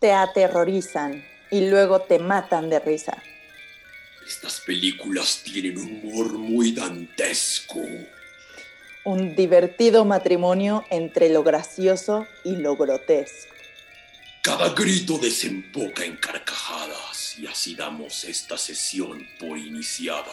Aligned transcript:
Te 0.00 0.12
aterrorizan 0.12 1.24
y 1.50 1.68
luego 1.68 2.00
te 2.00 2.18
matan 2.18 2.68
de 2.70 2.80
risa. 2.80 3.22
Estas 4.26 4.60
películas 4.60 5.42
tienen 5.44 5.78
un 5.78 6.00
humor 6.02 6.32
muy 6.32 6.72
dantesco. 6.72 7.80
Un 9.04 9.36
divertido 9.36 10.04
matrimonio 10.04 10.84
entre 10.90 11.28
lo 11.28 11.42
gracioso 11.42 12.26
y 12.44 12.56
lo 12.56 12.76
grotesco. 12.76 13.54
Cada 14.42 14.70
grito 14.70 15.18
desemboca 15.18 16.04
en 16.04 16.16
carcajadas 16.16 16.83
y 17.38 17.46
así 17.46 17.74
damos 17.74 18.24
esta 18.24 18.58
sesión 18.58 19.26
por 19.38 19.56
iniciada. 19.58 20.32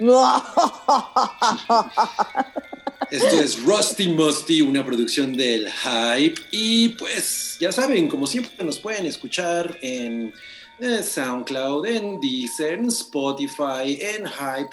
Esto 3.10 3.40
es 3.40 3.62
Rusty 3.62 4.08
Musty, 4.08 4.62
una 4.62 4.82
producción 4.84 5.36
del 5.36 5.70
Hype. 5.70 6.40
Y 6.50 6.88
pues 6.90 7.56
ya 7.60 7.72
saben, 7.72 8.08
como 8.08 8.26
siempre 8.26 8.64
nos 8.64 8.78
pueden 8.78 9.04
escuchar 9.06 9.78
en 9.82 10.32
SoundCloud, 10.80 11.86
en 11.86 12.20
Deezer, 12.20 12.74
en 12.74 12.86
Spotify, 12.86 13.98
en 14.00 14.26
Hype. 14.26 14.70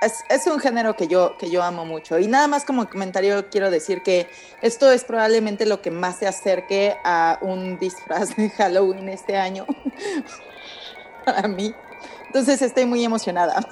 Es, 0.00 0.24
es, 0.28 0.46
un 0.46 0.58
género 0.58 0.96
que 0.96 1.08
yo, 1.08 1.36
que 1.38 1.50
yo 1.50 1.62
amo 1.62 1.84
mucho. 1.84 2.18
Y 2.18 2.26
nada 2.26 2.48
más 2.48 2.64
como 2.64 2.88
comentario 2.88 3.50
quiero 3.50 3.70
decir 3.70 4.02
que 4.02 4.28
esto 4.62 4.90
es 4.90 5.04
probablemente 5.04 5.66
lo 5.66 5.82
que 5.82 5.90
más 5.90 6.18
se 6.18 6.26
acerque 6.26 6.96
a 7.04 7.38
un 7.42 7.78
disfraz 7.78 8.34
de 8.36 8.48
Halloween 8.50 9.08
este 9.10 9.36
año. 9.36 9.66
para 11.24 11.48
mí. 11.48 11.74
Entonces 12.26 12.62
estoy 12.62 12.86
muy 12.86 13.04
emocionada. 13.04 13.66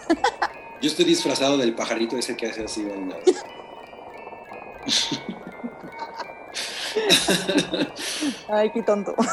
Yo 0.80 0.88
estoy 0.90 1.04
disfrazado 1.04 1.56
del 1.56 1.74
pajarito 1.74 2.16
ese 2.16 2.36
que 2.36 2.46
hace 2.46 2.64
así. 2.64 2.86
Ay, 8.48 8.70
qué 8.72 8.82
tonto. 8.82 9.14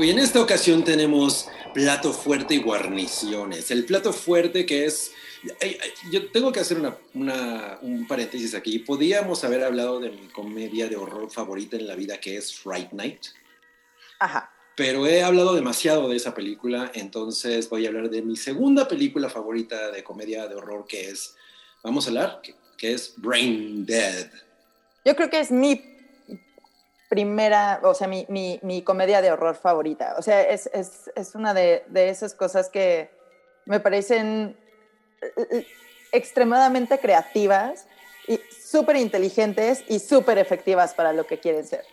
Y 0.00 0.10
en 0.10 0.18
esta 0.18 0.40
ocasión 0.40 0.82
tenemos 0.82 1.48
plato 1.72 2.12
fuerte 2.12 2.54
y 2.54 2.58
guarniciones. 2.60 3.70
El 3.70 3.84
plato 3.84 4.12
fuerte 4.12 4.66
que 4.66 4.84
es... 4.84 5.12
Yo 6.10 6.30
tengo 6.30 6.52
que 6.52 6.60
hacer 6.60 6.78
una, 7.14 7.78
un 7.82 8.06
paréntesis 8.06 8.54
aquí. 8.54 8.80
Podíamos 8.80 9.42
haber 9.44 9.64
hablado 9.64 10.00
de 10.00 10.10
mi 10.10 10.28
comedia 10.28 10.88
de 10.88 10.96
horror 10.96 11.30
favorita 11.30 11.76
en 11.76 11.86
la 11.86 11.94
vida 11.94 12.20
que 12.20 12.36
es 12.36 12.54
Fright 12.58 12.92
Night. 12.92 13.26
Ajá 14.18 14.52
pero 14.80 15.06
he 15.06 15.22
hablado 15.22 15.54
demasiado 15.54 16.08
de 16.08 16.16
esa 16.16 16.32
película, 16.32 16.90
entonces 16.94 17.68
voy 17.68 17.84
a 17.84 17.90
hablar 17.90 18.08
de 18.08 18.22
mi 18.22 18.34
segunda 18.34 18.88
película 18.88 19.28
favorita 19.28 19.90
de 19.90 20.02
comedia 20.02 20.48
de 20.48 20.54
horror, 20.54 20.86
que 20.86 21.10
es, 21.10 21.36
vamos 21.82 22.06
a 22.06 22.08
hablar, 22.08 22.40
que, 22.78 22.90
es 22.90 23.12
Brain 23.18 23.84
Dead. 23.84 24.30
Yo 25.04 25.14
creo 25.14 25.28
que 25.28 25.38
es 25.38 25.50
mi 25.50 25.84
primera, 27.10 27.80
o 27.82 27.92
sea, 27.92 28.08
mi, 28.08 28.24
mi, 28.30 28.58
mi 28.62 28.80
comedia 28.80 29.20
de 29.20 29.30
horror 29.30 29.54
favorita. 29.54 30.14
O 30.16 30.22
sea, 30.22 30.40
es, 30.40 30.70
es, 30.72 31.10
es 31.14 31.34
una 31.34 31.52
de, 31.52 31.84
de 31.88 32.08
esas 32.08 32.32
cosas 32.32 32.70
que 32.70 33.10
me 33.66 33.80
parecen 33.80 34.56
extremadamente 36.12 36.98
creativas 36.98 37.86
y 38.26 38.40
súper 38.60 38.96
inteligentes 38.96 39.84
y 39.88 39.98
súper 39.98 40.38
efectivas 40.38 40.94
para 40.94 41.12
lo 41.12 41.26
que 41.26 41.38
quieren 41.38 41.66
ser. 41.66 41.84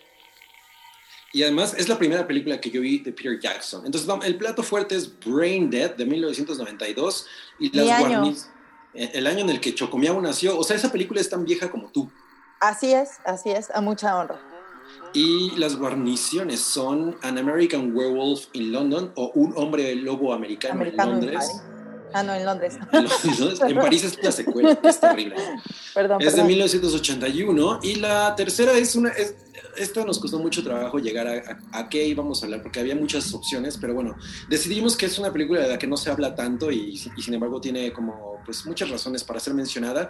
Y 1.34 1.44
además 1.44 1.76
es 1.78 1.90
la 1.90 1.98
primera 1.98 2.26
película 2.26 2.60
que 2.60 2.72
yo 2.72 2.82
vi 2.82 3.00
de 3.00 3.12
Peter 3.12 3.40
Jackson. 3.40 3.86
Entonces, 3.86 4.10
el 4.24 4.38
plato 4.38 4.64
fuerte 4.64 4.96
es 4.96 5.20
Brain 5.20 5.70
Dead 5.70 5.96
de 5.96 6.06
1992 6.06 7.28
y 7.60 7.76
las 7.78 7.90
año. 7.90 8.34
Eh, 8.94 9.12
el 9.14 9.28
año 9.28 9.40
en 9.40 9.50
el 9.50 9.60
que 9.60 9.76
Chocomiao 9.76 10.20
nació. 10.22 10.58
O 10.58 10.64
sea, 10.64 10.76
esa 10.76 10.92
película 10.92 11.22
es 11.22 11.30
tan 11.30 11.44
vieja 11.44 11.70
como 11.70 11.92
tú. 11.92 12.10
Así 12.60 12.94
es, 12.94 13.20
así 13.26 13.52
es, 13.52 13.70
a 13.72 13.82
mucha 13.82 14.18
honra. 14.18 14.40
Y 15.14 15.52
las 15.58 15.76
guarniciones 15.76 16.60
son 16.62 17.18
An 17.22 17.38
American 17.38 17.96
Werewolf 17.96 18.48
in 18.54 18.72
London 18.72 19.12
o 19.16 19.32
Un 19.36 19.54
hombre 19.58 19.94
lobo 19.96 20.34
americano, 20.34 20.84
en 20.84 20.96
Londres. 20.96 21.62
Ah, 22.14 22.24
no, 22.24 22.34
en 22.34 22.46
Londres. 22.46 22.78
En, 22.92 23.76
París 23.76 24.04
es 24.04 24.24
la 24.24 24.32
secuela, 24.32 24.80
es 24.84 25.00
terrible. 25.00 25.36
Perdón. 25.94 26.22
Es 26.22 26.36
de 26.36 26.44
1981 26.44 27.80
y 27.84 27.96
la 27.96 28.36
tercera 28.36 28.74
es 28.74 28.96
una, 28.96 29.12
esta 29.78 30.04
nos 30.04 30.20
costó 30.20 30.40
mucho 30.40 30.64
trabajo 30.64 31.00
llegar 31.00 31.28
a, 31.28 31.60
a, 31.72 31.90
qué 31.90 32.06
íbamos 32.06 32.42
a 32.42 32.46
hablar, 32.46 32.62
porque 32.62 32.80
había 32.80 32.96
muchas 32.96 33.34
opciones, 33.34 33.78
pero 33.78 33.94
bueno, 33.94 34.16
decidimos 34.50 34.96
que 34.96 35.06
es 35.06 35.18
una 35.20 35.32
película 35.32 35.62
de 35.62 35.70
la 35.70 35.78
que 35.78 35.88
no 35.88 35.98
se 35.98 36.10
habla 36.10 36.36
tanto 36.36 36.72
y, 36.72 36.98
sin 36.98 37.34
embargo 37.34 37.62
tiene 37.62 37.92
como 37.92 38.40
pues 38.46 38.66
muchas 38.66 38.90
razones 38.90 39.24
para 39.24 39.40
ser 39.40 39.54
mencionada. 39.54 40.10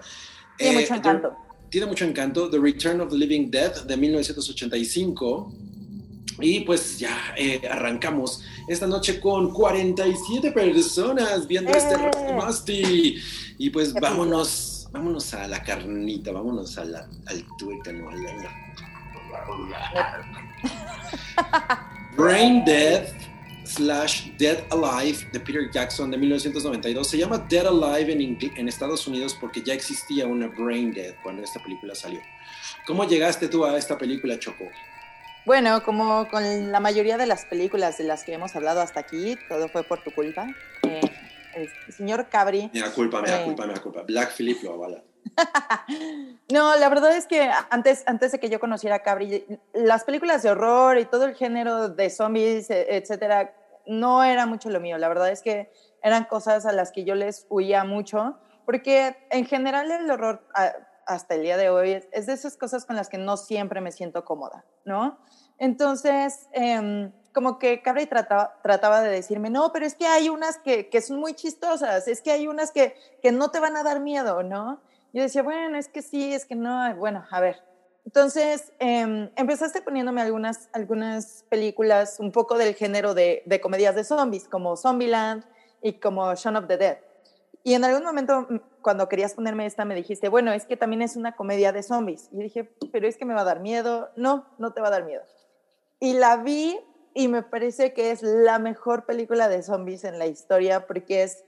Tiene 0.57 0.81
mucho 0.81 0.93
eh, 0.93 0.97
encanto. 0.97 1.37
tiene 1.69 1.87
mucho 1.87 2.05
encanto. 2.05 2.49
The 2.49 2.59
Return 2.59 3.01
of 3.01 3.09
the 3.09 3.17
Living 3.17 3.49
Dead 3.49 3.83
de 3.83 3.97
1985. 3.97 5.53
Y 6.39 6.61
pues 6.61 6.99
ya 6.99 7.33
eh, 7.35 7.61
arrancamos 7.69 8.43
esta 8.67 8.85
noche 8.85 9.19
con 9.19 9.51
47 9.51 10.51
personas 10.51 11.47
viendo 11.47 11.71
este 11.71 11.95
este 11.95 12.33
Musty. 12.33 13.15
Y 13.57 13.71
pues 13.71 13.93
vámonos, 13.93 14.87
vámonos 14.91 15.33
a 15.33 15.47
la 15.47 15.63
carnita, 15.63 16.31
vámonos 16.31 16.77
a 16.77 16.85
la, 16.85 17.07
al 17.25 17.43
tuétano, 17.57 18.09
al, 18.09 18.21
Brain 22.17 22.63
Dead 22.65 23.07
slash 23.63 24.31
Dead 24.37 24.63
Alive 24.71 25.27
de 25.31 25.39
Peter 25.39 25.71
Jackson 25.71 26.11
de 26.11 26.17
1992. 26.17 27.07
Se 27.07 27.17
llama 27.17 27.39
Dead 27.49 27.65
Alive 27.65 28.13
en, 28.13 28.37
en, 28.55 28.67
Estados 28.67 29.07
Unidos 29.07 29.35
porque 29.39 29.61
ya 29.61 29.73
existía 29.73 30.27
una 30.27 30.47
Brain 30.47 30.93
Dead 30.93 31.15
cuando 31.23 31.41
esta 31.43 31.61
película 31.61 31.95
salió. 31.95 32.21
¿Cómo 32.85 33.05
llegaste 33.05 33.47
tú 33.47 33.65
a 33.65 33.77
esta 33.77 33.97
película, 33.97 34.37
Choco? 34.39 34.65
Bueno, 35.47 35.81
como 35.81 36.27
con 36.27 36.73
la 36.73 36.81
mayoría 36.81 37.15
de 37.15 37.25
las 37.25 37.45
películas 37.45 37.97
de 37.97 38.03
las 38.03 38.25
que 38.25 38.33
hemos 38.33 38.53
hablado 38.57 38.81
hasta 38.81 38.99
aquí, 38.99 39.37
todo 39.47 39.69
fue 39.69 39.83
por 39.83 40.03
tu 40.03 40.11
culpa. 40.11 40.45
Eh, 40.83 40.99
el 41.55 41.93
señor 41.93 42.27
Cabri. 42.27 42.69
Me 42.73 42.81
da 42.81 42.91
culpa, 42.91 43.21
me 43.21 43.29
da 43.29 43.43
eh, 43.43 43.45
culpa, 43.45 43.65
me 43.65 43.73
da 43.73 43.81
culpa. 43.81 44.01
Black 44.01 44.33
Philip 44.35 44.61
lo 44.63 44.73
avala. 44.73 45.03
no, 46.51 46.75
la 46.75 46.89
verdad 46.89 47.15
es 47.15 47.27
que 47.27 47.49
antes, 47.69 48.03
antes 48.07 48.33
de 48.33 48.41
que 48.41 48.49
yo 48.49 48.59
conociera 48.59 48.97
a 48.97 49.03
Cabri, 49.03 49.45
las 49.71 50.03
películas 50.03 50.43
de 50.43 50.49
horror 50.49 50.97
y 50.97 51.05
todo 51.05 51.23
el 51.23 51.33
género 51.33 51.87
de 51.87 52.09
zombies, 52.09 52.69
e, 52.69 52.97
etcétera, 52.97 53.55
no 53.85 54.25
era 54.25 54.45
mucho 54.47 54.69
lo 54.69 54.81
mío. 54.81 54.97
La 54.97 55.07
verdad 55.07 55.31
es 55.31 55.41
que 55.41 55.71
eran 56.03 56.25
cosas 56.25 56.65
a 56.65 56.73
las 56.73 56.91
que 56.91 57.05
yo 57.05 57.15
les 57.15 57.45
huía 57.47 57.85
mucho, 57.85 58.37
porque 58.65 59.15
en 59.29 59.45
general 59.45 59.89
el 59.91 60.11
horror 60.11 60.45
hasta 61.07 61.35
el 61.35 61.41
día 61.41 61.57
de 61.57 61.69
hoy 61.69 62.03
es, 62.11 62.25
de 62.27 62.33
esas 62.33 62.57
cosas 62.57 62.85
con 62.85 62.95
las 62.95 63.09
que 63.09 63.17
no 63.17 63.37
siempre 63.37 63.81
me 63.81 63.91
siento 63.91 64.25
cómoda, 64.25 64.65
¿no? 64.85 65.17
Entonces, 65.57 66.47
em, 66.51 67.11
como 67.33 67.57
que 67.57 67.81
Cabri 67.81 68.05
trataba, 68.05 68.59
trataba 68.61 69.01
de 69.01 69.09
decirme, 69.09 69.49
no, 69.49 69.71
pero 69.71 69.85
es 69.85 69.95
que 69.95 70.05
hay 70.05 70.29
unas 70.29 70.57
que, 70.57 70.89
que 70.89 71.01
son 71.01 71.19
muy 71.19 71.33
chistosas, 71.33 72.07
es 72.07 72.21
que 72.21 72.31
hay 72.31 72.47
unas 72.47 72.71
que, 72.71 72.95
que 73.21 73.31
no 73.31 73.49
te 73.49 73.59
van 73.59 73.77
a 73.77 73.83
dar 73.83 73.99
miedo, 73.99 74.43
¿no? 74.43 74.81
Yo 75.13 75.23
decía, 75.23 75.41
bueno, 75.41 75.77
es 75.77 75.87
que 75.87 76.01
sí, 76.01 76.33
es 76.33 76.45
que 76.45 76.55
no, 76.55 76.95
bueno, 76.95 77.25
a 77.31 77.39
ver. 77.39 77.63
Entonces, 78.05 78.71
eh, 78.79 79.29
empezaste 79.35 79.81
poniéndome 79.81 80.21
algunas, 80.21 80.69
algunas 80.73 81.43
películas 81.49 82.19
un 82.19 82.31
poco 82.31 82.57
del 82.57 82.73
género 82.75 83.13
de, 83.13 83.43
de 83.45 83.59
comedias 83.59 83.95
de 83.95 84.03
zombies, 84.03 84.47
como 84.47 84.77
Zombieland 84.77 85.43
y 85.81 85.93
como 85.93 86.33
Shaun 86.33 86.55
of 86.55 86.67
the 86.67 86.77
Dead. 86.77 86.97
Y 87.67 87.73
en 87.73 87.83
algún 87.83 88.05
momento, 88.05 88.47
mm, 88.49 88.59
cuando 88.81 89.09
querías 89.09 89.33
ponerme 89.33 89.65
esta, 89.65 89.83
me 89.83 89.93
dijiste, 89.93 90.29
bueno, 90.29 90.53
es 90.53 90.65
que 90.65 90.77
también 90.77 91.01
es 91.01 91.17
una 91.17 91.35
comedia 91.35 91.73
de 91.73 91.83
zombies. 91.83 92.29
Y 92.31 92.37
dije, 92.37 92.71
pero 92.93 93.09
es 93.09 93.17
que 93.17 93.25
me 93.25 93.33
va 93.33 93.41
a 93.41 93.43
dar 93.43 93.59
miedo. 93.59 94.09
No, 94.15 94.45
no 94.57 94.71
te 94.71 94.79
va 94.79 94.87
a 94.87 94.91
dar 94.91 95.03
miedo. 95.03 95.21
Y 95.99 96.13
la 96.13 96.37
vi 96.37 96.79
y 97.13 97.27
me 97.27 97.43
parece 97.43 97.91
que 97.91 98.11
es 98.11 98.23
la 98.23 98.57
mejor 98.57 99.05
película 99.05 99.49
de 99.49 99.63
zombies 99.63 100.05
en 100.05 100.17
la 100.17 100.27
historia 100.27 100.87
porque 100.87 101.23
es, 101.23 101.43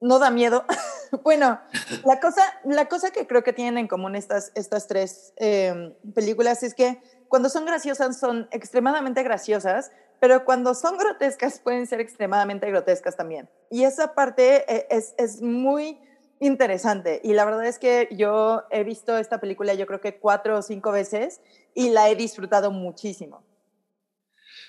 no 0.00 0.18
da 0.18 0.32
miedo. 0.32 0.64
bueno, 1.22 1.60
la 2.04 2.18
cosa, 2.18 2.42
la 2.64 2.88
cosa 2.88 3.12
que 3.12 3.28
creo 3.28 3.44
que 3.44 3.52
tienen 3.52 3.78
en 3.78 3.86
común 3.86 4.16
estas, 4.16 4.50
estas 4.56 4.88
tres 4.88 5.34
em, 5.36 5.94
películas 6.16 6.64
es 6.64 6.74
que 6.74 7.00
cuando 7.28 7.48
son 7.48 7.64
graciosas 7.64 8.18
son 8.18 8.48
extremadamente 8.50 9.22
graciosas, 9.22 9.92
pero 10.20 10.44
cuando 10.44 10.74
son 10.74 10.96
grotescas 10.96 11.60
pueden 11.60 11.86
ser 11.86 12.00
extremadamente 12.00 12.68
grotescas 12.70 13.16
también. 13.16 13.48
Y 13.70 13.84
esa 13.84 14.14
parte 14.14 14.64
eh, 14.72 14.86
es, 14.90 15.14
es 15.18 15.42
muy 15.42 15.98
interesante. 16.40 17.20
Y 17.24 17.32
la 17.32 17.44
verdad 17.44 17.66
es 17.66 17.78
que 17.78 18.08
yo 18.12 18.62
he 18.70 18.84
visto 18.84 19.16
esta 19.16 19.40
película 19.40 19.74
yo 19.74 19.86
creo 19.86 20.00
que 20.00 20.18
cuatro 20.18 20.58
o 20.58 20.62
cinco 20.62 20.92
veces 20.92 21.40
y 21.74 21.90
la 21.90 22.10
he 22.10 22.16
disfrutado 22.16 22.70
muchísimo. 22.70 23.42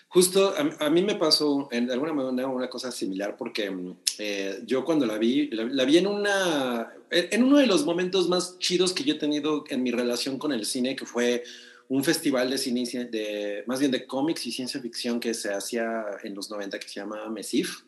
Justo 0.08 0.54
a, 0.80 0.90
mí 0.90 1.02
me 1.02 1.16
pasó 1.16 1.68
en 1.72 1.92
alguna 1.92 2.14
manera 2.14 2.48
una 2.48 2.70
cosa 2.70 2.92
similar 2.92 3.36
porque 3.36 3.70
mm, 3.70 3.98
eh, 4.20 4.62
yo 4.66 4.86
cuando 4.86 5.06
la 5.06 5.18
vi, 5.18 5.50
la, 5.50 5.84
vi 5.84 5.98
en, 5.98 6.08
una, 6.08 6.94
en 7.10 7.44
uno 7.44 7.58
de 7.58 7.68
los 7.68 7.86
momentos 7.86 8.30
más 8.30 8.58
chidos 8.60 8.94
que 8.94 9.04
yo 9.04 9.16
he 9.16 9.18
tenido 9.20 9.66
en 9.68 9.84
mi 9.84 9.92
relación 9.92 10.38
con 10.38 10.54
el 10.54 10.66
cine, 10.66 10.96
que 10.96 11.06
fue 11.06 11.44
un 11.90 12.04
festival 12.04 12.50
de 12.50 12.58
cine, 12.58 12.86
de, 13.06 13.64
más 13.68 13.80
bien 13.80 13.92
de 13.92 14.06
cómics 14.06 14.46
y 14.48 14.52
ciencia 14.52 14.82
ficción 14.82 15.20
que 15.20 15.34
se 15.34 15.54
hacía 15.54 16.06
en 16.24 16.34
los 16.34 16.50
90 16.50 16.80
que 16.80 16.88
se 16.88 17.00
llama 17.00 17.30
MESIF. 17.30 17.84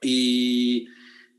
Y 0.00 0.88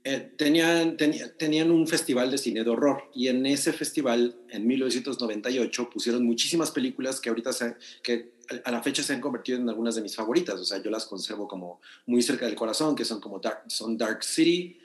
eh, 0.03 0.31
tenían, 0.37 0.97
tenían 1.37 1.71
un 1.71 1.87
festival 1.87 2.31
de 2.31 2.37
cine 2.37 2.63
de 2.63 2.69
horror. 2.69 3.09
Y 3.13 3.27
en 3.27 3.45
ese 3.45 3.73
festival, 3.73 4.39
en 4.49 4.67
1998, 4.67 5.89
pusieron 5.89 6.25
muchísimas 6.25 6.71
películas 6.71 7.19
que 7.19 7.29
ahorita 7.29 7.53
se, 7.53 7.75
que 8.03 8.33
a 8.63 8.71
la 8.71 8.81
fecha 8.81 9.03
se 9.03 9.13
han 9.13 9.21
convertido 9.21 9.59
en 9.59 9.69
algunas 9.69 9.95
de 9.95 10.01
mis 10.01 10.15
favoritas, 10.15 10.59
o 10.59 10.65
sea, 10.65 10.81
yo 10.81 10.89
las 10.89 11.05
conservo 11.05 11.47
como 11.47 11.81
muy 12.05 12.21
cerca 12.21 12.45
del 12.45 12.55
corazón, 12.55 12.95
que 12.95 13.05
son 13.05 13.21
como 13.21 13.39
Dark, 13.39 13.63
son 13.67 13.97
Dark 13.97 14.23
City, 14.23 14.79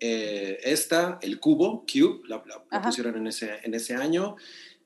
eh, 0.00 0.58
esta, 0.64 1.18
El 1.22 1.38
Cubo, 1.38 1.84
Cube, 1.86 2.22
la, 2.26 2.42
pusieron 2.82 3.16
en 3.16 3.26
ese, 3.26 3.60
en 3.62 3.74
ese 3.74 3.94
año, 3.94 4.36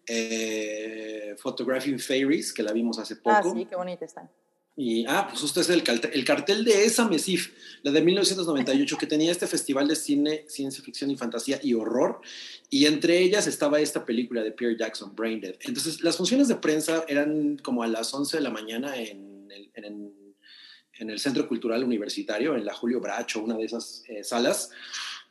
eh, 0.07 1.35
Photographing 1.39 1.99
Fairies, 1.99 2.53
que 2.53 2.63
la 2.63 2.73
vimos 2.73 2.99
hace 2.99 3.15
ah, 3.15 3.21
poco. 3.23 3.51
Ah, 3.51 3.55
sí, 3.55 3.67
qué 3.67 3.77
bonita 3.77 4.05
está. 4.05 4.31
Y, 4.79 5.07
ah, 5.09 5.27
pues 5.31 5.43
usted 5.43 5.63
es 5.63 5.71
el 5.71 5.83
cartel, 5.83 6.11
el 6.13 6.25
cartel 6.25 6.63
de 6.63 6.85
esa 6.85 7.09
MESIF, 7.09 7.55
la 7.83 7.93
de 7.93 8.03
1998, 8.03 8.99
que 8.99 9.07
tenía 9.07 9.33
este 9.33 9.47
festival 9.47 9.89
de 9.89 9.97
cine, 9.97 10.45
ciencia 10.49 10.85
ficción 10.85 11.11
y 11.11 11.17
fantasía 11.17 11.59
y 11.63 11.73
horror, 11.73 12.21
y 12.69 12.85
entre 12.85 13.19
ellas 13.19 13.47
estaba 13.47 13.81
esta 13.81 14.05
película 14.05 14.43
de 14.43 14.53
Pierre 14.53 14.77
Jackson, 14.79 15.17
Brain 15.17 15.41
Dead. 15.41 15.55
Entonces, 15.61 16.03
las 16.03 16.19
funciones 16.19 16.49
de 16.49 16.57
prensa 16.57 17.07
eran 17.09 17.57
como 17.57 17.83
a 17.83 17.87
las 17.87 18.13
11 18.13 18.37
de 18.37 18.43
la 18.43 18.51
mañana 18.51 18.99
en 18.99 19.51
el, 19.51 19.71
en, 19.73 21.11
el 21.11 21.19
Centro 21.21 21.49
Cultural 21.49 21.83
Universitario, 21.83 22.55
en 22.55 22.67
la 22.67 22.75
Julio 22.75 23.01
Bracho, 23.01 23.43
una 23.43 23.57
de 23.57 23.65
esas 23.65 24.03
eh, 24.09 24.23
salas. 24.25 24.71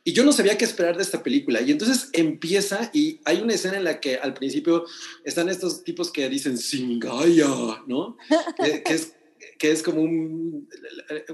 Y 0.06 0.12
yo 0.12 0.22
no 0.22 0.30
sabía 0.30 0.56
qué 0.56 0.64
esperar 0.64 0.96
de 0.96 1.02
esta 1.02 1.20
película. 1.20 1.60
Y 1.60 1.72
entonces 1.72 2.10
empieza 2.12 2.90
y 2.92 3.18
hay 3.24 3.40
una 3.40 3.54
escena 3.54 3.76
en 3.76 3.82
la 3.82 3.98
que 3.98 4.14
al 4.14 4.34
principio 4.34 4.84
están 5.24 5.48
estos 5.48 5.82
tipos 5.82 6.12
que 6.12 6.28
dicen 6.28 6.58
Singaya, 6.58 7.82
¿no? 7.88 8.16
que, 8.64 8.84
que 8.84 8.94
es 8.94 9.14
que 9.58 9.72
es 9.72 9.82
como 9.82 10.00
un, 10.02 10.68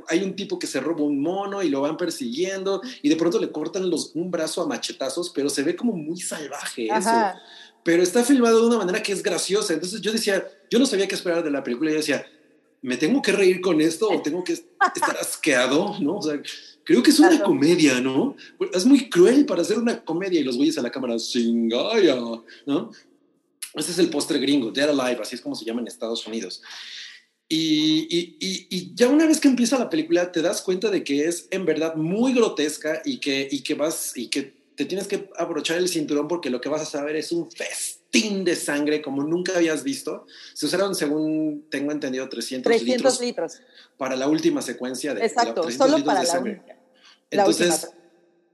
hay 0.09 0.23
un 0.23 0.35
tipo 0.35 0.59
que 0.59 0.67
se 0.67 0.81
roba 0.81 1.03
un 1.03 1.21
mono 1.21 1.63
y 1.63 1.69
lo 1.69 1.83
van 1.83 1.99
persiguiendo 1.99 2.81
y 3.03 3.11
de 3.11 3.17
pronto 3.17 3.39
le 3.39 3.51
cortan 3.51 3.91
los, 3.91 4.13
un 4.15 4.31
brazo 4.31 4.63
a 4.63 4.67
machetazos, 4.67 5.31
pero 5.31 5.51
se 5.51 5.63
ve 5.63 5.77
como 5.77 5.93
muy 5.93 6.19
salvaje 6.21 6.87
eso. 6.87 7.11
Pero 7.85 8.03
está 8.03 8.25
filmado 8.25 8.61
de 8.61 8.67
una 8.69 8.79
manera 8.79 9.03
que 9.03 9.13
es 9.13 9.23
graciosa. 9.23 9.75
Entonces 9.75 10.01
yo 10.01 10.13
decía, 10.13 10.49
yo 10.71 10.79
no 10.79 10.87
sabía 10.87 11.07
qué 11.07 11.15
esperar 11.15 11.45
de 11.45 11.51
la 11.51 11.63
película 11.63 11.91
y 11.91 11.95
yo 11.95 11.99
decía, 11.99 12.25
¿me 12.81 12.97
tengo 12.97 13.21
que 13.21 13.33
reír 13.33 13.61
con 13.61 13.81
esto 13.83 14.09
o 14.09 14.23
tengo 14.23 14.43
que 14.45 14.55
estar 14.55 15.17
asqueado? 15.21 15.99
¿No? 16.01 16.17
O 16.17 16.23
sea, 16.23 16.41
creo 16.85 17.03
que 17.03 17.11
es 17.11 17.19
una 17.19 17.43
comedia, 17.43 18.01
¿no? 18.01 18.37
Es 18.73 18.87
muy 18.87 19.09
cruel 19.09 19.47
para 19.47 19.63
hacer 19.63 19.79
una 19.79 20.05
comedia 20.05 20.41
y 20.41 20.45
los 20.45 20.57
güeyes 20.57 20.79
a 20.79 20.83
la 20.83 20.91
cámara, 20.91 21.19
singaya, 21.19 22.17
¿no? 22.17 22.91
Ese 23.75 23.93
es 23.93 23.99
el 23.99 24.11
postre 24.11 24.39
gringo, 24.39 24.71
Dead 24.71 24.89
Alive, 24.89 25.23
así 25.23 25.35
es 25.35 25.41
como 25.41 25.55
se 25.55 25.65
llama 25.65 25.81
en 25.81 25.87
Estados 25.87 26.27
Unidos. 26.27 26.63
Y, 27.49 28.37
y, 28.41 28.95
ya 28.95 29.09
una 29.09 29.27
vez 29.27 29.39
que 29.39 29.49
empieza 29.49 29.79
la 29.79 29.91
película 29.91 30.33
te 30.33 30.41
das 30.41 30.63
cuenta 30.63 30.91
de 30.91 31.05
que 31.05 31.27
es 31.27 31.49
en 31.51 31.67
verdad 31.67 31.97
muy 31.97 32.33
grotesca 32.33 33.03
y 33.05 33.19
que, 33.19 33.47
y 33.51 33.63
que 33.63 33.75
vas 33.75 34.17
y 34.17 34.29
que 34.29 34.55
te 34.75 34.87
tienes 34.87 35.07
que 35.07 35.29
abrochar 35.37 35.77
el 35.77 35.89
cinturón 35.89 36.29
porque 36.29 36.49
lo 36.49 36.63
que 36.63 36.71
vas 36.71 36.81
a 36.81 36.87
saber 36.87 37.15
es 37.17 37.31
un 37.31 37.51
festín 38.13 38.45
de 38.45 38.55
sangre 38.57 39.01
como 39.01 39.23
nunca 39.23 39.57
habías 39.57 39.83
visto. 39.83 40.27
Se 40.55 40.67
usaron, 40.67 40.95
según 40.95 41.67
tengo 41.71 41.93
entendido, 41.93 42.29
300, 42.29 42.71
300 42.71 43.21
litros, 43.21 43.61
para 43.97 44.17
la 44.17 44.29
última 44.29 44.63
secuencia 44.63 45.15
de 45.15 45.25
Exacto, 45.25 45.71
solo 45.71 46.05
para 46.05 46.23
la, 46.23 46.39
última. 46.39 46.63
Entonces, 47.31 47.91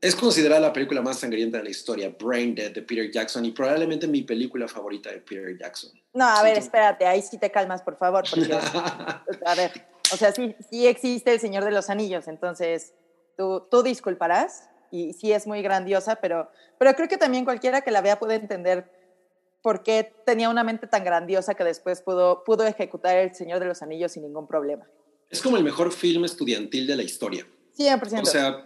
es 0.01 0.15
considerada 0.15 0.61
la 0.61 0.73
película 0.73 1.03
más 1.03 1.19
sangrienta 1.19 1.59
de 1.59 1.65
la 1.65 1.71
historia, 1.71 2.15
Brain 2.21 2.55
Dead 2.55 2.71
de 2.71 2.83
Peter 2.83 3.11
Jackson, 3.11 3.45
y 3.45 3.51
probablemente 3.51 4.07
mi 4.07 4.23
película 4.23 4.69
favorita 4.69 5.11
de 5.11 5.19
Peter 5.19 5.57
Jackson. 5.59 5.91
No, 6.13 6.25
a 6.25 6.43
ver, 6.43 6.57
espérate, 6.57 7.05
ahí 7.05 7.23
sí 7.23 7.39
te 7.39 7.51
calmas, 7.51 7.83
por 7.83 7.97
favor, 7.97 8.25
porque, 8.31 8.53
a 9.45 9.55
ver, 9.57 9.73
o 10.13 10.17
sea, 10.17 10.33
sí, 10.33 10.55
sí 10.71 10.87
existe 10.87 11.33
El 11.33 11.41
Señor 11.41 11.65
de 11.65 11.73
los 11.73 11.91
Anillos, 11.91 12.29
entonces 12.29 12.95
tú, 13.37 13.67
tú 13.69 13.83
disculparás, 13.83 14.69
y 14.91 15.13
sí 15.15 15.33
es 15.33 15.47
muy 15.47 15.63
grandiosa, 15.63 16.17
pero, 16.17 16.49
pero 16.79 16.95
creo 16.95 17.09
que 17.09 17.19
también 17.19 17.45
cualquiera 17.45 17.81
que 17.83 17.91
la 17.91 18.01
vea 18.01 18.19
puede 18.19 18.37
entender 18.37 18.98
por 19.63 19.83
qué 19.83 20.13
tenía 20.25 20.49
una 20.49 20.65
mente 20.65 20.87
tan 20.87 21.05
grandiosa 21.05 21.55
que 21.55 21.65
después 21.65 22.01
pudo, 22.03 22.45
pudo 22.45 22.67
ejecutar 22.67 23.17
El 23.17 23.35
Señor 23.35 23.61
de 23.61 23.67
los 23.67 23.83
Anillos 23.83 24.13
sin 24.13 24.23
ningún 24.23 24.47
problema. 24.47 24.87
Es 25.31 25.43
como 25.43 25.57
el 25.57 25.65
mejor 25.65 25.93
film 25.93 26.25
estudiantil 26.25 26.87
de 26.87 26.97
la 26.97 27.03
historia. 27.03 27.47
100%. 27.77 28.23
O 28.23 28.25
sea, 28.25 28.65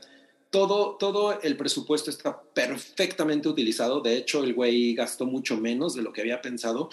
todo, 0.51 0.97
todo 0.97 1.41
el 1.41 1.57
presupuesto 1.57 2.11
está 2.11 2.41
perfectamente 2.41 3.49
utilizado. 3.49 4.01
De 4.01 4.17
hecho, 4.17 4.45
el 4.45 4.55
güey 4.55 4.95
gastó 4.95 5.27
mucho 5.27 5.57
menos 5.57 5.95
de 5.95 6.03
lo 6.03 6.13
que 6.13 6.21
había 6.21 6.41
pensado. 6.41 6.91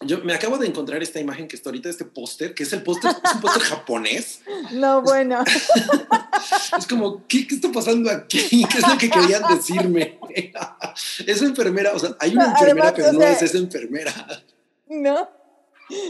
Yo 0.00 0.18
me 0.22 0.32
acabo 0.32 0.58
de 0.58 0.66
encontrar 0.68 1.02
esta 1.02 1.18
imagen 1.18 1.48
que 1.48 1.56
está 1.56 1.70
ahorita, 1.70 1.88
este 1.88 2.04
póster, 2.04 2.54
que 2.54 2.62
es 2.62 2.72
el 2.72 2.84
póster, 2.84 3.10
es 3.10 3.34
un 3.34 3.40
póster 3.40 3.62
japonés. 3.62 4.40
No, 4.72 5.02
bueno. 5.02 5.42
es 6.78 6.86
como, 6.86 7.26
¿qué, 7.26 7.46
¿qué, 7.46 7.54
está 7.56 7.72
pasando 7.72 8.10
aquí? 8.10 8.64
¿Qué 8.70 8.78
es 8.78 8.88
lo 8.88 8.98
que 8.98 9.10
querían 9.10 9.42
decirme? 9.48 10.18
esa 11.26 11.44
enfermera, 11.44 11.92
o 11.94 11.98
sea, 11.98 12.16
hay 12.20 12.34
una 12.34 12.50
enfermera, 12.50 12.94
pero 12.94 13.12
no 13.12 13.22
es 13.22 13.42
esa 13.42 13.58
enfermera. 13.58 14.12
No. 14.88 15.28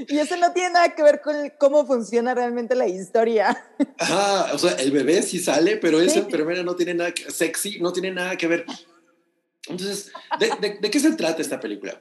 Y 0.08 0.18
eso 0.18 0.36
no 0.36 0.52
tiene 0.52 0.70
nada 0.70 0.94
que 0.94 1.02
ver 1.02 1.20
con 1.20 1.34
cómo 1.56 1.86
funciona 1.86 2.34
realmente 2.34 2.74
la 2.74 2.88
historia. 2.88 3.64
Ajá, 3.98 4.52
o 4.52 4.58
sea, 4.58 4.72
el 4.72 4.90
bebé 4.90 5.22
sí 5.22 5.38
sale, 5.38 5.76
pero 5.76 6.00
esa 6.00 6.18
enfermera 6.18 6.62
no 6.62 6.74
tiene 6.74 6.94
nada 6.94 7.12
que, 7.12 7.30
sexy, 7.30 7.78
no 7.78 7.92
tiene 7.92 8.10
nada 8.10 8.36
que 8.36 8.48
ver. 8.48 8.66
Entonces, 9.68 10.10
¿de, 10.40 10.78
de, 10.80 10.90
qué 10.90 10.98
se 11.00 11.12
trata 11.12 11.42
esta 11.42 11.60
película? 11.60 12.00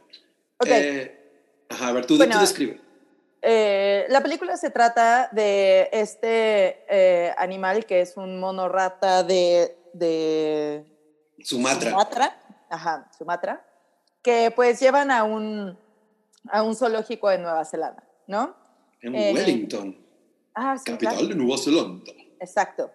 Ok. 0.59 0.69
Eh, 0.69 1.16
ajá, 1.69 1.87
a 1.87 1.91
ver, 1.91 2.05
tú, 2.05 2.17
bueno, 2.17 2.35
tú 2.35 2.41
describe. 2.41 2.81
Eh, 3.41 4.05
la 4.09 4.21
película 4.21 4.57
se 4.57 4.69
trata 4.71 5.29
de 5.31 5.89
este 5.91 6.83
eh, 6.89 7.33
animal 7.37 7.85
que 7.85 8.01
es 8.01 8.17
un 8.17 8.39
mono 8.39 8.67
rata 8.67 9.23
de, 9.23 9.77
de 9.93 10.85
Sumatra. 11.43 11.91
Sumatra, 11.91 12.41
ajá, 12.69 13.09
Sumatra, 13.17 13.65
que 14.21 14.51
pues 14.55 14.79
llevan 14.79 15.11
a 15.11 15.23
un 15.23 15.77
a 16.49 16.63
un 16.63 16.75
zoológico 16.75 17.29
de 17.29 17.37
Nueva 17.37 17.63
Zelanda, 17.65 18.03
¿no? 18.25 18.55
En 19.01 19.15
eh, 19.15 19.33
Wellington, 19.33 19.97
ah, 20.55 20.75
capital 20.83 21.27
de 21.27 21.35
Nueva 21.35 21.57
Zelanda. 21.57 22.11
Exacto. 22.39 22.91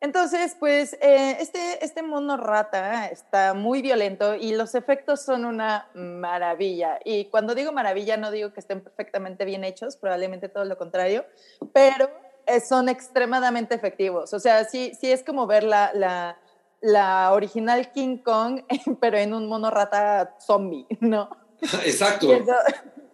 Entonces, 0.00 0.54
pues 0.60 0.92
eh, 1.00 1.38
este, 1.40 1.82
este 1.82 2.02
mono 2.02 2.36
rata 2.36 3.06
está 3.06 3.54
muy 3.54 3.80
violento 3.80 4.34
y 4.34 4.54
los 4.54 4.74
efectos 4.74 5.22
son 5.24 5.46
una 5.46 5.88
maravilla. 5.94 6.98
Y 7.04 7.26
cuando 7.26 7.54
digo 7.54 7.72
maravilla, 7.72 8.16
no 8.16 8.30
digo 8.30 8.52
que 8.52 8.60
estén 8.60 8.82
perfectamente 8.82 9.44
bien 9.44 9.64
hechos, 9.64 9.96
probablemente 9.96 10.50
todo 10.50 10.66
lo 10.66 10.76
contrario, 10.76 11.24
pero 11.72 12.10
eh, 12.46 12.60
son 12.60 12.88
extremadamente 12.88 13.74
efectivos. 13.74 14.34
O 14.34 14.40
sea, 14.40 14.64
sí, 14.64 14.92
sí 15.00 15.10
es 15.10 15.24
como 15.24 15.46
ver 15.46 15.64
la, 15.64 15.90
la, 15.94 16.38
la 16.82 17.32
original 17.32 17.90
King 17.92 18.18
Kong, 18.18 18.60
pero 19.00 19.16
en 19.16 19.32
un 19.32 19.48
mono 19.48 19.70
rata 19.70 20.36
zombie, 20.38 20.86
¿no? 21.00 21.30
Exacto. 21.84 22.26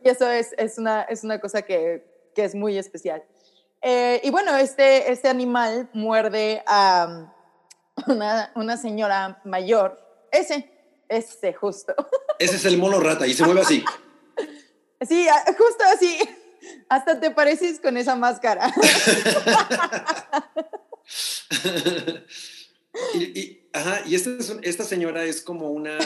Y 0.03 0.09
eso, 0.09 0.29
es, 0.29 0.55
es, 0.59 0.79
una, 0.79 1.03
es 1.03 1.23
una 1.23 1.41
cosa 1.41 1.63
que, 1.63 2.05
que 2.35 2.45
es 2.45 2.55
muy 2.55 2.77
especial. 2.79 3.23
Eh, 3.83 4.21
y 4.25 4.31
bueno, 4.31 4.57
este, 4.57 5.11
este 5.11 5.29
animal 5.29 5.89
muerde 5.93 6.63
a 6.67 7.33
una, 8.07 8.53
una 8.55 8.77
señora 8.77 9.41
mayor. 9.45 9.99
Ese, 10.31 10.71
ese 11.09 11.53
justo. 11.53 11.95
Ese 12.39 12.57
es 12.57 12.65
el 12.65 12.79
mono 12.79 13.01
rata 13.01 13.27
y 13.27 13.35
se 13.35 13.45
mueve 13.45 13.61
así. 13.63 13.85
Sí, 15.09 15.27
justo 15.57 15.83
así. 15.95 16.19
Hasta 16.91 17.19
te 17.19 17.31
pareces 17.31 17.81
con 17.81 17.97
esa 17.97 18.17
máscara. 18.17 18.71
y, 23.15 23.63
ajá, 23.73 24.03
y 24.05 24.15
esta, 24.15 24.31
esta 24.61 24.85
señora 24.85 25.25
es 25.25 25.41
como 25.41 25.71
una 25.71 25.97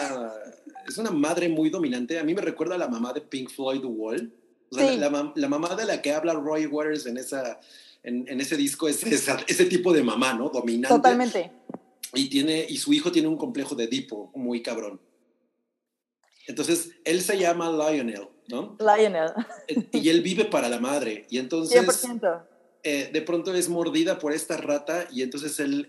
es 0.86 0.98
una 0.98 1.10
madre 1.10 1.48
muy 1.48 1.70
dominante. 1.70 2.18
A 2.18 2.24
mí 2.24 2.34
me 2.34 2.42
recuerda 2.42 2.74
a 2.74 2.78
la 2.78 2.88
mamá 2.88 3.12
de 3.12 3.20
Pink 3.20 3.50
Floyd, 3.50 3.80
The 3.80 3.86
Wall. 3.86 4.32
La, 4.70 5.48
mamá 5.48 5.74
de 5.74 5.84
la 5.84 6.02
que 6.02 6.12
habla 6.12 6.34
Roy 6.34 6.66
Waters 6.66 7.06
en, 7.06 7.16
esa, 7.16 7.60
en, 8.02 8.40
ese 8.40 8.56
disco 8.56 8.88
es 8.88 9.02
ese 9.04 9.64
tipo 9.66 9.92
de 9.92 10.02
mamá, 10.02 10.34
¿no? 10.34 10.48
Dominante. 10.48 10.94
Totalmente. 10.94 11.52
y, 12.14 12.28
tiene, 12.28 12.66
y 12.68 12.76
su 12.76 12.92
hijo 12.92 13.12
tiene 13.12 13.28
un 13.28 13.36
complejo 13.36 13.74
de 13.74 13.84
Edipo 13.84 14.30
muy 14.34 14.62
cabrón. 14.62 15.00
Entonces, 16.46 16.90
él 17.04 17.22
se 17.22 17.38
llama 17.38 17.70
Lionel, 17.70 18.28
¿no? 18.48 18.76
Lionel. 18.78 19.32
Y 19.92 20.08
él 20.10 20.20
vive 20.20 20.44
para 20.44 20.68
la 20.68 20.78
madre. 20.78 21.26
Y 21.30 21.38
entonces... 21.38 22.04
100%. 22.04 22.44
Eh, 22.86 23.08
de 23.10 23.22
pronto 23.22 23.54
es 23.54 23.70
mordida 23.70 24.18
por 24.18 24.34
esta 24.34 24.58
rata 24.58 25.08
y 25.10 25.22
entonces 25.22 25.58
él, 25.58 25.88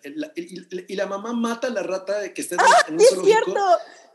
y, 0.88 0.96
la 0.96 1.06
mamá 1.08 1.34
mata 1.34 1.68
a 1.68 1.70
la 1.70 1.84
rata 1.84 2.34
que 2.34 2.42
está 2.42 2.56
en, 2.56 2.62
¡Ah, 2.62 2.86
un 2.88 3.02
es 3.02 3.10
cierto! 3.22 3.60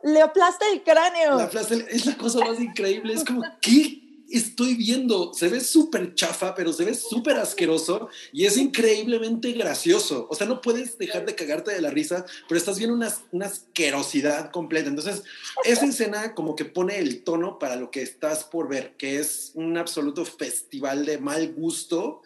Le 0.02 0.22
aplasta 0.22 0.64
el 0.72 0.82
cráneo. 0.82 1.36
Le 1.36 1.42
aplasta 1.42 1.74
es 1.74 2.06
la 2.06 2.16
cosa 2.16 2.38
más 2.38 2.58
increíble. 2.58 3.12
Es 3.12 3.22
como, 3.22 3.42
¿qué 3.60 3.99
estoy 4.36 4.74
viendo? 4.74 5.32
Se 5.34 5.48
ve 5.48 5.60
súper 5.60 6.14
chafa, 6.14 6.54
pero 6.54 6.72
se 6.72 6.84
ve 6.84 6.94
súper 6.94 7.36
asqueroso 7.36 8.08
y 8.32 8.46
es 8.46 8.56
increíblemente 8.56 9.52
gracioso. 9.52 10.26
O 10.30 10.34
sea, 10.34 10.46
no 10.46 10.60
puedes 10.60 10.98
dejar 10.98 11.26
de 11.26 11.34
cagarte 11.34 11.72
de 11.72 11.80
la 11.80 11.90
risa, 11.90 12.24
pero 12.48 12.58
estás 12.58 12.78
viendo 12.78 12.94
una, 12.94 13.12
una 13.32 13.46
asquerosidad 13.46 14.50
completa. 14.50 14.88
Entonces, 14.88 15.22
esa 15.64 15.86
escena 15.86 16.34
como 16.34 16.56
que 16.56 16.64
pone 16.64 16.98
el 16.98 17.22
tono 17.22 17.58
para 17.58 17.76
lo 17.76 17.90
que 17.90 18.02
estás 18.02 18.44
por 18.44 18.68
ver, 18.68 18.96
que 18.96 19.18
es 19.18 19.52
un 19.54 19.76
absoluto 19.76 20.24
festival 20.24 21.06
de 21.06 21.18
mal 21.18 21.52
gusto. 21.52 22.22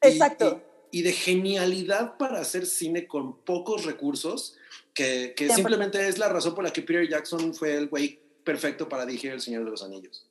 Exacto. 0.00 0.62
Y, 0.90 1.02
de 1.02 1.12
genialidad 1.12 2.16
para 2.16 2.40
hacer 2.40 2.64
cine 2.64 3.06
con 3.06 3.36
pocos 3.40 3.84
recursos, 3.84 4.56
que, 4.94 5.34
que 5.36 5.50
simplemente 5.50 6.08
es 6.08 6.16
la 6.16 6.30
razón 6.30 6.54
por 6.54 6.64
la 6.64 6.72
que 6.72 6.80
Peter 6.80 7.06
Jackson 7.06 7.52
fue 7.52 7.74
el 7.74 7.88
güey 7.88 8.18
perfecto 8.44 8.88
para 8.88 9.04
dirigir 9.04 9.32
El 9.32 9.42
Señor 9.42 9.64
de 9.64 9.72
los 9.72 9.82
Anillos. 9.82 10.25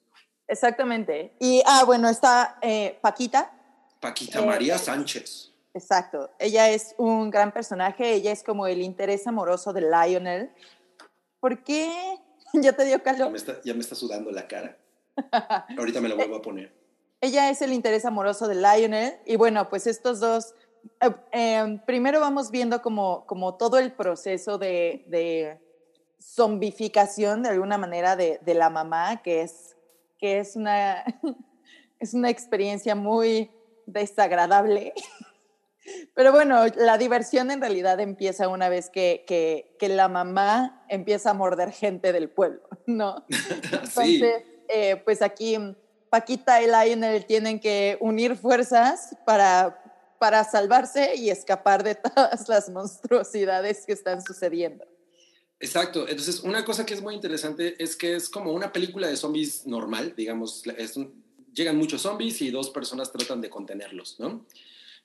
Exactamente. 0.48 1.36
Y, 1.40 1.62
ah, 1.66 1.84
bueno, 1.86 2.10
está 2.10 2.58
eh, 2.62 2.98
Paquita. 3.02 3.52
Paquita 4.00 4.42
María 4.42 4.76
eh, 4.76 4.80
Sánchez. 4.80 5.52
Exacto. 5.74 6.32
Ella 6.40 6.70
es 6.70 6.96
un 6.98 7.30
gran 7.30 7.52
personaje. 7.52 8.14
Ella 8.14 8.32
es 8.32 8.44
como 8.44 8.68
el 8.68 8.82
interés 8.82 9.28
amoroso 9.28 9.74
de 9.74 9.82
Lionel. 9.82 10.52
¿Por 11.40 11.64
qué? 11.64 12.20
¿Ya 12.54 12.74
te 12.74 12.86
dio 12.86 13.02
calor? 13.02 13.28
Ya 13.28 13.30
me 13.30 13.38
está, 13.38 13.62
ya 13.64 13.74
me 13.74 13.82
está 13.82 13.96
sudando 13.96 14.32
la 14.32 14.48
cara. 14.48 14.78
Ahorita 15.78 16.02
me 16.02 16.10
lo 16.10 16.16
vuelvo 16.16 16.38
a 16.38 16.42
poner. 16.42 16.74
Ella 17.22 17.50
es 17.50 17.62
el 17.62 17.74
interés 17.74 18.06
amoroso 18.06 18.48
de 18.48 18.56
Lionel. 18.56 19.18
Y 19.26 19.36
bueno, 19.36 19.70
pues 19.70 19.88
estos 19.88 20.20
dos. 20.20 20.54
Eh, 21.02 21.10
em, 21.32 21.80
primero 21.80 22.20
vamos 22.20 22.52
viendo 22.52 22.82
como, 22.82 23.26
como 23.26 23.56
todo 23.56 23.80
el 23.80 23.92
proceso 23.92 24.60
de, 24.60 25.04
de 25.08 25.60
zombificación 26.22 27.42
de 27.42 27.50
alguna 27.50 27.80
manera 27.80 28.16
de, 28.16 28.40
de 28.44 28.54
la 28.54 28.70
mamá, 28.70 29.22
que 29.24 29.42
es 29.42 29.75
que 30.18 30.40
es 30.40 30.56
una, 30.56 31.04
es 32.00 32.14
una 32.14 32.30
experiencia 32.30 32.96
muy 32.96 33.52
desagradable. 33.86 34.94
Pero 36.16 36.32
bueno, 36.32 36.66
la 36.76 36.98
diversión 36.98 37.52
en 37.52 37.62
realidad 37.62 38.00
empieza 38.00 38.48
una 38.48 38.70
vez 38.70 38.90
que, 38.90 39.24
que, 39.28 39.76
que 39.80 39.88
la 39.90 40.08
mamá 40.08 40.84
empieza 40.90 41.32
a 41.32 41.34
morder 41.34 41.72
gente 41.72 42.12
del 42.12 42.30
pueblo, 42.30 42.62
¿no? 42.88 43.26
Entonces, 43.30 44.44
eh, 44.68 44.96
pues 45.06 45.22
aquí 45.22 45.58
Paquita 46.10 46.62
y 46.62 46.68
Lionel 46.68 47.26
tienen 47.26 47.60
que 47.60 47.98
unir 48.00 48.36
fuerzas 48.36 49.16
para, 49.26 49.80
para 50.18 50.44
salvarse 50.44 51.16
y 51.16 51.30
escapar 51.30 51.84
de 51.84 51.96
todas 51.96 52.48
las 52.50 52.70
monstruosidades 52.70 53.86
que 53.86 53.94
están 53.94 54.24
sucediendo. 54.24 54.86
Exacto. 55.66 56.08
Entonces, 56.08 56.42
una 56.42 56.64
cosa 56.64 56.86
que 56.86 56.94
es 56.94 57.02
muy 57.02 57.16
interesante 57.16 57.76
es 57.84 57.96
que 57.96 58.16
es 58.16 58.30
como 58.30 58.52
una 58.52 58.72
película 58.72 59.08
de 59.08 59.18
zombies 59.18 59.66
normal, 59.66 60.14
digamos, 60.16 60.64
llegan 61.54 61.78
muchos 61.78 62.04
zombies 62.04 62.42
y 62.42 62.52
dos 62.52 62.70
personas 62.70 63.12
tratan 63.12 63.42
de 63.42 63.50
contenerlos, 63.50 64.20
¿no? 64.20 64.46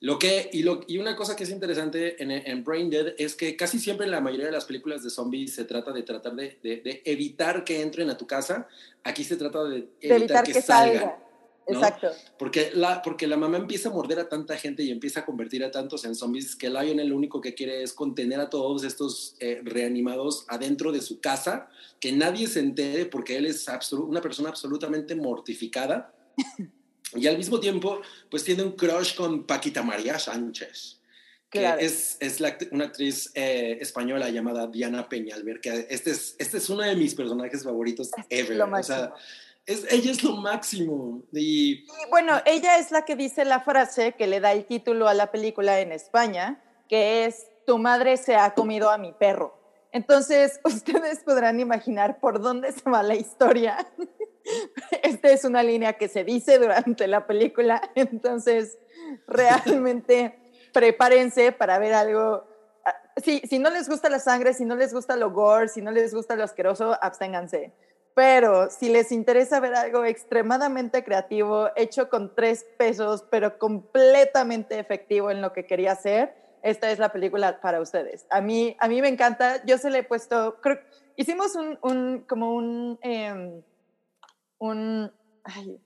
Lo 0.03 0.19
que, 0.19 0.49
y, 0.53 0.63
lo, 0.63 0.81
y 0.87 0.97
una 0.97 1.15
cosa 1.15 1.37
que 1.37 1.45
es 1.45 1.51
interesante 1.51 2.23
en, 2.23 2.31
en, 2.31 2.65
Brain 2.65 2.89
Dead 2.89 3.15
es 3.19 3.35
que 3.35 3.55
casi 3.55 3.79
siempre 3.79 4.07
en 4.07 4.13
la 4.13 4.23
mayoría 4.23 4.47
de 4.47 4.53
las 4.53 4.65
películas 4.65 5.03
de 5.03 5.11
zombies 5.11 5.55
se 5.55 5.65
trata 5.65 5.93
de 5.93 6.03
tratar 6.03 6.35
de, 6.35 6.59
de, 6.63 7.03
evitar 7.05 7.65
que 7.65 7.83
entren 7.83 8.09
a 8.09 8.17
tu 8.17 8.27
casa. 8.27 8.67
Aquí 9.05 9.25
se 9.25 9.37
trata 9.37 9.65
de 9.65 9.89
evitar, 10.01 10.45
que, 10.45 10.63
salgan. 10.63 11.13
Exacto. 11.67 12.09
Porque 12.39 12.71
la, 12.75 13.03
porque 13.03 13.27
la 13.27 13.37
mamá 13.37 13.57
empieza 13.57 13.89
a 13.89 13.93
morder 13.93 14.19
a 14.19 14.29
tanta 14.29 14.57
gente 14.57 14.83
y 14.83 14.91
empieza 14.91 15.21
a 15.21 15.27
convertir 15.27 15.65
a 15.65 15.71
tantos 15.71 16.05
en 16.05 16.15
zombies 16.15 16.57
que 16.57 16.69
Lionel 16.69 17.09
lo 17.09 17.17
único 17.17 17.41
que 17.41 17.55
quiere 17.55 17.83
es 17.83 17.93
contener 17.93 18.41
a 18.41 18.51
todos 18.51 18.85
estos 18.85 19.37
eh, 19.41 19.61
reanimados 19.63 20.45
adentro 20.49 20.93
de 20.93 21.01
su 21.01 21.21
casa, 21.21 21.69
que 22.01 22.13
nadie 22.13 22.47
se 22.47 22.61
entere 22.61 23.07
porque 23.07 23.37
él 23.37 23.47
es 23.47 23.67
una 23.93 24.21
persona 24.21 24.49
absolutamente 24.49 25.15
mortificada. 25.15 26.15
y 27.15 27.27
al 27.27 27.37
mismo 27.37 27.61
tiempo, 27.61 28.01
pues 28.31 28.45
tiene 28.45 28.63
un 28.63 28.73
crush 28.73 29.15
con 29.15 29.47
Paquita 29.47 29.83
María 29.83 30.19
Sánchez. 30.19 30.97
Que 31.51 31.69
es, 31.81 32.17
es 32.21 32.41
una 32.71 32.85
actriz 32.85 33.33
eh, 33.35 33.77
española 33.81 34.31
llamada 34.31 34.69
Diana 34.69 35.09
Peñalver, 35.09 35.61
que 35.61 35.89
este 35.91 36.13
es, 36.13 36.37
este 36.39 36.59
es 36.59 36.71
uno 36.71 36.85
de 36.85 36.95
mis 36.95 37.17
personajes 37.17 37.65
favoritos 37.65 38.09
ever. 38.29 38.63
o 38.63 38.83
sea, 38.85 39.13
ella 39.67 40.11
es 40.11 40.23
lo 40.23 40.37
máximo. 40.37 41.23
Y... 41.33 41.87
bueno, 42.11 42.41
ella 42.45 42.79
es 42.79 42.91
la 42.91 43.05
que 43.05 43.17
dice 43.17 43.45
la 43.45 43.61
frase 43.61 44.13
que 44.13 44.27
le 44.27 44.41
da 44.41 44.53
el 44.53 44.65
título 44.65 45.09
a 45.09 45.15
la 45.15 45.31
película 45.31 45.81
en 45.81 45.93
España, 45.93 46.63
que 46.89 47.25
es, 47.25 47.47
tu 47.67 47.79
madre 47.79 48.17
se 48.17 48.37
ha 48.37 48.55
comido 48.55 48.91
a 48.91 48.99
mi 48.99 49.13
perro. 49.13 49.57
Entonces, 49.93 50.61
ustedes 50.65 51.21
podrán 51.21 51.61
imaginar 51.61 52.21
por 52.21 52.41
dónde 52.41 52.73
se 52.73 52.89
va 52.89 53.03
la 53.03 53.15
historia. 53.15 53.87
Esta 55.03 55.31
es 55.31 55.45
una 55.45 55.63
línea 55.63 55.95
que 55.95 56.09
se 56.09 56.25
dice 56.25 56.59
durante 56.59 57.07
la 57.07 57.27
película, 57.27 57.81
entonces 57.95 58.79
realmente 59.27 60.37
prepárense 60.73 61.53
para 61.53 61.79
ver 61.79 61.93
algo. 61.95 62.45
Ah, 62.85 62.97
si, 63.23 63.41
si 63.41 63.59
no 63.59 63.71
les 63.71 63.89
gusta 63.89 64.09
la 64.09 64.19
sangre, 64.19 64.55
si 64.55 64.65
no 64.65 64.75
les 64.75 64.93
gusta 64.93 65.15
lo 65.17 65.31
gore, 65.31 65.69
si 65.69 65.83
no 65.83 65.91
les 65.91 66.15
gusta 66.15 66.35
lo 66.35 66.45
asqueroso, 66.45 66.97
absténganse 67.01 67.73
pero 68.21 68.69
si 68.69 68.91
les 68.91 69.13
interesa 69.13 69.61
ver 69.61 69.75
algo 69.75 70.05
extremadamente 70.05 71.03
creativo, 71.03 71.71
hecho 71.75 72.11
con 72.11 72.35
tres 72.35 72.67
pesos, 72.77 73.25
pero 73.31 73.59
completamente 73.59 74.79
efectivo 74.79 75.31
en 75.31 75.41
lo 75.41 75.55
que 75.55 75.65
quería 75.65 75.93
hacer, 75.93 76.35
esta 76.63 76.91
es 76.91 76.99
la 76.99 77.13
película 77.13 77.63
para 77.63 77.81
ustedes. 77.81 78.27
A 78.29 78.43
mí, 78.43 78.77
a 78.79 78.89
mí 78.89 79.01
me 79.01 79.09
encanta, 79.09 79.65
yo 79.65 79.79
se 79.79 79.89
le 79.89 80.01
he 80.01 80.03
puesto, 80.03 80.61
creo, 80.61 80.81
hicimos 81.17 81.55
un, 81.55 81.79
un 81.81 82.27
como 82.29 82.55
un, 82.55 82.99
eh, 83.01 83.63
un, 84.59 85.11
ay, 85.45 85.81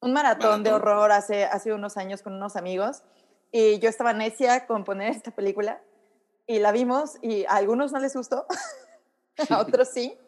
un 0.00 0.12
maratón, 0.14 0.62
de 0.62 0.72
horror 0.72 1.12
hace, 1.12 1.44
hace 1.44 1.74
unos 1.74 1.98
años 1.98 2.22
con 2.22 2.32
unos 2.32 2.56
amigos 2.56 3.02
y 3.52 3.80
yo 3.80 3.90
estaba 3.90 4.14
necia 4.14 4.66
con 4.66 4.84
poner 4.84 5.10
esta 5.10 5.30
película 5.30 5.82
y 6.46 6.58
la 6.58 6.72
vimos 6.72 7.18
y 7.20 7.44
a 7.44 7.56
algunos 7.56 7.92
no 7.92 7.98
les 7.98 8.16
gustó, 8.16 8.46
a 9.50 9.58
otros 9.58 9.88
sí 9.88 10.18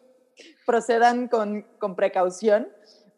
procedan 0.65 1.27
con, 1.27 1.63
con 1.79 1.95
precaución, 1.95 2.69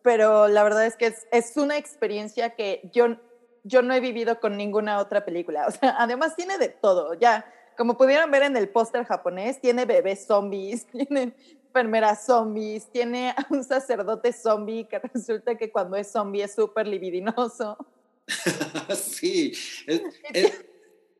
pero 0.01 0.47
la 0.47 0.63
verdad 0.63 0.85
es 0.85 0.95
que 0.95 1.07
es, 1.07 1.27
es, 1.31 1.57
una 1.57 1.77
experiencia 1.77 2.51
que 2.51 2.89
yo, 2.93 3.17
yo 3.63 3.81
no 3.81 3.93
he 3.93 3.99
vivido 3.99 4.39
con 4.39 4.57
ninguna 4.57 4.99
otra 4.99 5.25
película. 5.25 5.67
Además 5.81 6.35
tiene 6.35 6.57
de 6.57 6.69
todo, 6.69 7.13
ya. 7.13 7.45
Como 7.77 7.97
pudieron 7.97 8.29
ver 8.29 8.43
en 8.43 8.57
el 8.57 8.69
póster 8.69 9.05
japonés, 9.05 9.61
tiene 9.61 9.85
bebés 9.85 10.25
zombies, 10.25 10.85
tiene 10.91 11.33
enfermeras 11.65 12.25
zombies, 12.25 12.89
tiene 12.91 13.35
un 13.49 13.63
sacerdote 13.63 14.33
zombie 14.33 14.87
que 14.87 14.99
resulta 15.13 15.55
que 15.55 15.71
cuando 15.71 15.97
es 15.97 16.11
zombie 16.11 16.43
es 16.43 16.55
súper 16.55 16.87
libidinoso. 16.87 17.77
sí, 18.95 19.53
es, 19.87 20.65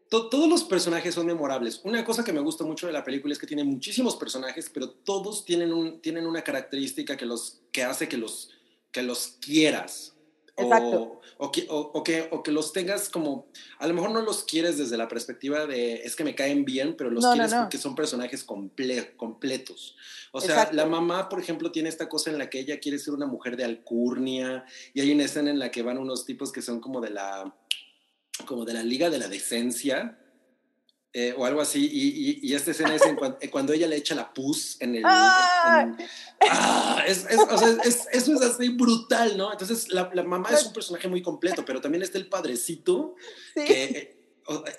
todos 0.10 0.50
los 0.50 0.64
personajes 0.64 1.14
son 1.14 1.28
memorables. 1.28 1.82
Una 1.84 2.04
cosa 2.04 2.24
que 2.24 2.34
me 2.34 2.40
gusta 2.40 2.64
mucho 2.64 2.88
de 2.88 2.94
la 2.94 3.04
película 3.04 3.32
es 3.32 3.40
que 3.40 3.46
tiene 3.46 3.64
muchísimos 3.64 4.16
personajes, 4.16 4.70
pero 4.74 4.90
todos 4.90 5.46
tienen, 5.46 5.72
un, 5.72 6.02
tienen 6.02 6.26
una 6.26 6.42
característica 6.44 7.16
que, 7.16 7.26
los, 7.26 7.62
que 7.72 7.84
hace 7.84 8.10
que 8.10 8.18
los, 8.18 8.50
que 8.92 9.04
los 9.04 9.38
quieras. 9.40 10.16
Exacto. 10.58 11.22
O, 11.38 11.52
que, 11.52 11.68
o, 11.70 12.04
que, 12.04 12.28
o, 12.32 12.44
que, 12.44 12.52
los 12.52 12.74
tengas 12.74 13.08
como, 13.08 13.48
a 13.78 13.88
lo 13.88 13.94
mejor 13.94 14.12
no 14.12 14.22
los 14.22 14.44
quieres 14.44 14.78
desde 14.78 14.98
la 14.98 15.08
perspectiva 15.08 15.66
de, 15.68 15.94
es 16.04 16.18
que 16.18 16.26
me 16.26 16.36
caen 16.36 16.66
bien, 16.66 16.96
pero 16.98 17.10
los 17.10 17.26
quieres 17.26 17.54
porque 17.54 17.78
son 17.78 17.96
personajes 17.96 18.44
completos. 18.44 19.96
O 20.34 20.42
sea, 20.42 20.70
la 20.74 20.86
mamá, 20.86 21.30
por 21.30 21.40
ejemplo, 21.40 21.72
tiene 21.72 21.88
esta 21.88 22.10
cosa 22.10 22.30
en 22.30 22.40
la 22.40 22.50
que 22.50 22.60
ella 22.60 22.80
quiere 22.80 23.00
ser 23.00 23.14
una 23.14 23.26
mujer 23.26 23.56
de 23.56 23.64
alcurnia 23.64 24.66
y 24.94 25.00
hay 25.00 25.14
una 25.14 25.24
escena 25.24 25.50
en 25.50 25.60
la 25.60 25.72
que 25.72 25.82
van 25.82 25.98
unos 25.98 26.26
tipos 26.26 26.52
que 26.52 26.62
son 26.62 26.82
como 26.82 27.00
de 27.00 27.12
la 27.12 27.56
como 28.46 28.66
de 28.66 28.74
la 28.74 28.84
Liga 28.84 29.10
de 29.10 29.20
la 29.20 29.28
Decencia, 29.28 30.18
eh, 31.12 31.34
o 31.36 31.44
algo 31.44 31.60
así, 31.60 31.90
y, 31.92 32.40
y, 32.48 32.54
esta 32.54 32.70
escena 32.70 32.94
es 32.94 33.02
eh, 33.02 33.50
cuando, 33.50 33.74
ella 33.74 33.88
le 33.88 33.96
echa 33.96 34.14
la 34.14 34.32
pus 34.32 34.78
en 34.80 34.94
el... 34.94 35.04
¡Ah! 35.04 35.98
¡Ah! 36.48 37.04
es, 37.08 37.26
o 37.26 37.58
sea, 37.58 37.78
eso 37.84 38.10
es 38.12 38.42
así 38.42 38.70
brutal, 38.70 39.36
¿no? 39.36 39.52
Entonces, 39.52 39.90
la, 39.90 40.12
la, 40.14 40.22
mamá 40.22 40.50
es 40.52 40.68
un 40.68 40.74
personaje 40.74 41.08
muy 41.08 41.24
completo, 41.24 41.66
pero 41.66 41.82
también 41.82 42.04
está 42.04 42.20
el 42.20 42.30
padrecito, 42.30 43.16
que 43.56 43.84
eh, 43.84 44.19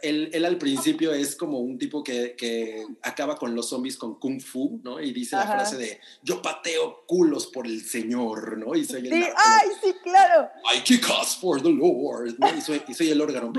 él, 0.02 0.30
él, 0.32 0.44
al 0.44 0.58
principio 0.58 1.12
es 1.12 1.36
como 1.36 1.58
un 1.58 1.78
tipo 1.78 2.02
que, 2.02 2.34
que, 2.36 2.84
acaba 3.02 3.36
con 3.36 3.54
los 3.54 3.68
zombies 3.68 3.96
con 3.96 4.18
kung 4.18 4.40
fu, 4.40 4.80
¿no? 4.82 5.00
Y 5.00 5.12
dice 5.12 5.36
la 5.36 5.46
frase 5.46 5.76
de, 5.76 6.00
yo 6.22 6.42
pateo 6.42 7.04
culos 7.06 7.46
por 7.46 7.66
el 7.66 7.84
Señor, 7.84 8.58
¿no? 8.58 8.74
Y 8.74 8.84
soy 8.84 9.06
el... 9.06 9.12
Sí, 9.12 9.24
ay, 9.36 9.68
sí, 9.82 9.94
claro. 10.02 10.48
I 10.74 10.80
kick 10.80 11.04
ass 11.10 11.36
for 11.36 11.62
the 11.62 11.70
Lord, 11.70 12.36
¿no? 12.38 12.56
Y 12.56 12.60
soy, 12.60 12.82
y 12.88 12.94
soy 12.94 13.10
el 13.10 13.20
órgano. 13.20 13.52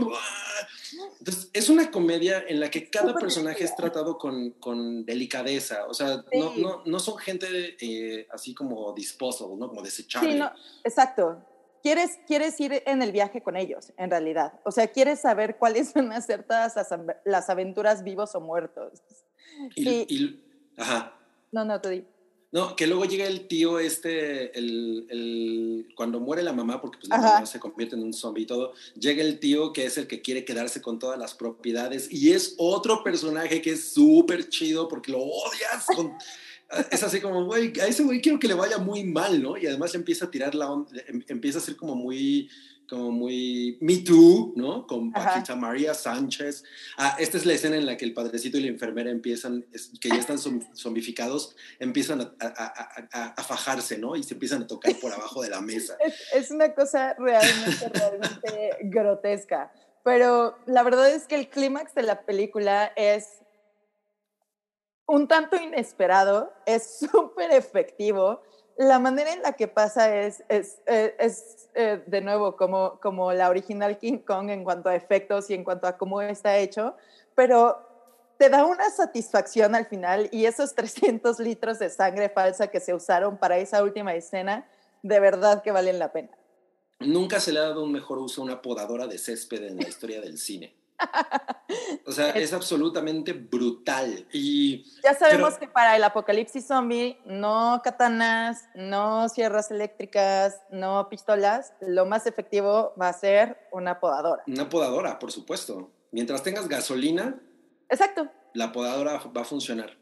Entonces, 1.20 1.50
es 1.54 1.70
una 1.70 1.90
comedia 1.92 2.44
en 2.48 2.60
la 2.60 2.70
que 2.70 2.90
cada 2.90 3.14
personaje 3.14 3.64
es 3.64 3.76
tratado 3.76 4.18
con, 4.18 4.52
con 4.52 5.06
delicadeza, 5.06 5.86
o 5.88 5.94
sea, 5.94 6.24
no, 6.34 6.56
no, 6.58 6.84
no, 6.86 7.00
son 7.00 7.18
gente 7.18 7.78
eh, 7.80 8.28
así 8.32 8.54
como 8.54 8.92
disposable, 8.94 9.56
¿no? 9.58 9.70
Como 9.70 9.82
desechable. 9.82 10.32
Sí, 10.32 10.38
no, 10.38 10.52
exacto. 10.84 11.42
Quieres, 11.82 12.20
quieres 12.28 12.60
ir 12.60 12.84
en 12.86 13.02
el 13.02 13.12
viaje 13.12 13.42
con 13.42 13.58
ellos, 13.58 13.92
en 13.98 14.10
realidad. 14.10 14.54
O 14.64 14.72
sea, 14.72 14.88
quieres 14.88 15.22
saber 15.22 15.58
cuáles 15.58 15.94
van 15.96 16.12
a 16.12 16.22
ser 16.22 16.44
todas 16.44 16.76
las, 17.26 17.50
aventuras 17.50 18.04
vivos 18.04 18.36
o 18.36 18.42
muertos. 18.42 19.02
Y, 19.76 19.90
y, 19.90 20.44
ajá. 20.78 21.14
No, 21.52 21.66
no, 21.66 21.82
te 21.82 21.90
digo. 21.90 22.08
No, 22.54 22.76
que 22.76 22.86
luego 22.86 23.06
llega 23.06 23.26
el 23.26 23.48
tío 23.48 23.80
este, 23.80 24.58
el, 24.58 25.08
el 25.10 25.94
cuando 25.96 26.20
muere 26.20 26.44
la 26.44 26.52
mamá, 26.52 26.82
porque 26.82 26.98
pues 26.98 27.10
la 27.10 27.18
mamá 27.18 27.46
se 27.46 27.62
convierte 27.62 27.96
en 27.96 28.04
un 28.04 28.12
zombie 28.12 28.44
y 28.44 28.46
todo, 28.46 28.74
llega 29.00 29.24
el 29.24 29.40
tío 29.40 29.72
que 29.72 29.86
es 29.86 29.98
el 29.98 30.06
que 30.06 30.22
quiere 30.22 30.44
quedarse 30.44 30.82
con 30.82 31.00
todas 31.00 31.18
las 31.18 31.34
propiedades 31.34 32.12
y 32.12 32.34
es 32.34 32.56
otro 32.58 33.06
personaje 33.06 33.62
que 33.62 33.72
es 33.72 33.94
súper 33.94 34.50
chido 34.50 34.90
porque 34.90 35.14
lo 35.14 35.20
odias. 35.20 35.86
Es 36.92 37.04
así 37.04 37.20
como, 37.20 37.46
güey, 37.46 37.74
a 37.80 37.88
ese 37.88 38.04
güey 38.04 38.22
quiero 38.22 38.40
que 38.40 38.48
le 38.48 38.54
vaya 38.54 38.78
muy 38.78 39.04
mal, 39.04 39.42
¿no? 39.42 39.58
Y 39.58 39.68
además 39.68 39.94
empieza 39.96 40.26
a 40.26 40.32
tirar 40.32 40.56
la 40.56 40.72
onda, 40.72 40.92
em, 41.08 41.24
empieza 41.28 41.60
a 41.60 41.62
ser 41.62 41.76
como 41.76 41.96
muy 41.96 42.50
como 42.92 43.10
muy 43.10 43.78
Me 43.80 44.00
Too, 44.00 44.52
¿no? 44.58 44.86
Con 44.86 45.14
Paquita 45.14 45.56
María 45.56 45.94
Sánchez. 45.94 46.66
Ah, 46.98 47.16
esta 47.20 47.38
es 47.38 47.46
la 47.46 47.54
escena 47.54 47.78
en 47.78 47.86
la 47.86 47.96
que 47.96 48.04
el 48.04 48.14
padrecito 48.14 48.58
y 48.58 48.64
la 48.64 48.68
enfermera 48.68 49.10
empiezan, 49.10 49.66
que 50.02 50.10
ya 50.10 50.18
están 50.18 50.38
zombificados, 50.38 51.56
empiezan 51.80 52.36
a, 52.42 53.44
fajarse, 53.44 53.98
¿no? 53.98 54.18
Y 54.18 54.24
se 54.24 54.34
empiezan 54.34 54.64
a 54.64 54.68
tocar 54.68 54.94
por 55.00 55.14
abajo 55.14 55.42
de 55.42 55.50
la 55.50 55.62
mesa. 55.62 55.96
Es, 56.34 56.52
una 56.52 56.74
cosa 56.74 57.16
realmente, 57.18 57.90
realmente 57.94 58.70
grotesca. 58.82 59.72
Pero 60.04 60.58
la 60.66 60.84
verdad 60.84 61.10
es 61.16 61.28
que 61.28 61.36
el 61.36 61.48
clímax 61.48 61.96
de 61.96 62.04
la 62.04 62.26
película 62.26 62.92
es 62.98 63.40
un 65.12 65.28
tanto 65.28 65.58
inesperado, 65.58 66.54
es 66.66 67.00
súper 67.12 67.52
efectivo. 67.52 68.42
La 68.78 68.98
manera 68.98 69.34
en 69.34 69.42
la 69.42 69.54
que 69.54 69.68
pasa 69.68 70.16
es, 70.16 70.44
es, 70.48 70.80
es 70.88 71.70
eh, 71.76 72.02
de 72.08 72.22
nuevo 72.22 72.56
como, 72.56 72.98
como 73.02 73.34
la 73.34 73.50
original 73.50 74.00
King 74.00 74.20
Kong 74.20 74.50
en 74.50 74.64
cuanto 74.64 74.88
a 74.88 74.96
efectos 74.96 75.50
y 75.50 75.54
en 75.54 75.66
cuanto 75.66 75.86
a 75.86 75.98
cómo 75.98 76.22
está 76.22 76.58
hecho, 76.58 76.96
pero 77.36 77.78
te 78.38 78.50
da 78.50 78.66
una 78.66 78.90
satisfacción 78.90 79.76
al 79.76 79.86
final 79.86 80.30
y 80.32 80.46
esos 80.46 80.74
300 80.76 81.40
litros 81.40 81.78
de 81.78 81.90
sangre 81.90 82.30
falsa 82.30 82.68
que 82.68 82.80
se 82.80 82.94
usaron 82.94 83.38
para 83.38 83.58
esa 83.58 83.84
última 83.84 84.16
escena, 84.16 84.66
de 85.04 85.20
verdad 85.20 85.62
que 85.62 85.72
valen 85.72 86.00
la 86.00 86.14
pena. 86.14 86.30
Nunca 87.02 87.42
se 87.42 87.52
le 87.52 87.60
ha 87.60 87.64
dado 87.64 87.84
un 87.84 87.92
mejor 87.92 88.18
uso 88.18 88.42
a 88.42 88.46
una 88.46 88.62
podadora 88.62 89.08
de 89.08 89.18
césped 89.18 89.62
en 89.64 89.78
la 89.78 89.90
historia 89.90 90.22
del 90.22 90.38
cine. 90.38 90.81
O 92.06 92.12
sea, 92.12 92.32
es 92.32 92.54
absolutamente 92.54 93.34
brutal. 93.34 94.28
Y, 94.32 94.84
ya 95.04 95.14
sabemos 95.14 95.56
que 95.56 95.68
para 95.68 95.96
el 95.96 96.04
apocalipsis 96.04 96.68
zombie, 96.68 97.18
no 97.26 97.82
katanas, 97.84 98.66
no 98.76 99.30
sierras 99.30 99.72
eléctricas, 99.72 100.62
no 100.72 101.08
pistolas, 101.10 101.74
lo 101.80 102.06
más 102.06 102.28
efectivo 102.28 102.94
va 103.00 103.10
a 103.10 103.14
ser 103.14 103.58
una 103.72 104.00
podadora. 104.00 104.44
Una 104.48 104.68
podadora, 104.70 105.20
por 105.20 105.32
supuesto. 105.32 105.92
Mientras 106.12 106.44
tengas 106.44 106.68
gasolina, 106.68 107.40
Exacto. 107.90 108.30
la 108.54 108.72
podadora 108.72 109.18
va 109.36 109.42
a 109.42 109.46
funcionar. 109.46 109.98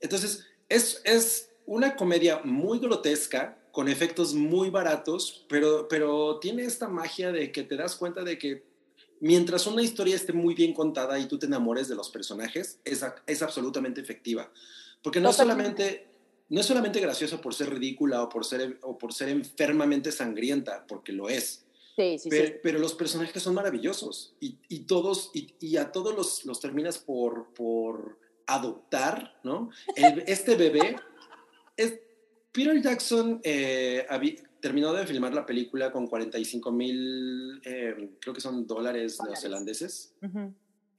Entonces, 0.00 0.46
es, 0.68 1.02
es 1.04 1.50
una 1.66 1.96
comedia 1.96 2.40
muy 2.44 2.78
grotesca, 2.78 3.58
con 3.72 3.88
efectos 3.88 4.34
muy 4.34 4.68
baratos, 4.68 5.46
pero, 5.48 5.88
pero 5.88 6.38
tiene 6.38 6.64
esta 6.64 6.88
magia 6.88 7.32
de 7.32 7.50
que 7.50 7.62
te 7.62 7.76
das 7.76 7.96
cuenta 7.96 8.22
de 8.22 8.38
que 8.38 8.71
mientras 9.22 9.68
una 9.68 9.82
historia 9.82 10.16
esté 10.16 10.32
muy 10.32 10.52
bien 10.54 10.74
contada 10.74 11.18
y 11.18 11.26
tú 11.26 11.38
te 11.38 11.46
enamores 11.46 11.88
de 11.88 11.94
los 11.94 12.10
personajes, 12.10 12.80
es, 12.84 13.04
es 13.26 13.42
absolutamente 13.42 14.00
efectiva. 14.00 14.50
Porque 15.00 15.20
no 15.20 15.32
solamente, 15.32 16.08
no 16.48 16.60
es 16.60 16.66
solamente 16.66 17.00
graciosa 17.00 17.40
por 17.40 17.54
ser 17.54 17.70
ridícula 17.70 18.22
o 18.22 18.28
por 18.28 18.44
ser, 18.44 18.78
o 18.82 18.98
por 18.98 19.12
ser 19.12 19.28
enfermamente 19.28 20.10
sangrienta, 20.10 20.84
porque 20.88 21.12
lo 21.12 21.28
es. 21.28 21.64
Sí, 21.94 22.18
sí, 22.18 22.30
pero, 22.30 22.48
sí. 22.48 22.54
pero, 22.62 22.78
los 22.80 22.94
personajes 22.94 23.42
son 23.42 23.54
maravillosos 23.54 24.34
y, 24.40 24.58
y 24.68 24.80
todos, 24.80 25.30
y, 25.34 25.54
y, 25.60 25.76
a 25.76 25.92
todos 25.92 26.16
los, 26.16 26.44
los 26.44 26.58
terminas 26.58 26.98
por, 26.98 27.52
por 27.54 28.18
adoptar, 28.46 29.38
¿no? 29.44 29.70
este 30.26 30.56
bebé, 30.56 30.96
es, 31.76 31.98
Peter 32.50 32.80
Jackson 32.82 33.40
eh, 33.44 34.06
terminó 34.62 34.92
de 34.92 35.06
filmar 35.06 35.34
la 35.34 35.44
película 35.44 35.90
con 35.90 36.06
45 36.06 36.70
mil, 36.70 37.60
eh, 37.64 38.10
creo 38.20 38.32
que 38.32 38.40
son 38.40 38.64
dólares 38.64 39.18
neozelandeses, 39.22 40.14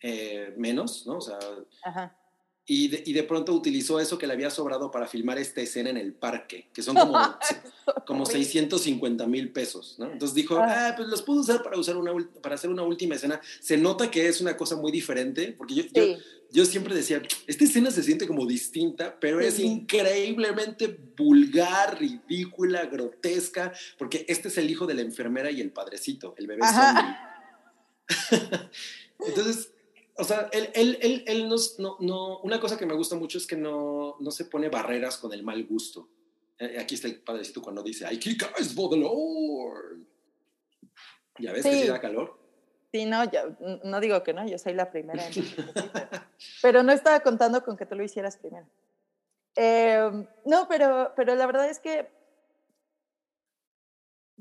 eh, 0.01 0.53
menos, 0.57 1.07
¿no? 1.07 1.17
O 1.17 1.21
sea, 1.21 1.39
Ajá. 1.85 2.15
Y 2.65 2.87
de, 2.87 3.03
y 3.05 3.11
de, 3.11 3.23
pronto 3.23 3.53
utilizó 3.53 3.99
eso 3.99 4.17
que 4.17 4.25
le 4.25 4.33
había 4.33 4.49
sobrado 4.49 4.89
para 4.89 5.05
filmar 5.05 5.37
esta 5.37 5.59
escena 5.59 5.89
en 5.89 5.97
el 5.97 6.13
parque, 6.13 6.69
que 6.73 6.81
son 6.81 6.95
como, 6.95 7.17
como 8.07 8.25
650 8.25 9.27
mil 9.27 9.51
pesos, 9.51 9.95
¿no? 9.99 10.09
Entonces 10.09 10.33
dijo, 10.33 10.55
ah, 10.57 10.93
pues 10.95 11.09
los 11.09 11.21
puedo 11.23 11.41
usar 11.41 11.61
para, 11.61 11.77
usar 11.77 11.97
una, 11.97 12.13
para 12.41 12.55
hacer 12.55 12.69
una 12.69 12.83
última 12.83 13.15
escena. 13.15 13.41
Se 13.59 13.75
nota 13.75 14.09
que 14.09 14.29
es 14.29 14.39
una 14.39 14.55
cosa 14.55 14.77
muy 14.77 14.93
diferente, 14.93 15.53
porque 15.57 15.75
yo, 15.75 15.83
sí. 15.83 15.89
yo, 15.93 16.03
yo, 16.51 16.65
siempre 16.65 16.95
decía, 16.95 17.21
esta 17.47 17.65
escena 17.65 17.91
se 17.91 18.01
siente 18.01 18.27
como 18.27 18.45
distinta, 18.45 19.17
pero 19.19 19.41
sí. 19.41 19.47
es 19.47 19.59
increíblemente 19.59 20.87
vulgar, 21.17 21.99
ridícula, 21.99 22.85
grotesca, 22.85 23.73
porque 23.97 24.25
este 24.29 24.47
es 24.47 24.57
el 24.57 24.71
hijo 24.71 24.87
de 24.87 24.93
la 24.93 25.01
enfermera 25.01 25.51
y 25.51 25.59
el 25.59 25.71
padrecito, 25.71 26.33
el 26.37 26.47
bebé 26.47 26.61
zombie. 26.65 27.13
Entonces, 29.27 29.72
o 30.15 30.23
sea, 30.23 30.49
él, 30.51 30.69
él, 30.73 30.97
él, 31.01 31.23
él 31.25 31.49
no, 31.49 31.97
no, 31.99 32.39
una 32.39 32.59
cosa 32.59 32.77
que 32.77 32.85
me 32.85 32.93
gusta 32.93 33.15
mucho 33.15 33.37
es 33.37 33.47
que 33.47 33.55
no, 33.55 34.17
no 34.19 34.31
se 34.31 34.45
pone 34.45 34.69
barreras 34.69 35.17
con 35.17 35.33
el 35.33 35.43
mal 35.43 35.65
gusto. 35.65 36.09
Aquí 36.79 36.95
está 36.95 37.07
el 37.07 37.21
padrecito 37.21 37.61
cuando 37.61 37.81
dice, 37.81 38.05
for 38.75 38.89
the 38.89 38.97
Lord. 38.97 40.05
¿Ya 41.39 41.51
ves 41.51 41.63
sí. 41.63 41.69
que 41.69 41.81
sí 41.81 41.87
da 41.87 41.99
calor? 41.99 42.39
Sí, 42.91 43.05
no, 43.05 43.23
yo, 43.23 43.57
no 43.83 43.99
digo 43.99 44.21
que 44.21 44.33
no, 44.33 44.47
yo 44.47 44.59
soy 44.59 44.73
la 44.73 44.91
primera. 44.91 45.23
pero 46.61 46.83
no 46.83 46.91
estaba 46.91 47.21
contando 47.21 47.63
con 47.63 47.75
que 47.75 47.87
tú 47.87 47.95
lo 47.95 48.03
hicieras 48.03 48.37
primero. 48.37 48.67
Eh, 49.55 50.27
no, 50.45 50.67
pero, 50.67 51.11
pero 51.15 51.35
la 51.35 51.47
verdad 51.47 51.69
es 51.69 51.79
que 51.79 52.07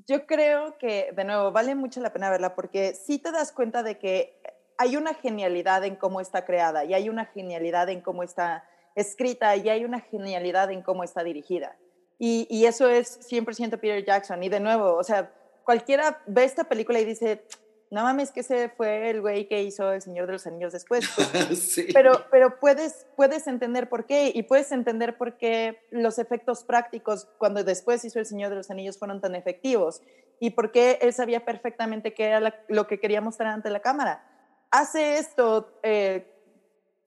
yo 0.06 0.26
creo 0.26 0.76
que, 0.76 1.12
de 1.14 1.24
nuevo, 1.24 1.50
vale 1.50 1.74
mucho 1.74 2.00
la 2.00 2.12
pena 2.12 2.30
verla 2.30 2.54
porque 2.54 2.94
sí 2.94 3.18
te 3.18 3.32
das 3.32 3.52
cuenta 3.52 3.82
de 3.82 3.98
que 3.98 4.38
hay 4.82 4.96
una 4.96 5.14
genialidad 5.14 5.84
en 5.84 5.94
cómo 5.94 6.20
está 6.20 6.44
creada 6.44 6.84
y 6.84 6.92
hay 6.92 7.08
una 7.08 7.26
genialidad 7.26 7.88
en 7.88 8.00
cómo 8.00 8.24
está 8.24 8.64
escrita 8.96 9.54
y 9.54 9.68
hay 9.68 9.84
una 9.84 10.00
genialidad 10.00 10.72
en 10.72 10.82
cómo 10.82 11.04
está 11.04 11.22
dirigida. 11.22 11.76
Y, 12.18 12.48
y 12.50 12.66
eso 12.66 12.88
es 12.88 13.20
100% 13.30 13.78
Peter 13.78 14.04
Jackson. 14.04 14.42
Y 14.42 14.48
de 14.48 14.58
nuevo, 14.58 14.96
o 14.96 15.04
sea, 15.04 15.32
cualquiera 15.62 16.20
ve 16.26 16.42
esta 16.42 16.64
película 16.64 16.98
y 16.98 17.04
dice, 17.04 17.44
no 17.92 18.02
mames, 18.02 18.32
que 18.32 18.40
ese 18.40 18.70
fue 18.70 19.08
el 19.10 19.20
güey 19.20 19.46
que 19.46 19.62
hizo 19.62 19.92
El 19.92 20.02
Señor 20.02 20.26
de 20.26 20.32
los 20.32 20.48
Anillos 20.48 20.72
después. 20.72 21.08
Pues, 21.14 21.58
sí. 21.74 21.86
Pero, 21.92 22.24
pero 22.32 22.58
puedes, 22.58 23.06
puedes 23.14 23.46
entender 23.46 23.88
por 23.88 24.04
qué 24.04 24.32
y 24.34 24.42
puedes 24.42 24.72
entender 24.72 25.16
por 25.16 25.36
qué 25.36 25.78
los 25.92 26.18
efectos 26.18 26.64
prácticos 26.64 27.28
cuando 27.38 27.62
después 27.62 28.04
hizo 28.04 28.18
El 28.18 28.26
Señor 28.26 28.50
de 28.50 28.56
los 28.56 28.70
Anillos 28.72 28.98
fueron 28.98 29.20
tan 29.20 29.36
efectivos 29.36 30.02
y 30.40 30.50
por 30.50 30.72
qué 30.72 30.98
él 31.02 31.12
sabía 31.12 31.44
perfectamente 31.44 32.14
qué 32.14 32.24
era 32.24 32.40
la, 32.40 32.56
lo 32.66 32.88
que 32.88 32.98
quería 32.98 33.20
mostrar 33.20 33.52
ante 33.52 33.70
la 33.70 33.78
cámara 33.78 34.31
hace 34.72 35.18
esto 35.18 35.78
eh, 35.84 36.26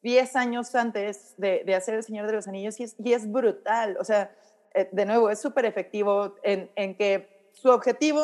10 0.03 0.35
años 0.37 0.73
antes 0.75 1.33
de, 1.37 1.63
de, 1.65 1.75
hacer 1.75 1.95
El 1.95 2.03
Señor 2.03 2.27
de 2.27 2.33
los 2.33 2.47
Anillos 2.47 2.79
y 2.79 2.83
es, 2.83 2.95
y 3.03 3.11
es 3.11 3.29
brutal. 3.29 3.97
O 3.99 4.05
sea, 4.05 4.33
eh, 4.73 4.87
de 4.91 5.05
nuevo, 5.05 5.29
es 5.29 5.41
súper 5.41 5.65
efectivo 5.65 6.35
en, 6.43 6.71
en, 6.75 6.95
que 6.95 7.49
su 7.53 7.69
objetivo 7.69 8.23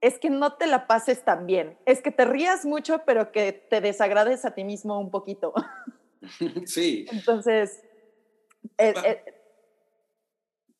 es 0.00 0.18
que 0.18 0.28
no 0.28 0.54
te 0.54 0.66
la 0.66 0.86
pases 0.86 1.24
tan 1.24 1.46
bien. 1.46 1.78
Es 1.86 2.02
que 2.02 2.10
te 2.10 2.24
rías 2.24 2.66
mucho, 2.66 3.02
pero 3.06 3.32
que 3.32 3.52
te 3.52 3.80
desagrades 3.80 4.44
a 4.44 4.50
ti 4.50 4.64
mismo 4.64 5.00
un 5.00 5.10
poquito. 5.10 5.54
Sí. 6.64 7.04
Entonces, 7.12 7.82
eh, 8.78 8.94
eh, 9.04 9.43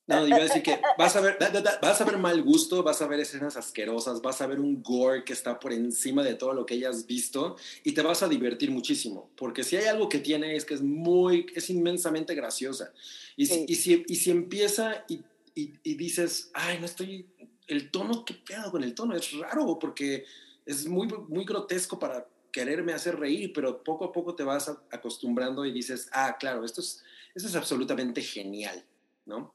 no, 0.07 0.27
iba 0.27 0.37
a 0.37 0.43
decir 0.43 0.63
que 0.63 0.81
vas 0.99 1.17
a 1.17 1.21
ver, 1.21 1.39
vas 1.81 2.01
a 2.01 2.05
ver 2.05 2.19
mal 2.19 2.43
gusto, 2.43 2.83
vas 2.83 3.01
a 3.01 3.07
ver 3.07 3.21
escenas 3.21 3.57
asquerosas, 3.57 4.21
vas 4.21 4.41
a 4.43 4.47
ver 4.47 4.61
un 4.61 4.83
gore 4.83 5.25
que 5.25 5.33
está 5.33 5.59
por 5.59 5.73
encima 5.73 6.23
de 6.23 6.35
todo 6.35 6.53
lo 6.53 6.67
que 6.67 6.75
hayas 6.75 7.07
visto 7.07 7.57
y 7.85 7.93
te 7.93 8.03
vas 8.03 8.23
a 8.23 8.29
divertir 8.29 8.71
muchísimo, 8.71 9.31
porque 9.37 9.65
si 9.65 9.77
hay 9.77 9.87
algo 9.87 10.09
que 10.09 10.19
tiene 10.19 10.57
es 10.57 10.67
que 10.67 10.75
es 10.75 10.83
muy, 10.83 11.47
es 11.55 11.71
inmensamente 11.71 12.35
graciosa. 12.35 12.93
Y, 13.37 13.47
sí. 13.47 13.55
si, 13.55 13.65
y, 13.67 13.75
si, 13.77 14.05
y 14.07 14.17
si 14.17 14.31
empieza 14.31 15.05
y, 15.09 15.23
y, 15.55 15.73
y, 15.83 15.95
dices, 15.95 16.51
ay, 16.53 16.79
no 16.79 16.87
estoy, 16.87 17.27
el 17.67 17.91
tono, 17.91 18.25
¿qué 18.25 18.35
pedo 18.35 18.71
con 18.71 18.85
el 18.85 18.95
tono? 18.95 19.17
Es 19.17 19.33
raro 19.33 19.79
porque 19.79 20.27
es 20.67 20.87
muy, 20.87 21.09
muy 21.29 21.45
grotesco 21.45 21.99
para 21.99 22.29
quererme 22.53 22.93
hacer 22.93 23.19
reír, 23.19 23.53
pero 23.55 23.83
poco 23.83 24.05
a 24.05 24.13
poco 24.13 24.35
te 24.35 24.45
vas 24.45 24.71
acostumbrando 24.91 25.65
y 25.65 25.73
dices, 25.73 26.09
ah, 26.13 26.37
claro, 26.39 26.65
esto 26.65 26.83
es, 26.83 27.03
esto 27.35 27.49
es 27.49 27.57
absolutamente 27.57 28.23
genial, 28.23 28.85
¿no? 29.27 29.53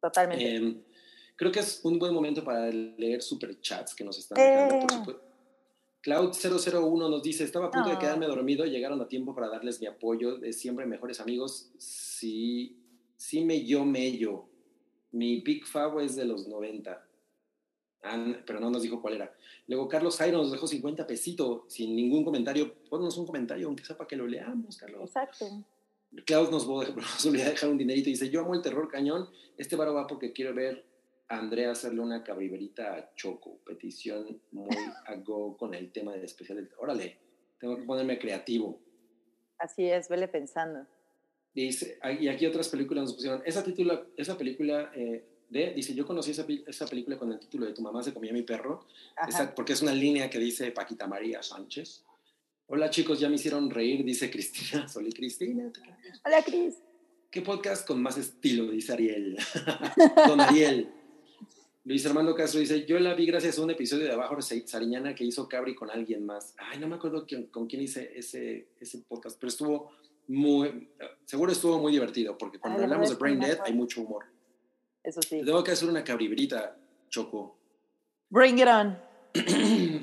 Totalmente. 0.00 0.56
Eh, 0.56 0.76
creo 1.36 1.52
que 1.52 1.60
es 1.60 1.80
un 1.84 1.98
buen 1.98 2.14
momento 2.14 2.42
para 2.42 2.68
leer 2.70 3.22
superchats 3.22 3.94
que 3.94 4.04
nos 4.04 4.18
están 4.18 4.36
dejando, 4.36 4.74
eh. 4.74 4.80
por, 4.80 4.92
supu 4.92 5.30
Cloud001 6.02 7.10
nos 7.10 7.22
dice, 7.22 7.44
estaba 7.44 7.66
a 7.66 7.70
punto 7.70 7.90
de 7.90 7.98
quedarme 7.98 8.26
dormido, 8.26 8.64
llegaron 8.64 9.00
a 9.02 9.06
tiempo 9.06 9.34
para 9.34 9.48
darles 9.48 9.80
mi 9.80 9.86
apoyo 9.86 10.38
de 10.38 10.52
siempre 10.52 10.86
mejores 10.86 11.20
amigos. 11.20 11.70
Sí, 11.78 12.78
sí 13.16 13.44
me 13.44 13.64
yo 13.64 13.84
mello. 13.84 14.46
Mi 15.12 15.40
Big 15.40 15.66
Fab 15.66 16.00
es 16.00 16.16
de 16.16 16.24
los 16.24 16.48
90. 16.48 17.06
pero 18.46 18.60
no 18.60 18.70
nos 18.70 18.82
dijo 18.82 19.02
cuál 19.02 19.14
era. 19.14 19.34
Luego 19.66 19.88
Carlos 19.88 20.16
Jairo 20.16 20.38
nos 20.38 20.50
dejó 20.50 20.66
50 20.66 21.06
pesitos 21.06 21.64
sin 21.68 21.94
ningún 21.94 22.24
comentario. 22.24 22.82
Ponnos 22.88 23.18
un 23.18 23.26
comentario, 23.26 23.66
aunque 23.66 23.84
sepa 23.84 24.06
que 24.06 24.16
lo 24.16 24.26
leamos, 24.26 24.78
Carlos. 24.78 25.02
Exacto. 25.04 25.64
Klaus 26.24 26.50
nos 26.50 26.68
va 26.68 26.82
a 26.82 27.30
dejar 27.32 27.70
un 27.70 27.78
dinerito 27.78 28.08
y 28.08 28.12
dice, 28.12 28.30
yo 28.30 28.40
amo 28.40 28.54
el 28.54 28.62
terror 28.62 28.88
cañón, 28.88 29.28
este 29.56 29.76
varo 29.76 29.94
va 29.94 30.06
porque 30.06 30.32
quiero 30.32 30.54
ver 30.54 30.84
Andrea 31.28 31.70
hacerle 31.70 32.00
una 32.00 32.24
cabriberita 32.24 32.94
a 32.94 33.14
Choco. 33.14 33.58
Petición 33.64 34.40
muy 34.50 34.68
a 35.06 35.14
go 35.16 35.56
con 35.56 35.74
el 35.74 35.92
tema 35.92 36.12
de 36.12 36.24
especial. 36.24 36.56
Del... 36.56 36.70
Órale, 36.78 37.18
tengo 37.58 37.76
que 37.76 37.82
ponerme 37.84 38.18
creativo. 38.18 38.80
Así 39.58 39.84
es, 39.86 40.08
vele 40.08 40.26
pensando. 40.26 40.86
Dice, 41.54 41.98
y 42.18 42.28
aquí 42.28 42.46
otras 42.46 42.68
películas 42.68 43.04
nos 43.04 43.14
pusieron. 43.14 43.42
Esa, 43.44 43.62
título, 43.62 44.06
esa 44.16 44.36
película 44.38 44.90
eh, 44.94 45.24
de, 45.48 45.72
dice, 45.72 45.94
yo 45.94 46.06
conocí 46.06 46.30
esa, 46.30 46.46
esa, 46.66 46.86
película 46.86 47.18
con 47.18 47.32
el 47.32 47.38
título 47.38 47.66
de 47.66 47.72
Tu 47.72 47.82
mamá 47.82 48.02
se 48.02 48.14
comía 48.14 48.32
mi 48.32 48.42
perro, 48.42 48.86
porque 49.54 49.72
es 49.72 49.82
una 49.82 49.92
línea 49.92 50.30
que 50.30 50.38
dice 50.38 50.70
Paquita 50.70 51.06
María 51.06 51.42
Sánchez. 51.42 52.04
Hola 52.72 52.88
chicos, 52.88 53.18
ya 53.18 53.28
me 53.28 53.34
hicieron 53.34 53.68
reír, 53.68 54.04
dice 54.04 54.30
Cristina. 54.30 54.86
Hola 54.94 55.08
Cristina. 55.12 55.72
Hola 56.24 56.40
Cris. 56.44 56.76
¿Qué 57.28 57.42
podcast 57.42 57.84
con 57.84 58.00
más 58.00 58.16
estilo? 58.16 58.70
Dice 58.70 58.92
Ariel. 58.92 59.36
Don 60.28 60.40
Ariel. 60.40 60.88
Luis 61.82 62.06
Armando 62.06 62.32
Castro 62.32 62.60
dice, 62.60 62.86
yo 62.86 63.00
la 63.00 63.14
vi 63.14 63.26
gracias 63.26 63.58
a 63.58 63.62
un 63.62 63.72
episodio 63.72 64.04
de 64.04 64.12
Abajo 64.12 64.36
de 64.36 64.68
Sariñana 64.68 65.16
que 65.16 65.24
hizo 65.24 65.48
Cabri 65.48 65.74
con 65.74 65.90
alguien 65.90 66.24
más. 66.24 66.54
Ay, 66.58 66.78
no 66.78 66.86
me 66.86 66.94
acuerdo 66.94 67.26
con 67.50 67.66
quién 67.66 67.82
hice 67.82 68.12
ese, 68.14 68.68
ese 68.78 68.98
podcast, 68.98 69.36
pero 69.40 69.48
estuvo 69.48 69.90
muy, 70.28 70.90
seguro 71.24 71.50
estuvo 71.50 71.80
muy 71.80 71.90
divertido, 71.90 72.38
porque 72.38 72.60
cuando 72.60 72.84
hablamos 72.84 73.10
de 73.10 73.16
Brain 73.16 73.40
Dead 73.40 73.58
hay 73.64 73.72
mucho 73.72 74.02
humor. 74.02 74.26
Eso 75.02 75.20
sí. 75.22 75.42
Tengo 75.44 75.64
que 75.64 75.72
hacer 75.72 75.88
una 75.88 76.04
cabribrita, 76.04 76.78
Choco. 77.08 77.58
Bring 78.28 78.60
it 78.60 78.68
on. 78.68 79.09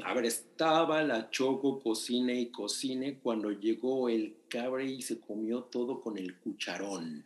A 0.06 0.13
ver, 0.13 0.26
estaba 0.26 1.04
la 1.04 1.30
Choco 1.30 1.80
cocine 1.80 2.40
y 2.40 2.52
cocine 2.52 3.20
cuando 3.20 3.52
llegó 3.52 4.10
el 4.10 4.38
cabri 4.50 4.94
y 4.94 5.02
se 5.02 5.20
comió 5.20 5.63
todo 5.63 6.02
con 6.02 6.18
el 6.18 6.38
cucharón. 6.40 7.26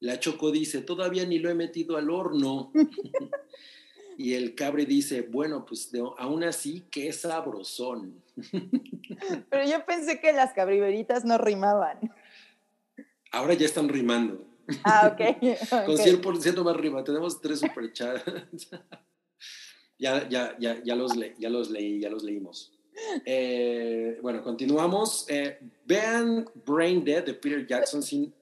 La 0.00 0.18
Choco 0.18 0.50
dice, 0.50 0.80
todavía 0.80 1.26
ni 1.26 1.38
lo 1.38 1.50
he 1.50 1.54
metido 1.54 1.96
al 1.96 2.08
horno. 2.10 2.72
y 4.16 4.34
el 4.34 4.54
cabre 4.54 4.86
dice, 4.86 5.22
bueno, 5.22 5.66
pues 5.66 5.90
aún 6.18 6.44
así, 6.44 6.86
qué 6.90 7.12
sabrosón. 7.12 8.22
Pero 9.50 9.64
yo 9.68 9.84
pensé 9.84 10.20
que 10.20 10.32
las 10.32 10.54
cabriberitas 10.54 11.24
no 11.24 11.36
rimaban. 11.36 11.98
Ahora 13.30 13.54
ya 13.54 13.66
están 13.66 13.88
rimando. 13.88 14.46
Ah, 14.84 15.12
ok. 15.12 15.38
Con 15.86 15.96
100% 15.96 16.64
más 16.64 16.76
rima. 16.76 17.04
Tenemos 17.04 17.40
tres 17.40 17.60
superchats. 17.60 18.22
Ya, 20.00 20.28
ya, 20.28 20.56
ya, 20.58 20.82
ya, 20.82 20.96
los 20.96 21.14
leí, 21.14 22.00
ya 22.00 22.10
los 22.10 22.22
leímos. 22.24 22.72
Eh, 23.24 24.18
bueno, 24.20 24.42
continuamos. 24.42 25.26
Eh, 25.28 25.58
vean 25.84 26.44
Brain 26.66 27.04
Dead 27.04 27.24
de 27.24 27.34
Peter 27.34 27.66
Jackson 27.66 28.02
sin 28.02 28.34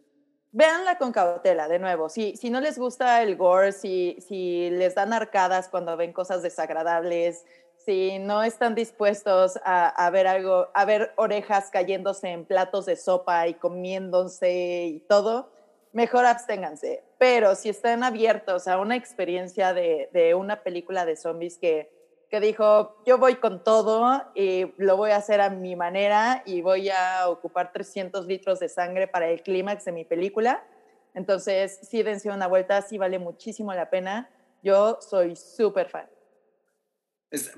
Véanla 0.51 0.97
con 0.97 1.12
cautela, 1.12 1.68
de 1.68 1.79
nuevo. 1.79 2.09
Si, 2.09 2.37
si 2.37 2.49
no 2.49 2.61
les 2.61 2.79
gusta 2.79 3.23
el 3.23 3.37
gore, 3.37 3.73
si, 3.73 4.16
si 4.27 4.71
les 4.71 4.94
dan 4.94 5.12
arcadas 5.12 5.68
cuando 5.68 5.97
ven 5.97 6.12
cosas 6.12 6.42
desagradables, 6.42 7.44
si 7.85 8.18
no 8.18 8.42
están 8.42 8.75
dispuestos 8.75 9.59
a, 9.64 10.11
ver 10.11 10.27
algo, 10.27 10.68
a 10.75 10.85
ver 10.85 11.12
orejas 11.16 11.71
cayéndose 11.71 12.29
en 12.29 12.44
platos 12.44 12.87
de 12.87 12.97
sopa 12.97 13.47
y 13.47 13.55
comiéndose 13.55 14.87
y 14.87 15.01
todo, 15.01 15.51
mejor 15.92 16.25
absténganse. 16.25 17.03
Pero 17.18 17.54
si 17.54 17.68
están 17.68 18.04
abiertos 18.04 18.68
a 18.68 18.78
una 18.78 18.96
experiencia 18.96 19.74
de, 19.74 20.09
de 20.12 20.35
una 20.35 20.62
película 20.62 21.04
de 21.04 21.16
zombies 21.16 21.59
que 21.59 21.90
que 22.31 22.40
dijo, 22.40 23.02
yo 23.07 23.18
voy 23.18 23.37
con 23.37 23.64
todo 23.64 24.22
y 24.35 24.66
lo 24.76 24.96
voy 24.96 25.12
a 25.12 25.16
hacer 25.16 25.40
a 25.40 25.48
mi 25.48 25.76
manera 25.76 26.42
y 26.44 26.61
voy 26.61 26.90
a 26.90 27.28
ocupar 27.28 27.72
300 27.72 28.26
litros 28.26 28.61
de 28.61 28.68
sangre 28.68 29.09
para 29.09 29.31
el 29.31 29.42
clímax 29.42 29.87
de 29.87 29.92
mi 29.92 30.04
película. 30.04 30.66
Entonces, 31.14 31.78
sí, 31.83 32.02
dense 32.02 32.28
una 32.28 32.46
vuelta, 32.46 32.83
sí 32.83 32.98
vale 32.98 33.18
muchísimo 33.18 33.72
la 33.72 33.88
pena. 33.88 34.31
Yo 34.62 34.98
soy 35.00 35.37
súper 35.37 35.88
fan. 35.88 36.09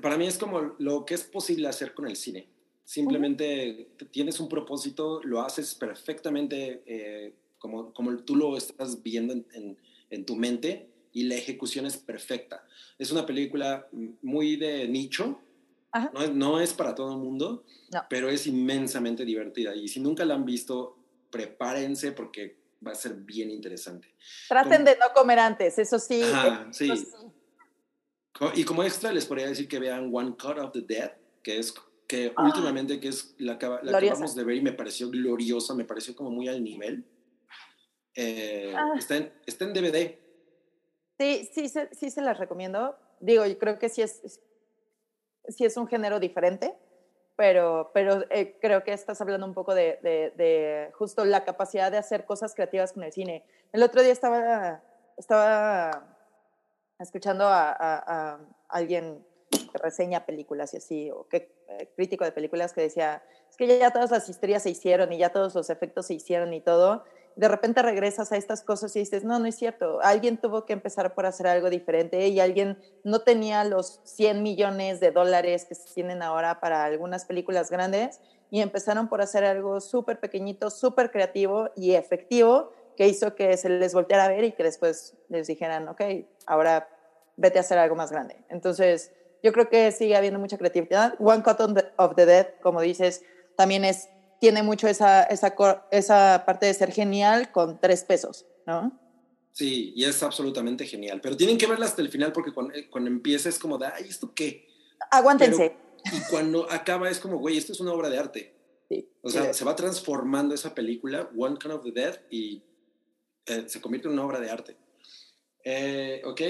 para 0.01 0.17
mí 0.17 0.27
es 0.27 0.37
como 0.37 0.75
lo 0.79 1.05
que 1.05 1.15
es 1.15 1.23
posible 1.23 1.67
hacer 1.67 1.93
con 1.93 2.07
el 2.07 2.15
cine. 2.15 2.47
Simplemente 2.85 3.91
tienes 4.11 4.39
un 4.39 4.47
propósito, 4.47 5.21
lo 5.23 5.41
haces 5.41 5.75
perfectamente 5.75 6.81
eh, 6.85 7.33
como, 7.61 7.93
como 7.93 8.17
tú 8.17 8.35
lo 8.35 8.57
estás 8.57 9.01
viendo 9.01 9.33
en, 9.33 9.77
en 10.09 10.25
tu 10.25 10.35
mente 10.35 10.89
y 11.13 11.23
la 11.23 11.35
ejecución 11.35 11.85
es 11.85 11.97
perfecta. 11.97 12.65
Es 12.97 13.11
una 13.11 13.25
película 13.25 13.87
muy 14.21 14.55
de 14.55 14.87
nicho, 14.87 15.39
no 16.13 16.21
es, 16.21 16.33
no 16.33 16.59
es, 16.59 16.73
para 16.73 16.95
todo 16.95 17.11
el 17.11 17.17
mundo, 17.17 17.65
pero 18.09 18.29
es 18.29 18.47
inmensamente 18.47 19.25
divertida. 19.25 19.75
Y 19.75 19.87
si 19.87 19.99
nunca 19.99 20.23
la 20.23 20.35
han 20.35 20.45
visto, 20.45 20.97
prepárense 21.29 22.13
porque 22.13 22.57
va 22.85 22.91
a 22.91 22.95
ser 22.95 23.13
bien 23.15 23.51
interesante. 23.51 24.13
Traten 24.47 24.85
de 24.85 24.97
no 24.97 25.13
comer 25.13 25.39
antes, 25.39 25.77
eso 25.77 25.99
sí. 25.99 26.21
sí. 26.71 26.91
Y 28.55 28.63
como 28.63 28.83
extra 28.83 29.11
les 29.11 29.25
podría 29.25 29.47
decir 29.47 29.67
que 29.67 29.79
vean 29.79 30.09
One 30.13 30.31
Cut 30.31 30.57
of 30.57 30.71
the 30.71 30.81
Dead, 30.81 31.11
que 31.43 31.59
es 31.59 31.73
que 32.07 32.33
ah. 32.35 32.43
últimamente 32.45 32.99
que 32.99 33.09
es 33.09 33.35
la, 33.37 33.57
la 33.83 33.97
acabamos 33.97 34.35
de 34.35 34.43
ver 34.43 34.57
y 34.57 34.61
me 34.61 34.73
pareció 34.73 35.09
gloriosa, 35.09 35.75
me 35.75 35.85
pareció 35.85 36.15
como 36.15 36.31
muy 36.31 36.47
al 36.47 36.63
nivel. 36.63 37.05
Eh, 38.15 38.73
ah. 38.75 38.93
está, 38.97 39.17
en, 39.17 39.33
está 39.45 39.65
en 39.65 39.73
DVD, 39.73 40.21
Sí, 41.21 41.47
sí, 41.53 41.71
sí 41.91 42.09
se 42.09 42.21
las 42.21 42.39
recomiendo. 42.39 42.97
Digo, 43.19 43.45
yo 43.45 43.59
creo 43.59 43.77
que 43.77 43.89
sí 43.89 44.01
es, 44.01 44.41
sí 45.47 45.65
es 45.65 45.77
un 45.77 45.87
género 45.87 46.19
diferente, 46.19 46.75
pero, 47.35 47.91
pero 47.93 48.23
eh, 48.31 48.57
creo 48.59 48.83
que 48.83 48.91
estás 48.91 49.21
hablando 49.21 49.45
un 49.45 49.53
poco 49.53 49.75
de, 49.75 49.99
de, 50.01 50.89
justo 50.93 51.23
la 51.23 51.45
capacidad 51.45 51.91
de 51.91 51.99
hacer 51.99 52.25
cosas 52.25 52.55
creativas 52.55 52.93
con 52.93 53.03
el 53.03 53.11
cine. 53.11 53.45
El 53.71 53.83
otro 53.83 54.01
día 54.01 54.11
estaba, 54.11 54.81
estaba 55.15 56.17
escuchando 56.99 57.45
a, 57.45 57.75
a, 57.79 58.39
alguien 58.67 59.23
que 59.51 59.77
reseña 59.77 60.25
películas 60.25 60.73
y 60.73 60.77
así, 60.77 61.11
o 61.11 61.27
que 61.27 61.53
eh, 61.67 61.91
crítico 61.95 62.23
de 62.23 62.31
películas 62.31 62.73
que 62.73 62.81
decía, 62.81 63.21
es 63.47 63.57
que 63.57 63.77
ya 63.77 63.91
todas 63.91 64.09
las 64.09 64.27
historias 64.27 64.63
se 64.63 64.71
hicieron 64.71 65.13
y 65.13 65.19
ya 65.19 65.29
todos 65.29 65.53
los 65.53 65.69
efectos 65.69 66.07
se 66.07 66.15
hicieron 66.15 66.51
y 66.51 66.61
todo, 66.61 67.03
de 67.35 67.47
repente 67.47 67.81
regresas 67.81 68.31
a 68.31 68.37
estas 68.37 68.61
cosas 68.61 68.95
y 68.95 68.99
dices, 68.99 69.23
no, 69.23 69.39
no 69.39 69.45
es 69.45 69.55
cierto, 69.55 69.99
alguien 70.01 70.37
tuvo 70.37 70.65
que 70.65 70.73
empezar 70.73 71.13
por 71.13 71.25
hacer 71.25 71.47
algo 71.47 71.69
diferente 71.69 72.27
y 72.27 72.39
alguien 72.39 72.77
no 73.03 73.21
tenía 73.21 73.63
los 73.63 74.01
100 74.03 74.43
millones 74.43 74.99
de 74.99 75.11
dólares 75.11 75.65
que 75.65 75.75
se 75.75 75.93
tienen 75.93 76.21
ahora 76.21 76.59
para 76.59 76.83
algunas 76.83 77.25
películas 77.25 77.69
grandes 77.69 78.19
y 78.49 78.61
empezaron 78.61 79.07
por 79.07 79.21
hacer 79.21 79.45
algo 79.45 79.79
súper 79.79 80.19
pequeñito, 80.19 80.69
súper 80.69 81.11
creativo 81.11 81.69
y 81.75 81.93
efectivo 81.93 82.71
que 82.97 83.07
hizo 83.07 83.33
que 83.35 83.55
se 83.57 83.69
les 83.69 83.93
volteara 83.93 84.25
a 84.25 84.29
ver 84.29 84.43
y 84.43 84.51
que 84.51 84.63
después 84.63 85.15
les 85.29 85.47
dijeran, 85.47 85.87
ok, 85.87 86.01
ahora 86.45 86.89
vete 87.37 87.57
a 87.57 87.61
hacer 87.61 87.77
algo 87.77 87.95
más 87.95 88.11
grande. 88.11 88.43
Entonces, 88.49 89.11
yo 89.41 89.53
creo 89.53 89.69
que 89.69 89.91
sigue 89.91 90.15
habiendo 90.15 90.39
mucha 90.39 90.57
creatividad. 90.57 91.15
One 91.19 91.41
Cut 91.41 91.59
of 91.97 92.15
the 92.15 92.25
Dead, 92.25 92.47
como 92.61 92.81
dices, 92.81 93.23
también 93.55 93.85
es 93.85 94.09
tiene 94.41 94.63
mucho 94.63 94.87
esa, 94.87 95.21
esa, 95.23 95.53
esa 95.91 96.43
parte 96.47 96.65
de 96.65 96.73
ser 96.73 96.91
genial 96.91 97.51
con 97.51 97.79
tres 97.79 98.03
pesos, 98.03 98.47
¿no? 98.65 98.99
Sí, 99.51 99.93
y 99.95 100.03
es 100.03 100.23
absolutamente 100.23 100.87
genial. 100.87 101.21
Pero 101.21 101.37
tienen 101.37 101.59
que 101.59 101.67
verla 101.67 101.85
hasta 101.85 102.01
el 102.01 102.09
final 102.09 102.31
porque 102.31 102.51
cuando, 102.51 102.73
eh, 102.73 102.89
cuando 102.89 103.11
empieza 103.11 103.49
es 103.49 103.59
como 103.59 103.77
de, 103.77 103.85
ay, 103.85 104.05
¿esto 104.09 104.33
qué? 104.33 104.67
Aguántense. 105.11 105.75
y 106.05 106.31
cuando 106.31 106.69
acaba 106.71 107.07
es 107.07 107.19
como, 107.19 107.37
güey, 107.37 107.55
esto 107.55 107.71
es 107.71 107.79
una 107.81 107.93
obra 107.93 108.09
de 108.09 108.17
arte. 108.17 108.55
Sí, 108.89 109.07
o 109.21 109.29
sea, 109.29 109.53
se 109.53 109.63
va 109.63 109.75
transformando 109.75 110.55
esa 110.55 110.73
película, 110.73 111.29
One 111.37 111.57
Kind 111.59 111.73
of 111.73 111.83
the 111.83 111.91
Dead, 111.91 112.19
y 112.31 112.63
eh, 113.45 113.65
se 113.67 113.79
convierte 113.79 114.07
en 114.07 114.15
una 114.15 114.25
obra 114.25 114.39
de 114.39 114.49
arte. 114.49 114.75
Eh, 115.63 116.23
ok, 116.25 116.41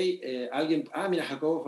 alguien, 0.53 0.89
ah, 0.93 1.09
mira, 1.09 1.25
Jacobo, 1.25 1.65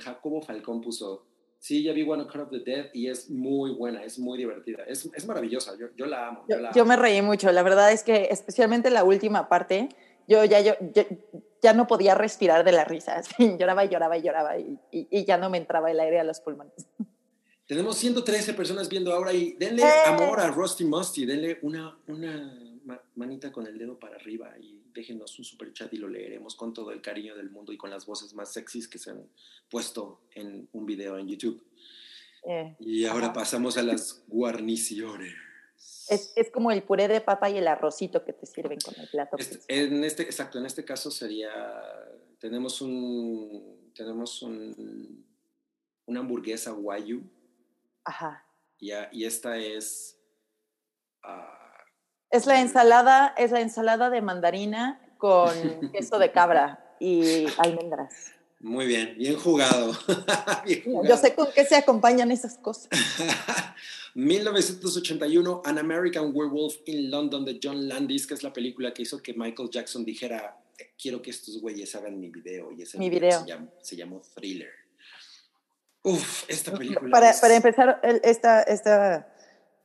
Jacobo 0.00 0.42
Falcón 0.42 0.82
puso, 0.82 1.29
Sí, 1.60 1.82
ya 1.82 1.92
vi 1.92 2.08
One 2.08 2.24
Cut 2.24 2.40
of 2.40 2.50
the 2.50 2.60
Dead 2.60 2.86
y 2.94 3.08
es 3.08 3.28
muy 3.28 3.72
buena, 3.72 4.02
es 4.02 4.18
muy 4.18 4.38
divertida, 4.38 4.82
es, 4.88 5.06
es 5.14 5.26
maravillosa, 5.26 5.76
yo, 5.78 5.88
yo, 5.94 6.06
la 6.06 6.28
amo. 6.28 6.46
Yo, 6.74 6.86
me 6.86 6.96
reí 6.96 7.20
mucho, 7.20 7.52
la 7.52 7.62
verdad 7.62 7.92
es 7.92 8.02
que 8.02 8.28
especialmente 8.30 8.88
la 8.90 9.04
última 9.04 9.46
parte, 9.50 9.90
yo 10.26 10.42
ya, 10.46 10.60
yo, 10.60 10.72
ya 11.60 11.74
no 11.74 11.86
podía 11.86 12.14
respirar 12.14 12.64
de 12.64 12.72
la 12.72 12.86
risa, 12.86 13.20
lloraba 13.58 13.84
y 13.84 13.88
lloraba 13.90 14.16
y 14.16 14.22
lloraba 14.22 14.58
y, 14.58 14.78
y, 14.90 15.24
ya 15.26 15.36
no 15.36 15.50
me 15.50 15.58
entraba 15.58 15.90
el 15.90 16.00
aire 16.00 16.18
a 16.18 16.24
los 16.24 16.40
pulmones. 16.40 16.86
Tenemos 17.66 17.98
113 17.98 18.54
personas 18.54 18.88
viendo 18.88 19.12
ahora 19.12 19.34
y 19.34 19.52
denle 19.52 19.82
¡Eh! 19.82 20.06
amor 20.06 20.40
a 20.40 20.50
Rusty 20.50 20.84
Musty, 20.84 21.26
denle 21.26 21.58
una, 21.60 21.94
una 22.08 22.58
manita 23.16 23.52
con 23.52 23.66
el 23.66 23.76
dedo 23.76 23.98
para 23.98 24.16
arriba 24.16 24.50
y 24.58 24.79
déjenos 24.92 25.38
un 25.38 25.44
super 25.44 25.72
chat 25.72 25.92
y 25.92 25.96
lo 25.96 26.08
leeremos 26.08 26.54
con 26.54 26.72
todo 26.72 26.92
el 26.92 27.00
cariño 27.00 27.36
del 27.36 27.50
mundo 27.50 27.72
y 27.72 27.76
con 27.76 27.90
las 27.90 28.06
voces 28.06 28.34
más 28.34 28.52
sexys 28.52 28.88
que 28.88 28.98
se 28.98 29.10
han 29.10 29.28
puesto 29.70 30.20
en 30.34 30.68
un 30.72 30.86
video 30.86 31.18
en 31.18 31.28
YouTube. 31.28 31.64
Eh, 32.44 32.76
y 32.80 33.04
ahora 33.04 33.26
ajá. 33.26 33.34
pasamos 33.34 33.76
a 33.76 33.82
las 33.82 34.22
guarniciones. 34.26 35.34
Es, 36.08 36.32
es 36.36 36.50
como 36.50 36.70
el 36.72 36.82
puré 36.82 37.08
de 37.08 37.20
papa 37.20 37.48
y 37.50 37.58
el 37.58 37.68
arrocito 37.68 38.24
que 38.24 38.32
te 38.32 38.46
sirven 38.46 38.78
con 38.80 38.94
el 38.98 39.08
plato. 39.08 39.36
Este- 39.38 39.60
en 39.68 40.04
este, 40.04 40.22
exacto, 40.24 40.58
en 40.58 40.66
este 40.66 40.84
caso 40.84 41.10
sería, 41.10 41.50
tenemos 42.38 42.80
un, 42.80 43.92
tenemos 43.94 44.42
un, 44.42 45.24
una 46.06 46.20
hamburguesa 46.20 46.72
guayu 46.72 47.22
Ajá. 48.04 48.44
y, 48.78 48.90
y 49.12 49.24
esta 49.24 49.56
es, 49.58 50.18
ah, 51.22 51.59
Es 52.30 52.46
la 52.46 52.60
ensalada, 52.60 53.34
es 53.36 53.50
la 53.50 53.60
ensalada 53.60 54.10
de 54.10 54.20
mandarina 54.22 55.00
con 55.18 55.50
queso 55.92 56.18
de 56.18 56.30
cabra 56.32 56.94
y 57.00 57.46
almendras. 57.58 58.32
muy 58.60 58.86
bien, 58.86 59.14
bien 59.18 59.36
jugado. 59.38 59.92
Bien 60.64 60.82
Yo 61.04 61.16
sé 61.16 61.34
con 61.34 61.48
qué 61.54 61.64
se 61.64 61.76
acompañan 61.76 62.30
esas 62.30 62.56
cosas. 62.58 62.88
1981, 64.14 65.62
An 65.64 65.78
American 65.78 66.32
Werewolf 66.34 66.76
in 66.86 67.10
London 67.10 67.44
de 67.44 67.58
John 67.62 67.88
Landis, 67.88 68.26
que 68.26 68.34
es 68.34 68.42
la 68.42 68.52
película 68.52 68.92
que 68.92 69.02
hizo 69.02 69.22
que 69.22 69.32
Michael 69.34 69.70
Jackson 69.70 70.04
dijera, 70.04 70.56
"Eh, 70.78 70.90
quiero 71.00 71.22
que 71.22 71.30
estos 71.30 71.60
güeyes 71.60 71.94
hagan 71.94 72.18
mi 72.20 72.28
video. 72.28 72.72
Y 72.72 72.82
ese 72.82 72.98
Mi 72.98 73.08
video. 73.08 73.40
Se, 73.40 73.46
llamó, 73.46 73.68
se 73.80 73.96
llamó 73.96 74.20
Thriller. 74.34 74.70
Uf, 76.02 76.44
esta 76.48 76.72
película 76.72 77.10
Para, 77.10 77.30
es- 77.30 77.40
para 77.40 77.54
empezar, 77.54 78.00
esta, 78.22 78.62
esta, 78.62 79.28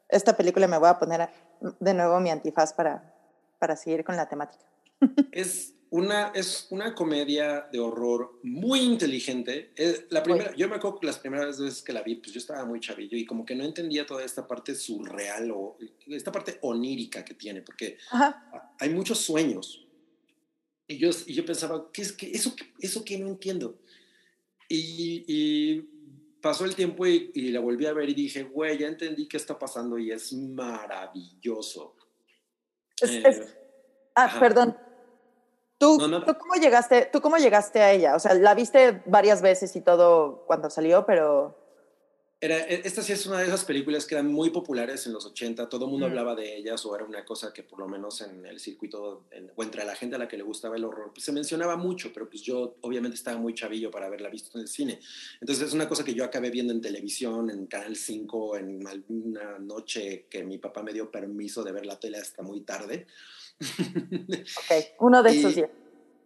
esta 0.10 0.36
película 0.38 0.68
me 0.68 0.78
voy 0.78 0.90
a 0.90 0.98
poner 0.98 1.22
a- 1.22 1.32
de 1.80 1.94
nuevo 1.94 2.20
mi 2.20 2.30
antifaz 2.30 2.74
para, 2.74 3.14
para 3.60 3.76
seguir 3.76 4.04
con 4.04 4.16
la 4.16 4.28
temática. 4.28 4.64
Es 5.32 5.74
una, 5.90 6.28
es 6.36 6.68
una 6.72 6.94
comedia 6.94 7.68
de 7.72 7.80
horror 7.80 8.40
muy 8.44 8.82
inteligente. 8.82 9.72
Es 9.76 10.06
la 10.10 10.24
primera, 10.24 10.54
yo 10.56 10.68
me 10.68 10.76
acuerdo 10.76 11.00
que 11.00 11.08
las 11.08 11.20
primeras 11.20 11.60
veces 11.60 11.82
que 11.82 11.94
la 11.94 12.02
vi, 12.02 12.16
pues 12.16 12.34
yo 12.34 12.40
estaba 12.40 12.66
muy 12.66 12.80
chavillo 12.80 13.18
y 13.18 13.26
como 13.26 13.46
que 13.46 13.56
no 13.56 13.64
entendía 13.64 14.06
toda 14.06 14.24
esta 14.24 14.48
parte 14.48 14.76
surreal 14.76 15.52
o 15.52 15.78
esta 16.08 16.32
parte 16.32 16.58
onírica 16.62 17.24
que 17.24 17.34
tiene, 17.34 17.62
porque 17.62 17.98
Ajá. 18.12 18.76
hay 18.80 18.90
muchos 18.90 19.20
sueños. 19.20 19.88
Y 20.88 20.98
yo, 20.98 21.10
y 21.26 21.34
yo 21.34 21.46
pensaba, 21.46 21.90
¿qué 21.92 22.02
es 22.02 22.12
que 22.12 22.30
eso, 22.32 22.54
eso 22.80 23.04
que 23.06 23.18
no 23.18 23.28
entiendo? 23.28 23.80
Y, 24.68 25.24
y 25.28 25.95
pasó 26.46 26.64
el 26.64 26.76
tiempo 26.76 27.08
y, 27.08 27.32
y 27.34 27.50
la 27.50 27.60
volví 27.60 27.88
a 27.88 27.94
ver 27.94 28.08
y 28.08 28.14
dije, 28.14 28.44
güey, 28.44 28.78
ya 28.78 28.86
entendí 28.88 29.28
qué 29.28 29.38
está 29.38 29.58
pasando 29.58 29.98
y 29.98 30.12
es 30.12 30.32
maravilloso. 30.32 31.96
Es- 33.02 33.10
Eh, 33.10 33.24
es- 33.26 33.58
ah, 34.14 34.26
ajá. 34.26 34.40
perdón. 34.40 34.78
¿Tú, 35.80 35.98
No, 35.98 36.08
no. 36.08 36.24
¿tú, 36.24 36.36
cómo 36.38 36.54
llegaste, 36.54 37.10
¿Tú 37.12 37.20
cómo 37.20 37.38
llegaste 37.38 37.82
a 37.82 37.92
ella? 37.92 38.16
O 38.16 38.20
sea, 38.20 38.36
la 38.36 38.54
viste 38.54 39.02
varias 39.08 39.42
veces 39.42 39.76
y 39.76 39.82
todo 39.82 40.46
cuando 40.46 40.70
salió, 40.70 41.04
pero... 41.08 41.58
Era, 42.46 42.60
e- 42.60 42.82
esta 42.84 43.02
sí 43.02 43.12
es 43.12 43.26
una 43.26 43.40
de 43.40 43.46
esas 43.48 43.66
películas 43.66 44.06
que 44.06 44.14
eran 44.14 44.32
muy 44.32 44.52
populares 44.52 45.08
en 45.08 45.14
los 45.14 45.26
80, 45.26 45.68
todo 45.68 45.86
el 45.86 45.92
mundo 45.92 46.06
Mm. 46.06 46.10
hablaba 46.12 46.36
de 46.36 46.56
ellas 46.58 46.86
o 46.86 46.96
era 46.96 47.04
una 47.04 47.26
cosa 47.26 47.52
que 47.52 47.64
por 47.64 47.80
lo 47.80 47.88
menos 47.88 48.22
en 48.22 48.46
el 48.46 48.60
circuito 48.60 49.26
en- 49.32 49.52
o 49.56 49.64
entre 49.64 49.84
la 49.84 49.96
gente 49.96 50.16
a 50.16 50.20
la 50.20 50.28
que 50.28 50.38
le 50.38 50.44
gustaba 50.44 50.76
el 50.76 50.84
horror, 50.84 51.12
pues 51.12 51.26
se 51.26 51.32
mencionaba 51.32 51.76
mucho, 51.76 52.12
pero 52.14 52.30
pues 52.30 52.44
yo 52.44 52.76
obviamente 52.82 53.16
estaba 53.16 53.40
muy 53.40 53.56
chavillo 53.56 53.90
para 53.90 54.06
haberla 54.06 54.30
visto 54.30 54.56
en 54.60 54.62
el 54.62 54.68
cine. 54.68 55.00
Entonces 55.42 55.66
es 55.70 55.74
una 55.74 55.90
cosa 55.90 56.06
que 56.06 56.14
yo 56.14 56.24
acabé 56.24 56.52
viendo 56.52 56.72
en 56.72 56.82
televisión, 56.82 57.50
en 57.50 57.66
Canal 57.66 57.96
5, 57.96 58.58
en 58.58 58.86
alguna 58.86 59.58
noche 59.58 60.28
que 60.30 60.44
mi 60.44 60.60
papá 60.60 60.84
me 60.84 60.94
dio 60.94 61.10
permiso 61.10 61.64
de 61.64 61.72
ver 61.72 61.88
la 61.88 62.00
tele 62.00 62.20
hasta 62.20 62.44
muy 62.44 62.62
tarde. 62.62 63.08
Ok, 63.60 64.86
uno 65.00 65.24
de 65.24 65.30
esos 65.40 65.56
días. 65.56 65.70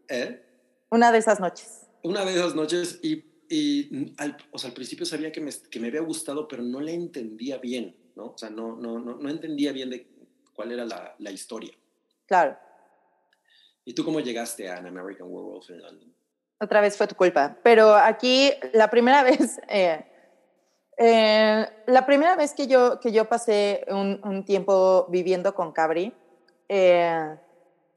¿Eh? 0.10 0.43
Una 0.91 1.13
de 1.13 1.19
esas 1.19 1.39
noches. 1.39 1.86
una 2.03 2.25
de 2.25 2.34
esas 2.34 2.55
noches 2.55 2.99
y, 3.03 3.23
y 3.49 4.13
al, 4.17 4.38
o 4.51 4.59
sea, 4.59 4.69
al 4.69 4.75
principio 4.75 5.05
sabía 5.05 5.31
que 5.31 5.41
me, 5.41 5.51
que 5.71 5.79
me 5.79 5.88
había 5.88 6.01
gustado, 6.01 6.47
pero 6.47 6.62
no 6.62 6.79
le 6.79 6.93
entendía 6.93 7.57
bien, 7.57 7.95
¿no? 8.15 8.27
O 8.27 8.38
sea, 8.38 8.49
no, 8.49 8.75
no, 8.75 8.99
no, 8.99 9.15
no 9.15 9.29
entendía 9.29 9.71
bien 9.71 9.89
de 9.89 10.07
cuál 10.53 10.71
era 10.71 10.85
la, 10.85 11.15
la 11.17 11.31
historia. 11.31 11.73
Claro. 12.25 12.55
¿Y 13.85 13.93
tú 13.93 14.05
cómo 14.05 14.19
llegaste 14.19 14.69
a 14.69 14.77
An 14.77 14.85
American 14.85 15.27
Werewolf 15.29 15.69
in 15.71 15.81
London? 15.81 16.13
Otra 16.59 16.81
vez 16.81 16.95
fue 16.95 17.07
tu 17.07 17.15
culpa. 17.15 17.57
Pero 17.63 17.95
aquí, 17.95 18.51
la 18.73 18.89
primera 18.89 19.23
vez, 19.29 19.59
eh, 19.67 20.05
eh, 20.97 21.65
la 21.88 22.05
primera 22.05 22.35
vez 22.35 22.53
que 22.53 22.67
yo, 22.67 22.99
que 22.99 23.12
yo 23.12 23.25
pasé 23.27 23.85
un, 23.88 24.21
un 24.23 24.45
tiempo 24.45 25.07
viviendo 25.09 25.55
con 25.55 25.71
Cabri, 25.71 26.13
eh, 26.67 27.35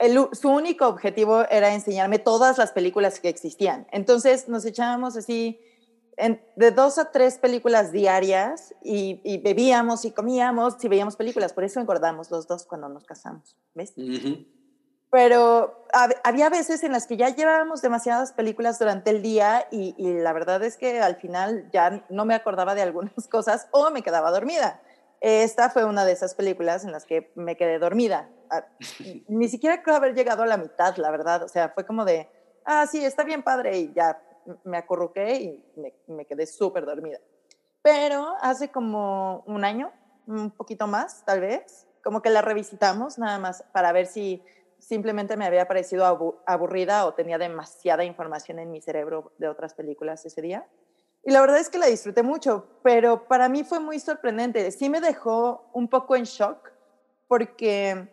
el 0.02 0.28
su 0.32 0.50
único 0.50 0.86
objetivo 0.88 1.44
era 1.50 1.72
enseñarme 1.74 2.18
todas 2.18 2.58
las 2.58 2.72
películas 2.72 3.20
que 3.20 3.28
existían. 3.28 3.86
Entonces 3.92 4.48
nos 4.48 4.64
echábamos 4.64 5.16
así 5.16 5.60
en- 6.16 6.42
de 6.56 6.70
dos 6.72 6.98
a 6.98 7.10
tres 7.10 7.38
películas 7.38 7.92
diarias 7.92 8.74
y, 8.82 9.20
y 9.24 9.38
bebíamos 9.38 10.04
y 10.04 10.10
comíamos 10.10 10.82
y 10.84 10.88
veíamos 10.88 11.16
películas. 11.16 11.52
Por 11.52 11.64
eso 11.64 11.80
engordamos 11.80 12.30
los 12.30 12.46
dos 12.46 12.66
cuando 12.66 12.88
nos 12.88 13.04
casamos. 13.04 13.56
¿Ves? 13.74 13.92
Pero 15.10 15.84
hab- 15.92 16.18
había 16.24 16.48
veces 16.48 16.82
en 16.84 16.92
las 16.92 17.06
que 17.06 17.16
ya 17.18 17.28
llevábamos 17.28 17.82
demasiadas 17.82 18.32
películas 18.32 18.78
durante 18.78 19.10
el 19.10 19.20
día 19.22 19.66
y, 19.70 19.94
y 19.98 20.14
la 20.14 20.32
verdad 20.32 20.62
es 20.64 20.76
que 20.78 21.00
al 21.00 21.16
final 21.16 21.68
ya 21.72 22.04
no 22.08 22.24
me 22.24 22.34
acordaba 22.34 22.74
de 22.74 22.82
algunas 22.82 23.12
cosas 23.30 23.68
o 23.72 23.90
me 23.90 24.02
quedaba 24.02 24.30
dormida. 24.30 24.80
Esta 25.20 25.70
fue 25.70 25.84
una 25.84 26.04
de 26.04 26.12
esas 26.12 26.34
películas 26.34 26.84
en 26.84 26.92
las 26.92 27.04
que 27.04 27.30
me 27.36 27.56
quedé 27.56 27.78
dormida. 27.78 28.28
Ni 29.28 29.48
siquiera 29.48 29.82
creo 29.82 29.96
haber 29.96 30.14
llegado 30.14 30.42
a 30.42 30.46
la 30.46 30.56
mitad, 30.56 30.96
la 30.96 31.10
verdad. 31.10 31.42
O 31.42 31.48
sea, 31.48 31.70
fue 31.70 31.86
como 31.86 32.04
de, 32.04 32.28
ah, 32.64 32.86
sí, 32.86 33.04
está 33.04 33.24
bien 33.24 33.42
padre 33.42 33.78
y 33.78 33.92
ya 33.92 34.20
me 34.64 34.76
acurruqué 34.76 35.34
y 35.34 35.64
me, 35.76 35.94
me 36.08 36.24
quedé 36.26 36.46
súper 36.46 36.84
dormida. 36.84 37.18
Pero 37.82 38.34
hace 38.40 38.70
como 38.70 39.42
un 39.46 39.64
año, 39.64 39.92
un 40.26 40.50
poquito 40.50 40.86
más, 40.86 41.24
tal 41.24 41.40
vez, 41.40 41.86
como 42.02 42.22
que 42.22 42.30
la 42.30 42.42
revisitamos 42.42 43.18
nada 43.18 43.38
más 43.38 43.64
para 43.72 43.92
ver 43.92 44.06
si 44.06 44.42
simplemente 44.78 45.36
me 45.36 45.46
había 45.46 45.66
parecido 45.68 46.04
abu- 46.04 46.36
aburrida 46.46 47.06
o 47.06 47.14
tenía 47.14 47.38
demasiada 47.38 48.04
información 48.04 48.58
en 48.58 48.70
mi 48.70 48.80
cerebro 48.80 49.32
de 49.38 49.48
otras 49.48 49.74
películas 49.74 50.24
ese 50.26 50.42
día. 50.42 50.66
Y 51.24 51.30
la 51.30 51.40
verdad 51.40 51.58
es 51.58 51.68
que 51.68 51.78
la 51.78 51.86
disfruté 51.86 52.24
mucho, 52.24 52.66
pero 52.82 53.28
para 53.28 53.48
mí 53.48 53.62
fue 53.62 53.78
muy 53.78 54.00
sorprendente. 54.00 54.68
Sí 54.72 54.90
me 54.90 55.00
dejó 55.00 55.70
un 55.72 55.88
poco 55.88 56.16
en 56.16 56.24
shock 56.24 56.72
porque 57.28 58.08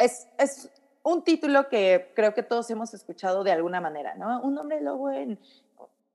es, 0.00 0.28
es 0.38 0.70
un 1.02 1.22
título 1.22 1.68
que 1.68 2.12
creo 2.14 2.34
que 2.34 2.42
todos 2.42 2.68
hemos 2.70 2.92
escuchado 2.94 3.44
de 3.44 3.52
alguna 3.52 3.80
manera, 3.80 4.14
¿no? 4.14 4.40
Un 4.42 4.58
hombre 4.58 4.80
lobo 4.80 5.10
en 5.10 5.38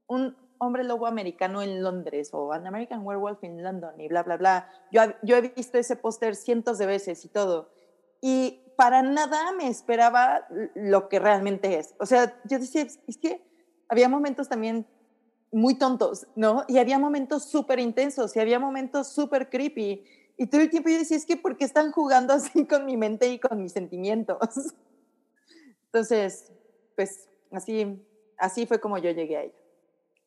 un 0.07 0.35
hombre 0.57 0.83
lobo 0.83 1.07
americano 1.07 1.61
en 1.61 1.83
Londres 1.83 2.29
o 2.33 2.53
An 2.53 2.67
American 2.67 3.05
Werewolf 3.05 3.43
in 3.43 3.63
London 3.63 3.99
y 3.99 4.07
bla, 4.07 4.23
bla, 4.23 4.37
bla. 4.37 4.69
Yo, 4.91 5.01
yo 5.21 5.37
he 5.37 5.41
visto 5.41 5.77
ese 5.77 5.95
póster 5.95 6.35
cientos 6.35 6.77
de 6.77 6.85
veces 6.85 7.25
y 7.25 7.29
todo. 7.29 7.69
Y 8.21 8.61
para 8.77 9.01
nada 9.01 9.51
me 9.53 9.67
esperaba 9.67 10.47
lo 10.75 11.09
que 11.09 11.19
realmente 11.19 11.77
es. 11.77 11.95
O 11.99 12.05
sea, 12.05 12.39
yo 12.45 12.59
decía, 12.59 12.83
es 13.07 13.17
que 13.17 13.41
había 13.87 14.09
momentos 14.09 14.49
también 14.49 14.85
muy 15.51 15.75
tontos, 15.75 16.27
¿no? 16.35 16.63
Y 16.67 16.79
había 16.79 16.99
momentos 16.99 17.45
súper 17.45 17.79
intensos 17.79 18.35
y 18.35 18.39
había 18.39 18.59
momentos 18.59 19.07
súper 19.07 19.49
creepy. 19.49 20.03
Y 20.37 20.47
todo 20.47 20.61
el 20.61 20.69
tiempo 20.69 20.89
yo 20.89 20.97
decía, 20.97 21.17
es 21.17 21.25
que 21.25 21.37
¿por 21.37 21.57
qué 21.57 21.65
están 21.65 21.91
jugando 21.91 22.33
así 22.33 22.65
con 22.65 22.85
mi 22.85 22.97
mente 22.97 23.27
y 23.31 23.39
con 23.39 23.61
mis 23.61 23.71
sentimientos? 23.71 24.37
Entonces, 25.87 26.51
pues 26.95 27.29
así, 27.51 27.97
así 28.37 28.65
fue 28.65 28.79
como 28.79 28.97
yo 28.97 29.11
llegué 29.11 29.37
a 29.37 29.43
ella. 29.43 29.53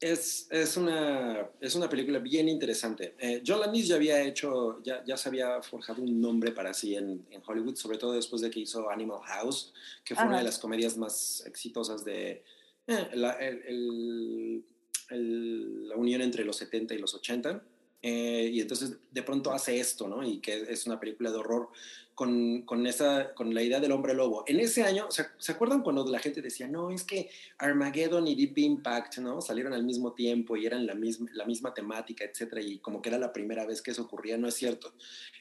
Es, 0.01 0.47
es, 0.53 0.77
una, 0.77 1.51
es 1.61 1.75
una 1.75 1.89
película 1.89 2.21
bien 2.21 2.49
interesante. 2.49 3.17
Eh, 3.19 3.43
John 3.45 3.59
Landis 3.61 3.89
ya 3.89 3.97
había 3.97 4.23
hecho, 4.23 4.81
ya, 4.85 5.03
ya 5.05 5.17
se 5.17 5.29
había 5.29 5.61
forjado 5.61 6.03
un 6.03 6.21
nombre 6.21 6.53
para 6.53 6.73
sí 6.73 6.95
en, 6.95 7.27
en 7.31 7.43
Hollywood, 7.45 7.75
sobre 7.75 7.99
todo 7.99 8.13
después 8.13 8.41
de 8.41 8.49
que 8.49 8.61
hizo 8.61 8.89
Animal 8.91 9.19
House, 9.25 9.75
que 10.05 10.15
fue 10.15 10.23
Ajá. 10.23 10.29
una 10.31 10.39
de 10.39 10.45
las 10.45 10.59
comedias 10.61 10.97
más 10.97 11.43
exitosas 11.47 12.05
de 12.05 12.45
eh, 12.87 13.09
la, 13.15 13.33
el- 13.33 13.63
el- 13.67 14.65
el- 15.11 15.89
la 15.89 15.97
unión 15.97 16.23
entre 16.23 16.45
los 16.45 16.57
70 16.59 16.95
y 16.95 16.99
los 16.99 17.13
80. 17.15 17.61
Eh, 18.01 18.51
y 18.53 18.61
entonces 18.61 18.97
de 19.11 19.23
pronto 19.23 19.51
hace 19.51 19.81
esto, 19.81 20.07
¿no? 20.09 20.23
Y 20.23 20.41
que 20.41 20.67
es 20.69 20.87
una 20.87 21.01
película 21.01 21.31
de 21.31 21.39
horror 21.39 21.71
con, 22.19 22.63
con, 22.63 22.85
esa, 22.89 23.33
con 23.35 23.55
la 23.55 23.63
idea 23.63 23.79
del 23.79 23.93
hombre 23.93 24.13
lobo. 24.13 24.43
En 24.49 24.59
ese 24.59 24.83
año, 24.83 25.07
¿se, 25.09 25.27
¿se 25.39 25.53
acuerdan 25.53 25.83
cuando 25.83 26.05
la 26.05 26.19
gente 26.19 26.43
decía, 26.43 26.67
no, 26.67 26.91
es 26.91 27.05
que 27.05 27.31
Armageddon 27.59 28.27
y 28.27 28.35
Deep 28.35 28.59
Impact, 28.59 29.19
¿no? 29.19 29.41
Salieron 29.41 29.73
al 29.73 29.85
mismo 29.85 30.15
tiempo 30.15 30.57
y 30.57 30.67
eran 30.67 30.85
la 30.85 30.95
misma, 30.95 31.29
la 31.33 31.45
misma 31.45 31.73
temática, 31.75 32.25
etcétera, 32.25 32.61
y 32.61 32.81
como 32.81 33.01
que 33.01 33.11
era 33.11 33.19
la 33.19 33.33
primera 33.33 33.65
vez 33.67 33.83
que 33.83 33.93
eso 33.93 34.03
ocurría, 34.03 34.37
no 34.37 34.49
es 34.49 34.55
cierto. 34.55 34.95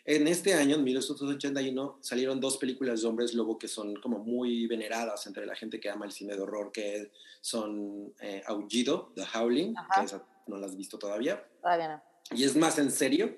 En 0.05 0.27
este 0.27 0.53
año, 0.53 0.75
en 0.75 0.83
1981, 0.83 1.97
salieron 2.01 2.39
dos 2.39 2.57
películas 2.57 3.01
de 3.01 3.07
hombres 3.07 3.33
lobo 3.33 3.57
que 3.57 3.67
son 3.67 3.95
como 3.95 4.19
muy 4.19 4.67
veneradas 4.67 5.25
entre 5.25 5.47
la 5.47 5.55
gente 5.55 5.79
que 5.79 5.89
ama 5.89 6.05
el 6.05 6.11
cine 6.11 6.35
de 6.35 6.41
horror, 6.41 6.71
que 6.71 7.11
son 7.41 8.13
eh, 8.21 8.43
Aullido, 8.45 9.13
The 9.15 9.23
Howling, 9.33 9.75
Ajá. 9.75 10.01
que 10.01 10.05
esa 10.05 10.27
no 10.45 10.57
la 10.57 10.67
has 10.67 10.77
visto 10.77 10.99
todavía, 10.99 11.43
Todavía 11.59 11.87
no. 11.89 12.06
Y 12.35 12.43
es 12.43 12.55
más 12.55 12.77
en 12.79 12.91
serio, 12.91 13.35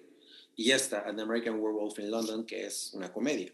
y 0.56 0.72
esta, 0.72 1.08
An 1.08 1.20
American 1.20 1.60
Werewolf 1.60 1.98
in 2.00 2.12
London, 2.12 2.46
que 2.46 2.66
es 2.66 2.92
una 2.94 3.12
comedia. 3.12 3.52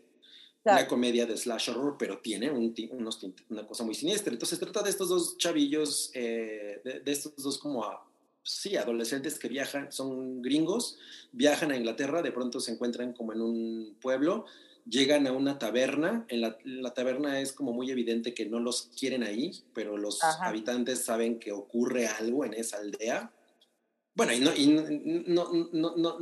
Una 0.64 0.78
Claro. 0.78 0.88
comedia 0.88 1.26
de 1.28 1.38
slash 1.38 1.70
horror, 1.70 1.96
pero 2.00 2.18
tiene 2.20 2.50
un 2.50 2.74
unos 2.92 3.20
una 3.50 3.68
cosa 3.68 3.84
muy 3.84 3.94
siniestra. 3.94 4.34
Entonces 4.34 4.58
trata 4.60 4.82
de 4.82 4.90
estos 4.90 5.10
dos 5.10 5.38
chavillos, 5.38 6.10
eh, 6.16 6.82
de, 6.84 7.02
de 7.02 7.12
estos 7.12 7.36
dos 7.38 7.60
como 7.60 7.84
a- 7.86 8.04
sí, 8.42 8.76
adolescentes 8.76 9.38
que 9.38 9.48
viajan, 9.48 9.92
son 9.92 10.42
gringos, 10.42 10.98
viajan 11.32 11.72
a 11.72 11.78
Inglaterra, 11.78 12.24
de 12.24 12.32
pronto 12.32 12.60
se 12.60 12.72
encuentran 12.72 13.14
como 13.14 13.34
en 13.34 13.42
un 13.42 13.96
pueblo, 14.02 14.46
llegan 14.90 15.28
a 15.28 15.32
una 15.34 15.60
taberna, 15.60 16.26
en 16.30 16.42
la, 16.42 16.58
taberna 16.96 17.40
es 17.42 17.54
como 17.54 17.72
muy 17.74 17.92
evidente 17.92 18.34
que 18.34 18.46
no 18.48 18.60
los 18.60 18.90
quieren 19.00 19.22
ahí, 19.24 19.52
pero 19.74 19.98
los 19.98 20.20
habitantes 20.42 21.04
saben 21.06 21.38
que 21.40 21.52
ocurre 21.52 22.08
algo 22.08 22.44
en 22.46 22.54
esa 22.56 22.78
aldea. 22.78 23.32
Bueno, 24.16 24.34
y 24.34 24.68
no, 24.68 25.50
no, 25.52 25.70
no, 25.72 25.96
no, 25.96 26.20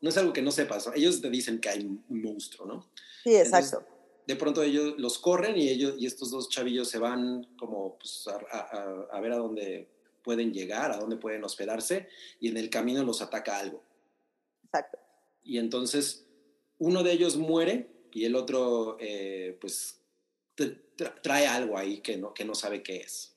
no, 0.00 0.08
es 0.08 0.16
algo 0.16 0.32
que 0.32 0.42
no 0.42 0.50
sepas, 0.50 0.88
ellos 0.94 1.20
te 1.20 1.30
dicen 1.30 1.58
que 1.58 1.70
hay 1.70 1.84
un 1.84 2.04
monstruo, 2.22 2.66
¿no? 2.66 2.90
Sí, 3.22 3.34
exacto. 3.34 3.84
de 4.26 4.36
pronto 4.36 4.62
ellos 4.62 4.94
los 4.98 5.18
corren 5.18 5.56
y 5.56 5.68
ellos 5.68 5.94
y 5.98 6.06
estos 6.06 6.30
dos 6.30 6.50
chavillos 6.50 6.88
se 6.88 6.98
van 6.98 7.46
como 7.56 7.98
pues, 7.98 8.26
a, 8.28 9.06
a 9.10 9.20
ver 9.20 9.32
a 9.32 9.38
dónde 9.38 9.88
pueden 10.22 10.52
llegar, 10.52 10.90
a 10.90 10.98
dónde 10.98 11.16
pueden 11.16 11.44
hospedarse, 11.44 12.08
y 12.40 12.48
en 12.48 12.56
el 12.56 12.70
camino 12.70 13.04
los 13.04 13.22
ataca 13.22 13.58
algo. 13.58 13.82
Exacto. 14.64 14.98
Y 15.42 15.58
entonces 15.58 16.26
uno 16.78 17.02
de 17.02 17.12
ellos 17.12 17.36
muere 17.36 17.90
y 18.12 18.24
el 18.24 18.36
otro, 18.36 18.96
eh, 19.00 19.56
pues, 19.60 20.00
trae 21.22 21.46
algo 21.46 21.76
ahí 21.76 22.00
que 22.00 22.16
no, 22.16 22.32
que 22.32 22.44
no 22.44 22.54
sabe 22.54 22.82
qué 22.82 22.98
es. 22.98 23.33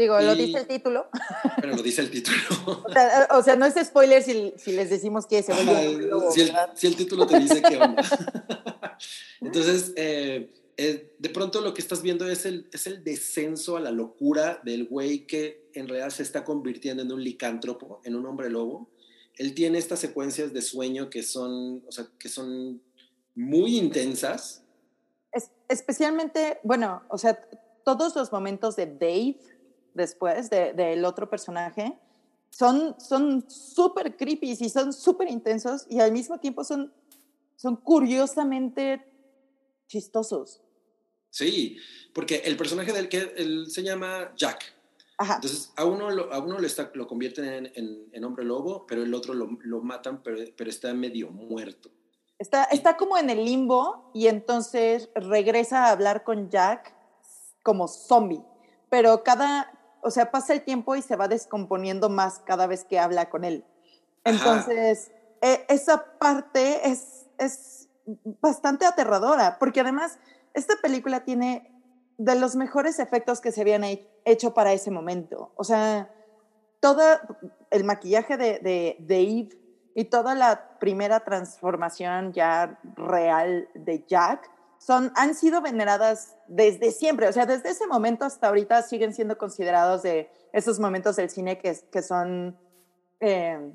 Digo, 0.00 0.18
lo 0.18 0.34
dice 0.34 0.60
el 0.60 0.66
título. 0.66 1.08
Pero 1.60 1.76
lo 1.76 1.82
dice 1.82 2.00
el 2.00 2.10
título. 2.10 2.38
o, 3.32 3.42
sea, 3.42 3.54
no 3.54 3.66
es 3.66 3.74
spoiler 3.84 4.22
si, 4.22 4.54
si 4.56 4.72
les 4.72 4.88
decimos 4.88 5.26
que 5.26 5.42
se 5.42 5.52
vuelve 5.52 5.74
si, 6.32 6.40
el, 6.40 6.52
si, 6.74 6.86
el, 6.86 6.96
título 6.96 7.26
te 7.26 7.38
dice 7.38 7.60
qué 7.60 7.76
onda. 7.76 8.02
Entonces, 9.42 9.92
eh, 9.96 10.54
eh, 10.78 11.12
de 11.18 11.28
pronto 11.28 11.60
lo 11.60 11.74
que 11.74 11.82
estás 11.82 12.00
viendo 12.00 12.26
es 12.26 12.46
el, 12.46 12.66
es 12.72 12.86
el 12.86 13.04
descenso 13.04 13.76
a 13.76 13.80
la 13.80 13.90
locura 13.90 14.62
del 14.64 14.86
güey 14.86 15.26
que 15.26 15.68
en 15.74 15.86
realidad 15.86 16.08
se 16.08 16.22
está 16.22 16.44
convirtiendo 16.44 17.02
en 17.02 17.12
un 17.12 17.22
licántropo, 17.22 18.00
en 18.02 18.16
un 18.16 18.24
hombre 18.24 18.48
lobo. 18.48 18.88
Él 19.36 19.52
tiene 19.52 19.76
estas 19.76 19.98
secuencias 19.98 20.54
de 20.54 20.62
sueño 20.62 21.10
que 21.10 21.22
son, 21.22 21.84
o 21.86 21.92
sea, 21.92 22.06
que 22.18 22.30
son 22.30 22.80
muy 23.34 23.76
intensas. 23.76 24.62
Es, 25.30 25.50
especialmente, 25.68 26.58
bueno, 26.62 27.02
o 27.10 27.18
sea, 27.18 27.38
todos 27.84 28.16
los 28.16 28.32
momentos 28.32 28.76
de 28.76 28.86
Dave 28.86 29.36
después 29.94 30.50
del 30.50 30.76
de, 30.76 31.04
otro 31.04 31.28
personaje 31.28 31.96
son 32.50 32.94
súper 33.48 34.16
creepy 34.16 34.56
y 34.58 34.68
son 34.68 34.92
súper 34.92 35.28
intensos 35.28 35.86
y 35.88 36.00
al 36.00 36.12
mismo 36.12 36.38
tiempo 36.38 36.64
son, 36.64 36.92
son 37.56 37.76
curiosamente 37.76 39.04
chistosos. 39.86 40.60
Sí, 41.30 41.78
porque 42.12 42.42
el 42.44 42.56
personaje 42.56 42.92
del 42.92 43.08
que 43.08 43.32
él 43.36 43.66
se 43.70 43.82
llama 43.82 44.32
Jack. 44.36 44.74
Entonces, 45.18 45.70
a 45.76 45.84
uno, 45.84 46.10
lo, 46.10 46.32
a 46.32 46.38
uno 46.38 46.58
lo, 46.58 46.66
está, 46.66 46.90
lo 46.94 47.06
convierten 47.06 47.70
en, 47.74 48.24
hombre 48.24 48.44
lobo, 48.44 48.86
pero 48.86 49.02
el 49.02 49.12
otro 49.12 49.34
lo, 49.34 49.58
lo 49.62 49.82
matan, 49.82 50.22
pero, 50.22 50.38
pero, 50.56 50.70
está 50.70 50.94
medio 50.94 51.30
muerto. 51.30 51.90
Está, 52.38 52.64
está 52.64 52.96
como 52.96 53.18
en 53.18 53.28
el 53.28 53.44
limbo 53.44 54.10
y 54.14 54.28
entonces 54.28 55.10
regresa 55.14 55.84
a 55.84 55.90
hablar 55.90 56.24
con 56.24 56.48
Jack 56.48 56.94
como 57.62 57.86
zombie, 57.86 58.42
pero 58.88 59.22
cada, 59.22 59.70
o 60.02 60.10
sea, 60.10 60.30
pasa 60.30 60.52
el 60.52 60.62
tiempo 60.62 60.96
y 60.96 61.02
se 61.02 61.16
va 61.16 61.28
descomponiendo 61.28 62.08
más 62.08 62.40
cada 62.40 62.66
vez 62.66 62.84
que 62.84 62.98
habla 62.98 63.30
con 63.30 63.44
él. 63.44 63.64
Entonces, 64.24 65.10
e, 65.40 65.64
esa 65.68 66.18
parte 66.18 66.88
es, 66.88 67.26
es 67.38 67.88
bastante 68.40 68.86
aterradora, 68.86 69.58
porque 69.58 69.80
además 69.80 70.18
esta 70.54 70.74
película 70.82 71.24
tiene 71.24 71.70
de 72.18 72.34
los 72.34 72.56
mejores 72.56 72.98
efectos 72.98 73.40
que 73.40 73.52
se 73.52 73.62
habían 73.62 73.82
hecho 74.24 74.52
para 74.52 74.72
ese 74.72 74.90
momento. 74.90 75.52
O 75.56 75.64
sea, 75.64 76.10
todo 76.80 77.02
el 77.70 77.84
maquillaje 77.84 78.36
de, 78.36 78.58
de, 78.98 79.20
Eve 79.20 79.58
y 79.94 80.04
toda 80.04 80.34
la 80.34 80.78
primera 80.78 81.20
transformación 81.20 82.32
ya 82.32 82.78
real 82.96 83.68
de 83.74 84.04
Jack 84.06 84.50
son, 84.80 85.12
han 85.14 85.34
sido 85.34 85.60
veneradas 85.60 86.36
desde 86.48 86.90
siempre. 86.90 87.28
O 87.28 87.32
sea, 87.32 87.44
desde 87.44 87.68
ese 87.68 87.86
momento 87.86 88.24
hasta 88.24 88.48
ahorita 88.48 88.82
siguen 88.82 89.12
siendo 89.12 89.36
considerados 89.36 90.02
de 90.02 90.30
esos 90.52 90.80
momentos 90.80 91.16
del 91.16 91.30
cine 91.30 91.58
que, 91.58 91.76
que 91.92 92.02
son... 92.02 92.58
Eh, 93.20 93.74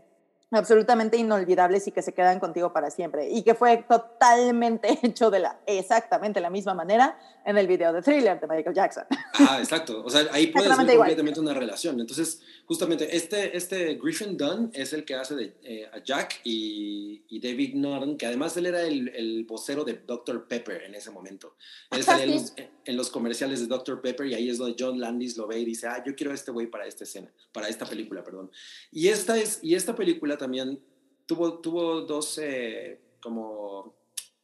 absolutamente 0.51 1.17
inolvidables 1.17 1.87
y 1.87 1.91
que 1.91 2.01
se 2.01 2.13
quedan 2.13 2.39
contigo 2.39 2.71
para 2.71 2.89
siempre. 2.89 3.29
Y 3.29 3.43
que 3.43 3.55
fue 3.55 3.85
totalmente 3.87 4.99
hecho 5.03 5.29
de 5.31 5.39
la 5.39 5.59
exactamente 5.65 6.39
la 6.39 6.49
misma 6.49 6.73
manera 6.73 7.17
en 7.45 7.57
el 7.57 7.67
video 7.67 7.93
de 7.93 8.01
Thriller 8.01 8.39
de 8.39 8.47
Michael 8.47 8.75
Jackson. 8.75 9.05
Ah, 9.33 9.59
exacto. 9.59 10.03
O 10.03 10.09
sea, 10.09 10.27
ahí 10.31 10.47
puede 10.47 10.73
ser 10.73 10.97
completamente 10.97 11.39
una 11.39 11.53
relación. 11.53 11.99
Entonces, 11.99 12.41
justamente, 12.65 13.15
este, 13.15 13.55
este 13.55 13.95
Griffin 13.95 14.37
Dunn 14.37 14.71
es 14.73 14.93
el 14.93 15.05
que 15.05 15.15
hace 15.15 15.35
de, 15.35 15.57
eh, 15.63 15.89
a 15.91 15.99
Jack 16.03 16.41
y, 16.43 17.23
y, 17.27 17.39
David 17.39 17.75
Norton, 17.75 18.17
que 18.17 18.25
además 18.25 18.55
él 18.57 18.65
era 18.65 18.81
el, 18.81 19.09
el, 19.09 19.45
vocero 19.45 19.83
de 19.83 19.93
Dr. 19.93 20.47
Pepper 20.47 20.83
en 20.83 20.95
ese 20.95 21.11
momento. 21.11 21.55
Él 21.91 22.03
salía 22.03 22.25
en, 22.25 22.31
los, 22.31 22.53
en, 22.85 22.97
los, 22.97 23.09
comerciales 23.09 23.59
de 23.59 23.67
Dr. 23.67 24.01
Pepper 24.01 24.27
y 24.27 24.33
ahí 24.33 24.49
es 24.49 24.57
donde 24.57 24.75
John 24.77 24.99
Landis 24.99 25.37
lo 25.37 25.47
ve 25.47 25.59
y 25.59 25.65
dice, 25.65 25.87
ah, 25.87 26.03
yo 26.05 26.15
quiero 26.15 26.31
a 26.31 26.35
este 26.35 26.51
güey 26.51 26.67
para 26.67 26.85
esta 26.85 27.03
escena, 27.03 27.31
para 27.51 27.67
esta 27.67 27.85
película, 27.85 28.23
perdón. 28.23 28.51
Y 28.91 29.07
esta, 29.07 29.37
es, 29.37 29.59
y 29.61 29.75
esta 29.75 29.95
película 29.95 30.37
también 30.37 30.79
tuvo, 31.25 31.59
tuvo 31.59 32.01
dos 32.01 32.37
eh, 32.37 32.99
como 33.21 33.95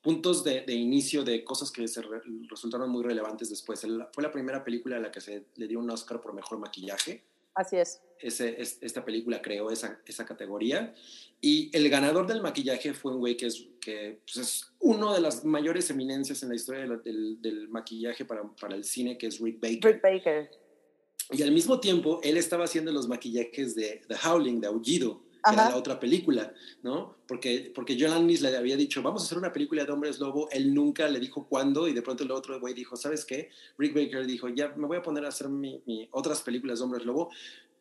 puntos 0.02 0.44
de, 0.44 0.66
inicio 0.74 1.24
de 1.24 1.44
cosas 1.44 1.72
que 1.72 1.88
se 1.88 2.02
resultaron 2.50 2.90
muy 2.90 3.04
relevantes 3.04 3.50
después. 3.50 3.82
fue 3.82 4.24
la 4.24 4.32
primera 4.32 4.64
película 4.64 4.98
a 4.98 5.00
la 5.00 5.12
que 5.12 5.22
se 5.22 5.46
le 5.56 5.68
dio 5.68 5.80
un 5.80 5.90
Oscar 5.92 6.20
por 6.20 6.34
mejor 6.34 6.58
maquillaje. 6.58 7.24
Así 7.56 7.78
es. 7.78 8.02
Ese, 8.20 8.56
esta 8.60 9.04
película 9.04 9.42
creó 9.42 9.72
esa, 9.72 10.00
esa, 10.06 10.26
categoría. 10.26 10.94
Y 11.42 11.76
el 11.76 11.90
ganador 11.90 12.28
del 12.28 12.42
maquillaje 12.42 12.94
fue 12.94 13.14
un 13.14 13.20
güey 13.20 13.36
que 13.36 13.48
es, 13.48 13.68
que, 13.80 14.20
pues 14.26 14.38
es 14.38 14.74
uno 14.80 15.14
de 15.14 15.22
las 15.22 15.44
mayores 15.44 15.90
eminencias 15.90 16.44
en 16.44 16.50
la 16.50 16.56
historia 16.56 16.88
del, 16.88 17.42
del, 17.42 17.68
maquillaje 17.68 18.24
para, 18.26 18.44
para, 18.60 18.76
el 18.76 18.84
cine, 18.84 19.18
que 19.18 19.28
es 19.28 19.40
Rick 19.40 19.60
Baker. 19.60 19.94
Rick 19.94 20.02
Baker. 20.02 20.52
Y 21.32 21.42
al 21.42 21.52
mismo 21.52 21.80
tiempo, 21.80 22.20
él 22.24 22.38
estaba 22.38 22.66
haciendo 22.66 22.92
los 22.92 23.08
maquillajes 23.08 23.74
de 23.74 24.02
The 24.08 24.16
Howling, 24.24 24.62
de 24.62 24.68
Aullido 24.68 25.31
que 25.44 25.54
era 25.54 25.70
la 25.70 25.76
otra 25.76 26.00
película, 26.00 26.54
¿no? 26.84 27.18
Porque, 27.28 27.72
porque 27.74 27.98
John 28.00 28.12
Landis 28.12 28.42
le 28.42 28.56
había 28.56 28.76
dicho, 28.76 29.02
vamos 29.02 29.24
a 29.24 29.26
hacer 29.26 29.38
una 29.38 29.52
película 29.52 29.86
de 29.86 29.92
hombres 29.92 30.20
lobo, 30.20 30.50
él 30.52 30.74
nunca 30.74 31.08
le 31.08 31.20
dijo 31.20 31.48
cuándo, 31.48 31.88
y 31.88 31.94
de 31.94 32.02
pronto 32.02 32.24
el 32.24 32.32
otro 32.32 32.60
güey 32.60 32.74
dijo, 32.74 32.96
¿sabes 32.96 33.26
qué? 33.26 33.50
Rick 33.78 33.94
Baker 33.94 34.26
dijo, 34.26 34.50
ya 34.50 34.70
me 34.76 34.88
voy 34.88 34.98
a 34.98 35.02
poner 35.02 35.26
a 35.26 35.30
hacer 35.30 35.50
mi, 35.50 35.82
otras 36.12 36.42
películas 36.42 36.80
de 36.80 36.86
hombres 36.86 37.06
lobo. 37.06 37.30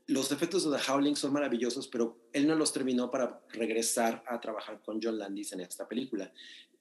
Los 0.06 0.32
efectos 0.32 0.68
de 0.68 0.76
The 0.76 0.90
Howling 0.90 1.16
son 1.16 1.32
maravillosos, 1.32 1.86
pero 1.88 2.16
él 2.32 2.46
no 2.46 2.54
los 2.54 2.72
terminó 2.72 3.10
para 3.10 3.40
regresar 3.50 4.24
a 4.26 4.40
trabajar 4.40 4.80
con 4.82 5.00
John 5.02 5.18
Landis 5.18 5.52
en 5.52 5.60
esta 5.60 5.86
película. 5.86 6.32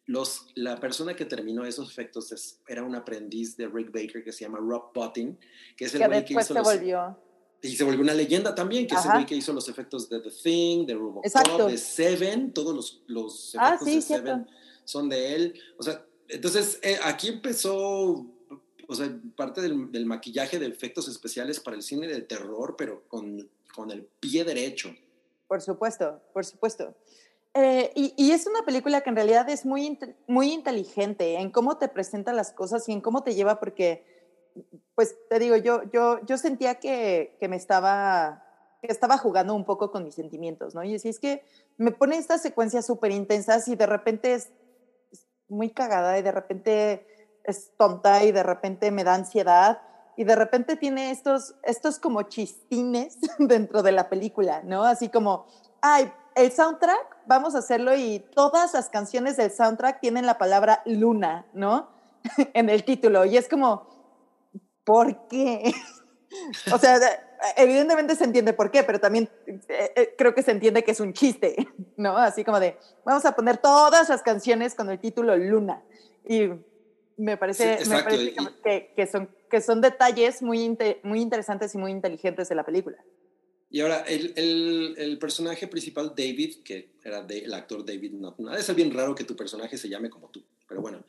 Los, 0.05 0.47
la 0.55 0.79
persona 0.79 1.15
que 1.15 1.25
terminó 1.25 1.65
esos 1.65 1.91
efectos 1.91 2.59
era 2.67 2.83
un 2.83 2.95
aprendiz 2.95 3.55
de 3.55 3.67
Rick 3.67 3.91
Baker 3.91 4.23
que 4.23 4.31
se 4.31 4.45
llama 4.45 4.57
Rob 4.57 4.91
Bottin, 4.93 5.37
que 5.77 5.85
es 5.85 5.93
el 5.93 6.07
güey 6.07 6.25
que 6.25 6.33
hizo 6.33 6.53
se 6.55 6.61
volvió 6.61 7.28
y 7.61 7.75
se 7.75 7.83
volvió 7.83 8.01
una 8.01 8.13
leyenda 8.13 8.55
también, 8.55 8.87
que 8.87 8.95
es 8.95 9.05
el 9.05 9.11
güey 9.11 9.25
que 9.25 9.35
hizo 9.35 9.51
los 9.53 9.67
efectos 9.67 10.09
de 10.09 10.21
The 10.21 10.31
Thing, 10.31 10.85
de 10.85 10.93
Robocop, 10.93 11.69
de 11.69 11.77
Seven, 11.77 12.53
todos 12.53 12.75
los, 12.75 13.03
los 13.07 13.55
ah, 13.57 13.75
efectos 13.75 13.87
de 13.87 14.01
Seven 14.01 14.47
son 14.85 15.09
de 15.09 15.35
él. 15.35 15.61
O 15.77 15.83
sea, 15.83 16.05
entonces 16.29 16.79
eh, 16.81 16.97
aquí 17.03 17.27
empezó, 17.27 18.25
o 18.87 18.95
sea, 18.95 19.13
parte 19.35 19.61
del, 19.61 19.91
del, 19.91 20.05
maquillaje 20.05 20.57
de 20.57 20.67
efectos 20.67 21.07
especiales 21.07 21.59
para 21.59 21.75
el 21.75 21.83
cine 21.83 22.07
de 22.07 22.21
terror, 22.21 22.75
pero 22.77 23.03
con, 23.07 23.49
con 23.73 23.91
el 23.91 24.03
pie 24.19 24.43
derecho. 24.43 24.95
Por 25.47 25.61
supuesto, 25.61 26.21
por 26.33 26.45
supuesto. 26.45 26.95
Eh, 27.55 27.91
y, 27.95 28.13
y, 28.15 28.31
es 28.31 28.45
una 28.45 28.63
película 28.63 29.01
que 29.01 29.09
en 29.09 29.15
realidad 29.15 29.49
es 29.49 29.65
muy, 29.65 29.97
muy 30.27 30.53
inteligente 30.53 31.35
en 31.35 31.49
cómo 31.49 31.77
te 31.77 31.89
presenta 31.89 32.31
las 32.31 32.51
cosas 32.53 32.87
y 32.87 32.93
en 32.93 33.01
cómo 33.01 33.23
te 33.23 33.33
lleva, 33.33 33.59
porque 33.59 34.18
pues 34.95 35.15
te 35.29 35.39
digo, 35.39 35.55
yo, 35.55 35.83
yo, 35.91 36.19
yo 36.25 36.37
sentía 36.37 36.75
que, 36.75 37.37
que 37.39 37.47
me 37.47 37.55
estaba, 37.55 38.43
estaba 38.81 39.17
jugando 39.17 39.55
un 39.55 39.65
poco 39.65 39.91
con 39.91 40.03
mis 40.03 40.15
sentimientos, 40.15 40.75
¿no? 40.75 40.83
Y 40.83 40.95
así 40.95 41.09
es 41.09 41.19
que 41.19 41.43
me 41.77 41.91
pone 41.91 42.17
estas 42.17 42.41
secuencias 42.41 42.85
súper 42.85 43.11
intensas 43.11 43.67
y 43.67 43.75
de 43.75 43.85
repente 43.85 44.33
es, 44.33 44.51
muy 45.49 45.71
cagada 45.71 46.17
y 46.17 46.21
de 46.21 46.31
repente 46.31 47.07
es 47.43 47.75
tonta 47.75 48.23
y 48.23 48.31
de 48.31 48.43
repente 48.43 48.91
me 48.91 49.03
da 49.03 49.15
ansiedad 49.15 49.81
y 50.15 50.23
de 50.23 50.35
repente 50.35 50.75
tiene 50.75 51.11
estos, 51.11 51.55
estos 51.63 51.99
como 51.99 52.23
chistines 52.23 53.17
dentro 53.39 53.81
de 53.83 53.91
la 53.91 54.09
película, 54.09 54.61
¿no? 54.63 54.83
Así 54.83 55.09
como, 55.09 55.47
ay, 55.81 56.11
el 56.35 56.51
soundtrack, 56.51 57.17
vamos 57.25 57.55
a 57.55 57.59
hacerlo 57.59 57.95
y 57.95 58.19
todas 58.35 58.73
las 58.73 58.89
canciones 58.89 59.37
del 59.37 59.51
soundtrack 59.51 59.99
tienen 59.99 60.25
la 60.25 60.37
palabra 60.37 60.81
luna, 60.85 61.45
¿no? 61.53 61.89
en 62.53 62.69
el 62.69 62.83
título. 62.83 63.25
Y 63.25 63.37
es 63.37 63.49
como, 63.49 63.87
¿por 64.89 65.27
qué? 65.27 65.71
o 66.73 66.79
sea, 66.79 66.99
evidentemente 67.55 68.15
se 68.15 68.23
entiende 68.23 68.53
por 68.53 68.71
qué, 68.71 68.81
pero 68.81 68.99
también 68.99 69.29
eh, 69.45 69.91
eh, 69.95 70.15
creo 70.17 70.33
que 70.33 70.41
se 70.41 70.49
entiende 70.49 70.83
que 70.83 70.89
es 70.89 70.99
un 70.99 71.13
chiste, 71.13 71.55
¿no? 71.95 72.17
Así 72.17 72.43
como 72.43 72.59
de, 72.59 72.75
vamos 73.05 73.23
a 73.25 73.35
poner 73.35 73.57
todas 73.57 74.09
las 74.09 74.23
canciones 74.23 74.73
con 74.73 74.89
el 74.89 74.97
título 74.97 75.37
Luna. 75.37 75.83
Y 76.27 76.49
me 77.17 77.37
parece, 77.37 77.77
que, 78.63 78.93
que, 78.95 79.05
son, 79.05 79.29
que 79.47 79.61
son 79.61 79.79
detalles 79.79 80.41
muy, 80.41 80.75
muy 81.03 81.21
interesantes 81.21 81.75
y 81.75 81.77
muy 81.77 81.91
inteligentes 81.91 82.49
de 82.49 82.55
la 82.55 82.65
película. 82.65 82.97
Y 83.69 83.81
ahora, 83.81 83.99
el, 84.07 84.33
el, 84.37 84.95
el, 84.97 85.19
personaje 85.19 85.67
principal, 85.67 86.13
David, 86.17 86.63
que 86.63 86.93
era 87.03 87.21
de, 87.21 87.39
el 87.39 87.53
actor 87.53 87.85
David 87.85 88.13
Norton, 88.13 88.51
es 88.55 88.73
bien 88.73 88.91
raro 88.91 89.13
que 89.13 89.23
tu 89.23 89.35
personaje 89.35 89.77
se 89.77 89.87
llame 89.87 90.09
como 90.09 90.29
tú, 90.29 90.43
pero 90.67 90.81
bueno, 90.81 91.03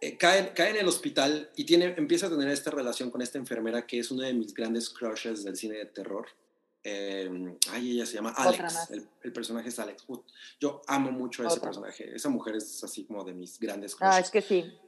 eh, 0.00 0.16
cae, 0.16 0.52
cae, 0.52 0.70
en 0.70 0.76
el 0.76 0.88
hospital 0.88 1.50
y 1.56 1.64
tiene, 1.64 1.94
empieza 1.96 2.26
a 2.26 2.30
tener 2.30 2.48
esta 2.48 2.70
relación 2.70 3.10
con 3.10 3.22
esta 3.22 3.38
enfermera 3.38 3.86
que 3.86 3.98
es 3.98 4.10
una 4.10 4.26
de 4.26 4.34
mis 4.34 4.54
grandes 4.54 4.90
crushes 4.90 5.44
del 5.44 5.56
cine 5.56 5.76
de 5.76 5.86
terror. 5.86 6.26
Eh, 6.86 7.56
ay, 7.70 7.92
ella 7.92 8.04
se 8.04 8.14
llama 8.14 8.34
Alex. 8.36 8.90
El, 8.90 9.08
el, 9.22 9.32
personaje 9.32 9.70
es 9.70 9.78
Alex. 9.78 10.04
Yo 10.60 10.82
amo 10.86 11.10
mucho 11.10 11.42
a 11.42 11.46
ese 11.46 11.60
personaje. 11.60 12.14
Esa 12.14 12.28
mujer 12.28 12.56
es 12.56 12.84
así 12.84 13.04
como 13.04 13.24
de 13.24 13.32
mis 13.32 13.58
grandes 13.58 13.96
crushes. 13.96 14.14
Ah, 14.14 14.20
es 14.20 14.30
que 14.30 14.42
sí 14.42 14.78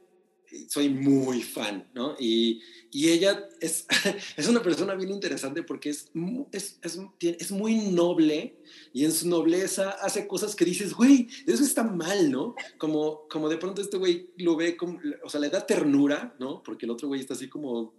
soy 0.69 0.89
muy 0.89 1.41
fan, 1.41 1.89
¿no? 1.93 2.15
Y, 2.19 2.61
y 2.91 3.09
ella 3.09 3.47
es, 3.59 3.85
es, 4.37 4.47
una 4.47 4.61
persona 4.61 4.95
bien 4.95 5.11
interesante 5.11 5.63
porque 5.63 5.89
es, 5.89 6.09
es, 6.51 6.79
es, 6.81 7.51
muy 7.51 7.75
noble 7.75 8.57
y 8.93 9.05
en 9.05 9.11
su 9.11 9.27
nobleza 9.27 9.91
hace 10.01 10.27
cosas 10.27 10.55
que 10.55 10.65
dices, 10.65 10.93
güey, 10.93 11.27
eso 11.45 11.63
está 11.63 11.83
mal, 11.83 12.31
¿no? 12.31 12.55
Como, 12.77 13.27
como 13.27 13.49
de 13.49 13.57
pronto 13.57 13.81
este 13.81 13.97
güey 13.97 14.29
lo 14.37 14.55
ve, 14.55 14.77
como, 14.77 14.99
o 15.23 15.29
sea, 15.29 15.39
le 15.39 15.49
da 15.49 15.65
ternura, 15.65 16.35
¿no? 16.39 16.63
Porque 16.63 16.85
el 16.85 16.91
otro 16.91 17.07
güey 17.07 17.21
está 17.21 17.33
así 17.33 17.49
como 17.49 17.93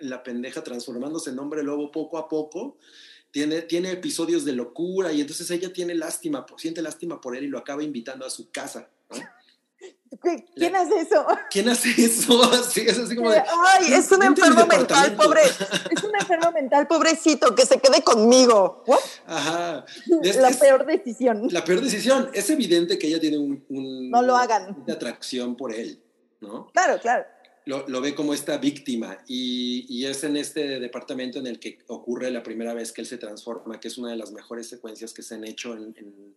la 0.00 0.22
pendeja 0.22 0.62
transformándose 0.62 1.30
en 1.30 1.38
hombre 1.38 1.62
lobo 1.62 1.90
poco 1.90 2.18
a 2.18 2.28
poco. 2.28 2.78
Tiene, 3.30 3.62
tiene 3.62 3.90
episodios 3.90 4.44
de 4.46 4.52
locura 4.52 5.12
y 5.12 5.20
entonces 5.20 5.50
ella 5.50 5.70
tiene 5.70 5.94
lástima, 5.94 6.46
siente 6.56 6.80
lástima 6.80 7.20
por 7.20 7.36
él 7.36 7.44
y 7.44 7.48
lo 7.48 7.58
acaba 7.58 7.82
invitando 7.82 8.24
a 8.24 8.30
su 8.30 8.50
casa, 8.50 8.90
¿Quién 10.54 10.74
hace 10.76 11.00
eso? 11.00 11.26
¿Quién 11.50 11.68
hace 11.68 11.90
eso? 11.90 12.38
Sí, 12.68 12.84
es 12.86 12.98
así 12.98 13.16
como 13.16 13.30
de, 13.30 13.38
Ay, 13.78 13.92
es 13.92 14.10
un 14.10 14.22
enfermo 14.22 14.66
mental, 14.66 15.16
pobre. 15.16 15.42
Es 15.90 16.04
un 16.04 16.14
enfermo 16.14 16.52
mental, 16.52 16.86
pobrecito, 16.86 17.54
que 17.54 17.66
se 17.66 17.80
quede 17.80 18.02
conmigo. 18.02 18.84
Ajá. 19.26 19.84
la 20.06 20.50
peor 20.50 20.86
decisión. 20.86 21.48
La 21.50 21.64
peor 21.64 21.80
decisión. 21.80 22.30
Es 22.32 22.50
evidente 22.50 22.98
que 22.98 23.06
ella 23.08 23.20
tiene 23.20 23.38
un, 23.38 24.10
no 24.10 24.22
lo 24.22 24.36
hagan. 24.36 24.76
una 24.84 24.94
atracción 24.94 25.56
por 25.56 25.74
él, 25.74 26.00
¿no? 26.40 26.70
Claro, 26.72 27.00
claro. 27.00 27.24
Lo, 27.64 27.86
lo 27.86 28.00
ve 28.00 28.14
como 28.14 28.32
esta 28.32 28.56
víctima 28.56 29.18
y, 29.26 29.84
y, 29.88 30.06
es 30.06 30.24
en 30.24 30.38
este 30.38 30.80
departamento 30.80 31.38
en 31.38 31.46
el 31.46 31.58
que 31.58 31.80
ocurre 31.88 32.30
la 32.30 32.42
primera 32.42 32.72
vez 32.72 32.92
que 32.92 33.02
él 33.02 33.06
se 33.06 33.18
transforma, 33.18 33.78
que 33.78 33.88
es 33.88 33.98
una 33.98 34.10
de 34.10 34.16
las 34.16 34.32
mejores 34.32 34.68
secuencias 34.68 35.12
que 35.12 35.22
se 35.22 35.34
han 35.34 35.44
hecho 35.44 35.74
en, 35.74 35.94
en, 35.98 36.34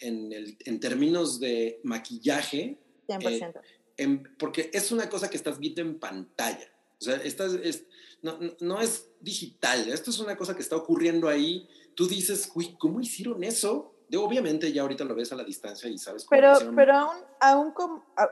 en, 0.00 0.32
el, 0.32 0.58
en 0.66 0.80
términos 0.80 1.40
de 1.40 1.80
maquillaje 1.84 2.78
100%. 3.08 3.60
Eh, 3.96 4.22
porque 4.38 4.70
es 4.72 4.90
una 4.92 5.08
cosa 5.08 5.30
que 5.30 5.36
estás 5.36 5.58
viendo 5.58 5.80
en 5.80 5.98
pantalla. 5.98 6.68
O 7.00 7.04
sea, 7.04 7.16
estás, 7.16 7.54
es, 7.54 7.84
no, 8.22 8.38
no, 8.60 8.80
es 8.80 9.08
digital, 9.20 9.88
esto 9.88 10.10
es 10.10 10.18
una 10.18 10.36
cosa 10.36 10.54
que 10.54 10.62
está 10.62 10.76
ocurriendo 10.76 11.28
ahí. 11.28 11.68
Tú 11.94 12.08
dices, 12.08 12.50
uy, 12.54 12.76
¿cómo 12.78 13.00
hicieron 13.00 13.44
eso? 13.44 13.94
De, 14.08 14.16
obviamente 14.16 14.72
ya 14.72 14.82
ahorita 14.82 15.04
lo 15.04 15.14
ves 15.14 15.32
a 15.32 15.36
la 15.36 15.44
distancia 15.44 15.88
y 15.88 15.98
sabes 15.98 16.24
cómo 16.24 16.30
Pero, 16.30 16.74
pero 16.74 16.94
aún, 16.94 17.16
aún 17.40 17.74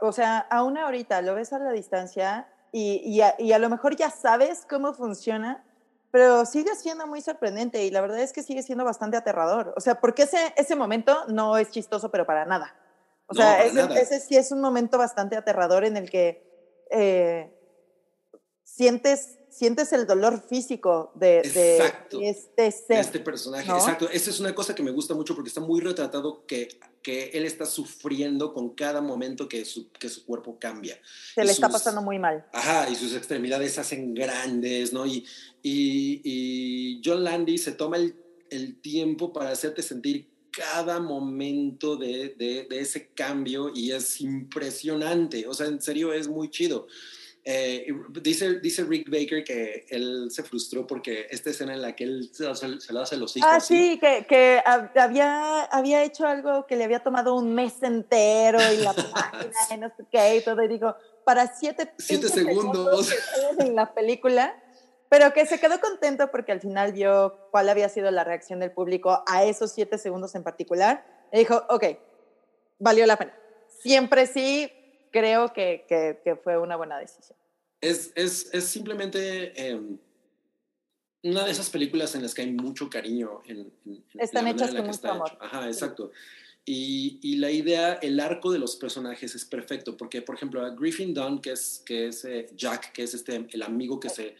o 0.01 0.13
sea, 0.13 0.39
aún 0.39 0.77
ahorita 0.79 1.23
lo 1.23 1.35
ves 1.35 1.53
a 1.53 1.59
la 1.59 1.73
distancia 1.73 2.49
y, 2.73 3.03
y, 3.05 3.21
a, 3.21 3.35
y 3.39 3.53
a 3.53 3.59
lo 3.59 3.69
mejor 3.69 3.97
ya 3.97 4.11
sabes 4.11 4.67
cómo 4.69 4.95
funciona, 4.95 5.65
pero 6.11 6.45
sigue 6.45 6.75
siendo 6.75 7.07
muy 7.07 7.21
sorprendente 7.21 7.85
y 7.85 7.91
la 7.91 8.01
verdad 8.01 8.21
es 8.21 8.33
que 8.33 8.43
sigue 8.43 8.63
siendo 8.63 8.85
bastante 8.85 9.17
aterrador. 9.17 9.73
O 9.77 9.81
sea, 9.81 10.01
porque 10.01 10.23
ese, 10.23 10.53
ese 10.57 10.77
momento 10.77 11.27
no 11.29 11.57
es 11.57 11.71
chistoso, 11.71 12.11
pero 12.11 12.27
para 12.27 12.45
nada. 12.45 12.75
O 13.33 13.35
sea, 13.35 13.65
ese, 13.65 14.21
sí 14.21 14.37
es 14.37 14.53
un 14.53 14.61
momento 14.61 14.99
bastante 14.99 15.37
aterrador 15.37 15.85
en 15.85 15.97
el 15.97 16.11
que 16.11 16.43
eh, 16.91 17.51
sientes, 18.65 19.39
sientes 19.51 19.93
el 19.93 20.07
dolor 20.07 20.43
físico 20.49 21.13
de, 21.15 21.41
este 21.41 22.71
ser. 22.71 22.99
este 22.99 23.21
personaje, 23.21 23.71
exacto. 23.71 24.09
Esa 24.11 24.31
es 24.31 24.41
una 24.41 24.55
cosa 24.55 24.75
que 24.75 24.83
me 24.83 24.91
gusta 24.91 25.15
mucho 25.15 25.35
porque 25.35 25.49
está 25.49 25.61
muy 25.61 25.81
retratado 25.81 26.45
que, 26.47 26.69
que 27.03 27.31
él 27.35 27.45
está 27.45 27.67
sufriendo 27.67 28.53
con 28.53 28.75
cada 28.75 29.01
momento 29.01 29.49
que 29.49 29.65
su, 29.65 29.91
que 29.93 30.09
su 30.09 30.25
cuerpo 30.25 30.59
cambia. 30.59 30.99
Se 31.35 31.45
le 31.45 31.53
está 31.53 31.69
pasando 31.69 32.03
muy 32.03 32.19
mal. 32.19 32.47
Ajá, 32.53 32.89
y 32.89 32.95
sus 32.95 33.15
extremidades 33.15 33.75
se 33.75 33.81
hacen 33.81 34.15
grandes, 34.15 34.93
¿no? 34.93 35.07
Y, 35.07 35.25
y, 35.63 36.21
y 36.25 37.03
John 37.05 37.25
Landy 37.25 37.59
se 37.59 37.73
toma 37.73 37.97
el, 37.97 38.17
el 38.51 38.81
tiempo 38.81 39.33
para 39.33 39.51
hacerte 39.51 39.83
sentir 39.83 40.32
cada 40.53 41.01
momento 41.01 41.97
de, 41.97 42.35
de, 42.37 42.67
ese 42.71 43.09
cambio 43.09 43.73
y 43.75 43.93
es 43.93 44.21
impresionante, 44.21 45.47
o 45.47 45.55
sea, 45.55 45.67
en 45.67 45.81
serio 45.81 46.13
es 46.13 46.29
muy 46.29 46.51
chido. 46.51 46.87
Eh, 47.45 47.93
dice, 48.23 48.61
dice 48.61 48.85
Rick 48.85 49.11
Baker 49.11 49.43
que 49.43 49.85
él 49.89 50.29
se 50.31 50.45
frustró 50.45 50.87
porque 50.87 51.27
esta 51.29 51.51
escena 51.51 51.75
en 51.75 51.83
la 51.83 51.97
que 51.97 52.05
él 52.05 52.31
se, 52.33 52.45
se, 52.55 52.93
lo 52.93 53.01
hace 53.01 53.17
los 53.17 53.37
hijos. 53.37 53.51
Ah, 53.51 53.59
sí, 53.59 53.99
que, 53.99 54.25
que, 54.29 54.63
había, 54.65 55.65
había 55.65 56.05
hecho 56.05 56.25
algo 56.25 56.67
que 56.69 56.77
le 56.77 56.85
había 56.85 57.03
tomado 57.03 57.35
un 57.35 57.53
mes 57.53 57.83
entero 57.83 58.61
y 58.73 58.77
la 58.77 58.93
página 58.93 59.53
y 59.75 59.77
no 59.79 59.89
sé 59.89 60.05
qué 60.13 60.37
y 60.37 60.45
todo, 60.45 60.63
y 60.63 60.69
digo, 60.69 60.95
para 61.25 61.53
siete, 61.53 61.93
siete 61.99 62.29
segundos. 62.29 63.07
segundos 63.07 63.59
en 63.59 63.75
la 63.75 63.93
película 63.93 64.62
pero 65.13 65.35
que 65.35 65.45
se 65.45 65.61
quedó 65.61 65.79
contento 65.79 66.31
porque 66.31 66.53
al 66.53 66.61
final 66.63 66.95
vio 66.95 67.37
cuál 67.51 67.69
había 67.69 67.91
sido 67.91 68.11
la 68.11 68.25
reacción 68.25 68.61
del 68.61 68.71
público 68.71 69.23
a 69.27 69.45
esos 69.45 69.71
siete 69.71 69.99
segundos 69.99 70.35
en 70.37 70.43
particular. 70.43 71.05
Y 71.31 71.41
dijo, 71.41 71.67
ok, 71.69 71.85
valió 72.79 73.05
la 73.05 73.19
pena. 73.19 73.39
Siempre 73.69 74.27
sí, 74.27 74.73
creo 75.11 75.53
que, 75.53 75.85
que, 75.87 76.37
fue 76.37 76.57
una 76.57 76.77
buena 76.77 76.99
decisión. 76.99 77.37
Es, 77.83 78.11
es, 78.15 78.49
es 78.55 78.65
simplemente 78.65 79.53
em, 79.69 79.99
una 81.25 81.45
de 81.45 81.51
esas 81.51 81.69
películas 81.69 82.15
en 82.15 82.23
las 82.23 82.33
que 82.33 82.41
hay 82.41 82.53
mucho 82.53 82.89
cariño. 82.89 83.43
En, 83.45 83.71
Están 84.19 84.47
hechas 84.47 84.75
con 84.75 84.87
mucho 84.87 85.11
amor. 85.11 85.37
Ajá, 85.41 85.67
exacto. 85.67 86.11
Y, 86.65 87.19
y, 87.21 87.37
la 87.37 87.51
idea, 87.51 87.99
el 88.01 88.19
arco 88.19 88.51
de 88.51 88.59
los 88.59 88.77
personajes 88.77 89.35
es 89.35 89.45
perfecto, 89.45 89.95
porque, 89.95 90.23
por 90.23 90.37
ejemplo, 90.37 90.65
a 90.65 90.71
Griffin 90.71 91.13
Dunn, 91.13 91.43
que 91.43 91.53
es, 91.53 91.83
que 91.85 92.07
es 92.07 92.25
eh, 92.25 92.47
Jack, 92.57 92.93
que 92.93 93.03
es 93.03 93.13
este, 93.13 93.47
el 93.51 93.63
amigo 93.63 94.01
que 94.01 94.09
se 94.09 94.37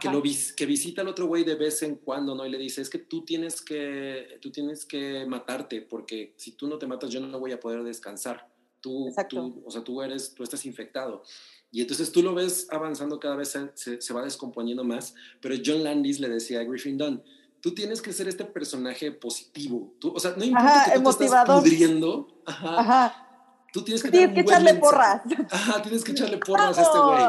que, 0.00 0.10
lo 0.10 0.22
que 0.22 0.66
visita 0.66 1.02
al 1.02 1.08
otro 1.08 1.26
güey 1.26 1.44
de 1.44 1.54
vez 1.54 1.82
en 1.82 1.96
cuando, 1.96 2.34
¿no? 2.34 2.46
Y 2.46 2.50
le 2.50 2.58
dice, 2.58 2.80
es 2.80 2.90
que 2.90 2.98
tú 2.98 3.24
tienes 3.24 3.60
que, 3.62 4.38
tú 4.40 4.50
tienes 4.50 4.84
que 4.84 5.26
matarte, 5.26 5.82
porque 5.82 6.34
si 6.36 6.52
tú 6.52 6.66
no 6.66 6.78
te 6.78 6.86
matas, 6.86 7.10
yo 7.10 7.20
no 7.20 7.38
voy 7.38 7.52
a 7.52 7.60
poder 7.60 7.82
descansar. 7.82 8.48
Tú, 8.80 9.12
tú 9.28 9.62
o 9.64 9.70
sea, 9.70 9.82
tú 9.82 10.02
eres, 10.02 10.34
tú 10.34 10.42
estás 10.42 10.64
infectado. 10.66 11.22
Y 11.70 11.80
entonces 11.80 12.12
tú 12.12 12.22
lo 12.22 12.34
ves 12.34 12.68
avanzando 12.70 13.18
cada 13.18 13.36
vez, 13.36 13.56
se, 13.74 14.00
se, 14.00 14.14
va 14.14 14.22
descomponiendo 14.22 14.84
más, 14.84 15.14
pero 15.40 15.56
John 15.64 15.82
Landis 15.82 16.20
le 16.20 16.28
decía 16.28 16.60
a 16.60 16.64
Griffin 16.64 16.96
Dunn, 16.96 17.22
tú 17.60 17.74
tienes 17.74 18.02
que 18.02 18.12
ser 18.12 18.28
este 18.28 18.44
personaje 18.44 19.10
positivo. 19.10 19.94
Tú, 19.98 20.12
o 20.14 20.20
sea, 20.20 20.34
no 20.36 20.44
importa 20.44 20.92
que 20.92 21.00
tú 21.00 21.12
te 21.14 21.24
estás 21.24 21.60
pudriendo. 21.60 22.42
Ajá. 22.46 23.24
Tú 23.72 23.82
tienes 23.82 24.04
que, 24.04 24.10
tienes 24.10 24.34
que 24.34 24.40
echarle 24.42 24.74
porras. 24.74 25.22
Ajá, 25.50 25.82
tienes 25.82 26.04
que 26.04 26.12
echarle 26.12 26.38
porras 26.46 26.78
a 26.78 26.82
este 26.82 26.98
güey. 26.98 27.24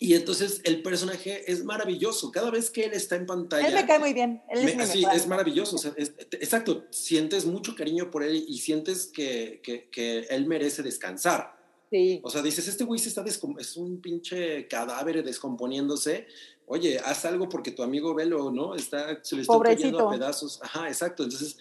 Y 0.00 0.14
entonces 0.14 0.60
el 0.62 0.82
personaje 0.82 1.50
es 1.50 1.64
maravilloso. 1.64 2.30
Cada 2.30 2.52
vez 2.52 2.70
que 2.70 2.84
él 2.84 2.92
está 2.92 3.16
en 3.16 3.26
pantalla. 3.26 3.66
Él 3.66 3.74
me 3.74 3.86
cae 3.86 3.98
muy 3.98 4.12
bien. 4.12 4.40
Él 4.48 4.68
es, 4.68 4.90
sí, 4.90 5.04
es 5.12 5.26
maravilloso. 5.26 5.76
exacto. 5.96 6.84
Sientes 6.90 7.44
mucho 7.44 7.74
cariño 7.74 8.08
por 8.08 8.22
él 8.22 8.44
y 8.46 8.58
sientes 8.58 9.06
que, 9.06 9.60
que, 9.62 9.88
que, 9.90 10.20
él 10.30 10.46
merece 10.46 10.84
descansar. 10.84 11.58
Sí. 11.90 12.20
O 12.22 12.30
sea, 12.30 12.42
dices, 12.42 12.68
este 12.68 12.84
güey 12.84 13.00
se 13.00 13.08
está 13.08 13.24
es 13.24 13.76
un 13.76 14.00
pinche 14.00 14.68
cadáver 14.68 15.24
descomponiéndose. 15.24 16.28
Oye, 16.66 17.00
haz 17.04 17.24
algo 17.24 17.48
porque 17.48 17.72
tu 17.72 17.82
amigo 17.82 18.14
Velo, 18.14 18.52
¿no? 18.52 18.76
Está, 18.76 19.24
se 19.24 19.34
le 19.34 19.42
está 19.42 19.58
cayendo 19.60 20.08
a 20.08 20.12
pedazos. 20.12 20.60
Ajá, 20.62 20.86
exacto. 20.86 21.24
Entonces, 21.24 21.56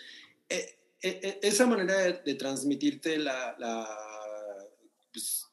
eh, 0.48 0.78
eh, 1.02 1.20
eh, 1.24 1.40
esa 1.42 1.66
manera 1.66 2.22
de, 2.24 2.36
transmitirte 2.36 3.18
la, 3.18 3.56
la 3.58 3.88
pues, 5.12 5.47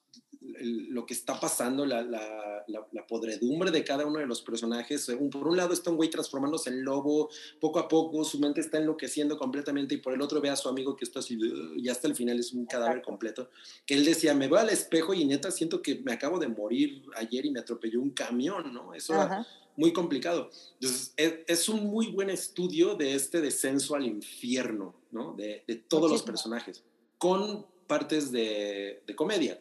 lo 0.61 1.07
que 1.07 1.15
está 1.15 1.39
pasando, 1.39 1.87
la, 1.87 2.03
la, 2.03 2.65
la, 2.69 3.07
podredumbre 3.07 3.71
de 3.71 3.85
cada 3.85 4.07
uno 4.07 4.19
de 4.19 4.27
los 4.27 4.43
personajes. 4.43 5.11
por 5.31 5.49
un 5.49 5.57
lado 5.57 5.73
está 5.73 5.91
un 5.91 5.97
güey 5.97 6.11
transformándose 6.11 6.71
en 6.71 6.85
lobo, 6.85 7.31
poco 7.61 7.79
a 7.79 7.89
poco 7.89 8.25
su 8.25 8.39
mente 8.39 8.61
está 8.61 8.79
enloqueciendo 8.79 9.39
completamente 9.39 9.95
y 9.95 9.99
por 9.99 10.15
el 10.15 10.23
otro 10.23 10.41
ve 10.41 10.51
a 10.51 10.57
su 10.57 10.69
amigo 10.69 10.97
que 10.97 11.05
está 11.05 11.21
así, 11.21 11.39
y 11.77 11.89
hasta 11.89 12.09
el 12.09 12.15
final 12.15 12.39
es 12.39 12.53
un 12.53 12.67
cadáver 12.67 13.03
completo, 13.03 13.51
que 13.87 13.95
él 13.95 14.05
decía, 14.05 14.35
me 14.35 14.49
voy 14.49 14.59
al 14.59 14.71
espejo 14.71 15.15
y 15.15 15.25
neta 15.25 15.51
siento 15.51 15.83
que 15.83 15.97
me 15.97 16.13
acabo 16.13 16.39
de 16.39 16.49
morir 16.49 17.05
ayer 17.17 17.47
y 17.47 17.51
me 17.51 17.61
atropelló 17.61 18.01
un 18.01 18.11
camión, 18.11 18.73
¿no? 18.73 18.95
Eso 18.95 19.15
era 19.15 19.47
muy 19.77 19.93
complicado. 19.93 20.51
Entonces, 20.75 21.13
es, 21.17 21.69
un 21.69 21.87
muy 21.87 22.09
buen 22.09 22.31
estudio 22.31 22.95
de 22.95 23.15
este 23.15 23.41
descenso 23.41 23.95
al 23.95 24.07
infierno, 24.07 24.95
¿no? 25.11 25.35
De, 25.35 25.65
de 25.67 25.77
todos 25.77 26.11
los 26.11 26.23
personajes, 26.23 26.85
con 27.19 27.67
partes 27.87 28.33
de, 28.33 29.03
de 29.07 29.15
comedia 29.15 29.61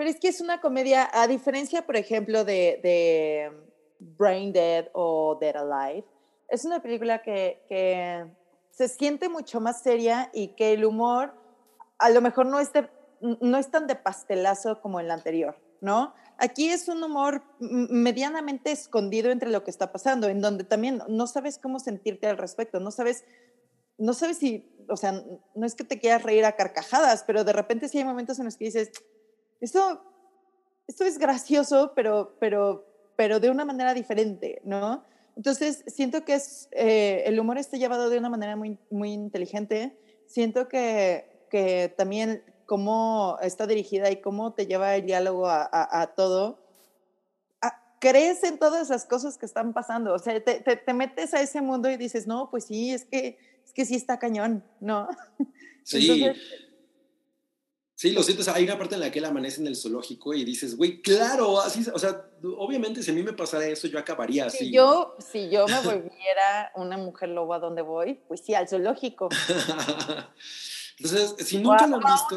pero 0.00 0.08
es 0.08 0.18
que 0.18 0.28
es 0.28 0.40
una 0.40 0.62
comedia, 0.62 1.10
a 1.12 1.26
diferencia, 1.26 1.84
por 1.84 1.94
ejemplo, 1.94 2.42
de, 2.42 3.52
Brain 3.98 4.50
Dead 4.50 4.88
o 4.94 5.36
Dead 5.38 5.54
Alive, 5.54 6.06
es 6.48 6.64
una 6.64 6.80
película 6.80 7.20
que, 7.20 7.62
que, 7.68 8.24
se 8.70 8.88
siente 8.88 9.28
mucho 9.28 9.60
más 9.60 9.82
seria 9.82 10.30
y 10.32 10.54
que 10.54 10.72
el 10.72 10.86
humor 10.86 11.34
a 11.98 12.08
lo 12.08 12.22
mejor 12.22 12.46
no 12.46 12.60
es, 12.60 12.70
no 13.20 13.58
es 13.58 13.70
tan 13.70 13.86
de 13.86 13.94
pastelazo 13.94 14.80
como 14.80 15.00
en 15.00 15.08
la 15.08 15.12
anterior, 15.12 15.60
¿no? 15.82 16.14
Aquí 16.38 16.70
es 16.70 16.88
un 16.88 17.02
humor 17.02 17.42
medianamente 17.58 18.72
escondido 18.72 19.30
entre 19.30 19.50
lo 19.50 19.64
que 19.64 19.70
está 19.70 19.92
pasando, 19.92 20.28
en 20.28 20.40
donde 20.40 20.64
también 20.64 21.02
no 21.08 21.26
sabes 21.26 21.58
cómo 21.58 21.78
sentirte 21.78 22.26
al 22.26 22.38
respecto, 22.38 22.80
no 22.80 22.90
sabes, 22.90 23.26
no 23.98 24.14
sabes 24.14 24.38
si, 24.38 24.66
o 24.88 24.96
sea, 24.96 25.22
no 25.54 25.66
es 25.66 25.74
que 25.74 25.84
te 25.84 25.98
quieras 25.98 26.22
reír 26.22 26.46
a 26.46 26.56
carcajadas, 26.56 27.22
pero 27.26 27.44
de 27.44 27.52
repente 27.52 27.86
sí 27.90 27.98
hay 27.98 28.04
momentos 28.04 28.38
en 28.38 28.46
los 28.46 28.56
que 28.56 28.64
dices, 28.64 28.92
esto, 29.60 30.02
esto 30.86 31.04
es 31.04 31.18
gracioso, 31.18 31.92
pero, 31.94 32.36
pero, 32.40 32.86
pero 33.16 33.40
de 33.40 33.50
una 33.50 33.64
manera 33.64 33.94
diferente, 33.94 34.60
¿no? 34.64 35.04
Entonces, 35.36 35.84
siento 35.86 36.24
que 36.24 36.34
es, 36.34 36.68
eh, 36.72 37.22
el 37.26 37.38
humor 37.38 37.58
está 37.58 37.76
llevado 37.76 38.10
de 38.10 38.18
una 38.18 38.28
manera 38.28 38.56
muy, 38.56 38.78
muy 38.90 39.12
inteligente. 39.12 39.98
Siento 40.26 40.68
que, 40.68 41.46
que 41.50 41.94
también 41.96 42.42
cómo 42.66 43.38
está 43.42 43.66
dirigida 43.66 44.10
y 44.10 44.20
cómo 44.20 44.52
te 44.52 44.66
lleva 44.66 44.94
el 44.94 45.04
diálogo 45.04 45.48
a, 45.48 46.12
todo, 46.14 46.62
crees 48.00 48.44
en 48.44 48.58
todas 48.58 48.88
las 48.88 49.06
cosas 49.06 49.36
que 49.36 49.44
están 49.44 49.72
pasando, 49.72 50.14
o 50.14 50.18
sea, 50.18 50.42
te, 50.42 50.60
te, 50.60 50.94
metes 50.94 51.34
a 51.34 51.40
ese 51.40 51.60
mundo 51.60 51.90
y 51.90 51.96
dices, 51.96 52.26
no, 52.26 52.48
pues 52.48 52.64
sí, 52.64 52.92
es 52.92 53.04
que, 53.04 53.38
es 53.64 53.72
que 53.72 53.84
sí 53.84 53.96
está 53.96 54.18
cañón, 54.18 54.64
¿no? 54.80 55.08
Sí. 55.82 56.30
Sí, 58.00 58.12
lo 58.12 58.22
siento, 58.22 58.50
hay 58.54 58.64
una 58.64 58.78
parte 58.78 58.94
en 58.94 59.02
la 59.02 59.10
que 59.10 59.18
él 59.18 59.26
amanece 59.26 59.60
en 59.60 59.66
el 59.66 59.76
zoológico 59.76 60.32
y 60.32 60.42
dices, 60.42 60.74
güey, 60.74 61.02
claro, 61.02 61.60
así, 61.60 61.86
o 61.92 61.98
sea, 61.98 62.24
obviamente 62.56 63.02
si 63.02 63.10
a 63.10 63.14
mí 63.14 63.22
me 63.22 63.34
pasara 63.34 63.66
eso, 63.66 63.88
yo 63.88 63.98
acabaría 63.98 64.46
así. 64.46 64.56
Si 64.56 64.72
yo, 64.72 65.16
si 65.18 65.50
yo 65.50 65.66
me 65.68 65.78
volviera 65.82 66.72
una 66.76 66.96
mujer 66.96 67.28
lobo 67.28 67.52
a 67.52 67.58
donde 67.58 67.82
voy, 67.82 68.14
pues 68.26 68.40
sí, 68.40 68.54
al 68.54 68.68
zoológico. 68.68 69.28
Entonces, 70.98 71.46
si 71.46 71.58
nunca 71.58 71.86
lo 71.86 71.96
han 71.96 72.02
visto... 72.02 72.36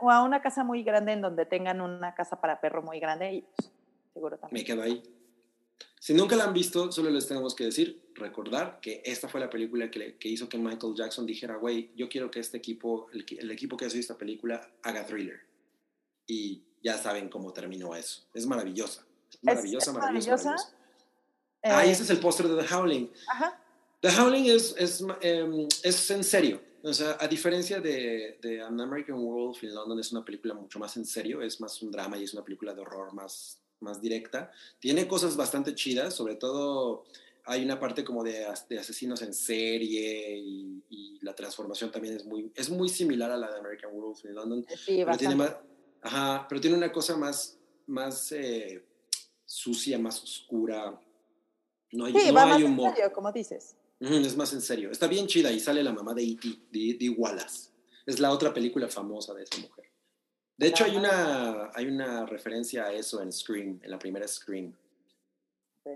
o 0.00 0.10
a 0.10 0.24
una 0.24 0.42
casa 0.42 0.64
muy 0.64 0.82
grande 0.82 1.12
en 1.12 1.20
donde 1.20 1.46
tengan 1.46 1.80
una 1.80 2.12
casa 2.16 2.40
para 2.40 2.60
perro 2.60 2.82
muy 2.82 2.98
grande 2.98 3.34
y 3.34 3.42
pues, 3.42 3.70
seguro 4.14 4.36
también. 4.36 4.62
Me 4.62 4.66
quedo 4.66 4.82
ahí. 4.82 5.00
Si 5.98 6.12
nunca 6.12 6.36
la 6.36 6.44
han 6.44 6.52
visto, 6.52 6.92
solo 6.92 7.10
les 7.10 7.26
tenemos 7.26 7.54
que 7.54 7.64
decir, 7.64 8.10
recordar 8.14 8.78
que 8.80 9.02
esta 9.04 9.28
fue 9.28 9.40
la 9.40 9.48
película 9.48 9.90
que, 9.90 10.16
que 10.16 10.28
hizo 10.28 10.48
que 10.48 10.58
Michael 10.58 10.94
Jackson 10.94 11.26
dijera, 11.26 11.56
güey, 11.56 11.90
yo 11.96 12.08
quiero 12.08 12.30
que 12.30 12.40
este 12.40 12.58
equipo, 12.58 13.08
el, 13.12 13.24
el 13.38 13.50
equipo 13.50 13.76
que 13.76 13.86
hace 13.86 13.98
esta 13.98 14.16
película, 14.16 14.70
haga 14.82 15.06
thriller. 15.06 15.40
Y 16.26 16.62
ya 16.82 16.98
saben 16.98 17.28
cómo 17.28 17.52
terminó 17.52 17.94
eso. 17.94 18.22
Es 18.34 18.46
maravillosa. 18.46 19.06
Es 19.30 19.42
maravillosa, 19.42 19.92
maravillosa. 19.92 20.56
ah, 21.62 21.84
ese 21.84 22.02
es 22.02 22.10
el 22.10 22.18
póster 22.18 22.48
de 22.48 22.62
The 22.62 22.74
Howling. 22.74 23.10
Ajá. 23.28 23.60
The 24.00 24.10
Howling 24.10 24.44
es, 24.46 24.74
es, 24.78 25.02
em, 25.22 25.66
es 25.82 26.10
en 26.10 26.22
serio 26.22 26.60
o 26.86 26.92
sea, 26.92 27.16
a 27.18 27.26
diferencia 27.26 27.80
de, 27.80 28.38
de, 28.42 28.60
An 28.60 28.78
American 28.78 29.16
Wolf 29.16 29.64
in 29.64 29.74
London, 29.74 29.98
es 29.98 30.12
una 30.12 30.22
película 30.22 30.52
mucho 30.52 30.78
más 30.78 30.94
en 30.98 31.06
serio, 31.06 31.40
es 31.40 31.58
más 31.58 31.80
un 31.80 31.90
drama 31.90 32.18
y 32.18 32.24
es 32.24 32.34
una 32.34 32.44
película 32.44 32.74
de 32.74 32.82
horror 32.82 33.14
más, 33.14 33.58
más 33.80 34.00
directa. 34.00 34.50
Tiene 34.78 35.06
cosas 35.06 35.36
bastante 35.36 35.74
chidas, 35.74 36.14
sobre 36.14 36.36
todo 36.36 37.04
hay 37.46 37.62
una 37.62 37.78
parte 37.78 38.04
como 38.04 38.24
de, 38.24 38.46
de 38.68 38.78
asesinos 38.78 39.20
en 39.22 39.34
serie 39.34 40.38
y, 40.38 40.82
la 41.20 41.34
transformación 41.34 41.90
también 41.90 42.16
es 42.16 42.26
muy, 42.26 42.52
es 42.54 42.68
muy 42.68 42.86
similar 42.86 43.30
a 43.30 43.38
la 43.38 43.50
de 43.50 43.58
American 43.58 43.90
Wolf 43.94 44.26
in 44.26 44.34
London. 44.34 44.66
Sí, 44.76 45.02
pero, 45.02 45.16
tiene 45.16 45.34
más, 45.34 45.56
ajá, 46.02 46.44
pero 46.46 46.60
tiene 46.60 46.76
una 46.76 46.92
cosa 46.92 47.16
más, 47.16 47.58
más 47.86 48.30
eh, 48.32 48.84
sucia, 49.46 49.98
más 49.98 50.22
oscura. 50.22 51.00
No 51.92 52.04
hay, 52.04 52.12
sí, 52.12 52.30
no 52.30 52.40
hay 52.40 52.62
humor. 52.62 52.90
En 52.90 52.96
serio, 52.96 53.12
como 53.14 53.32
dices 53.32 53.74
es 54.00 54.36
más 54.36 54.52
en 54.52 54.60
serio. 54.60 54.90
Está 54.90 55.06
bien 55.06 55.26
chida 55.26 55.50
y 55.50 55.60
sale 55.60 55.82
la 55.82 55.92
mamá 55.92 56.14
de 56.14 56.22
E.T., 56.22 56.48
de, 56.70 57.10
Wallace. 57.10 57.70
Es 58.06 58.20
la 58.20 58.30
otra 58.32 58.52
película 58.52 58.88
famosa 58.88 59.34
de 59.34 59.44
esa 59.44 59.58
mujer. 59.58 59.90
De 60.56 60.68
hecho, 60.68 60.84
hay 60.84 60.96
una, 60.96 61.70
hay 61.74 61.86
una 61.86 62.26
referencia 62.26 62.84
a 62.84 62.92
eso 62.92 63.20
en 63.20 63.32
Scream, 63.32 63.80
en 63.82 63.90
la 63.90 63.98
primera 63.98 64.26
Scream. 64.28 64.72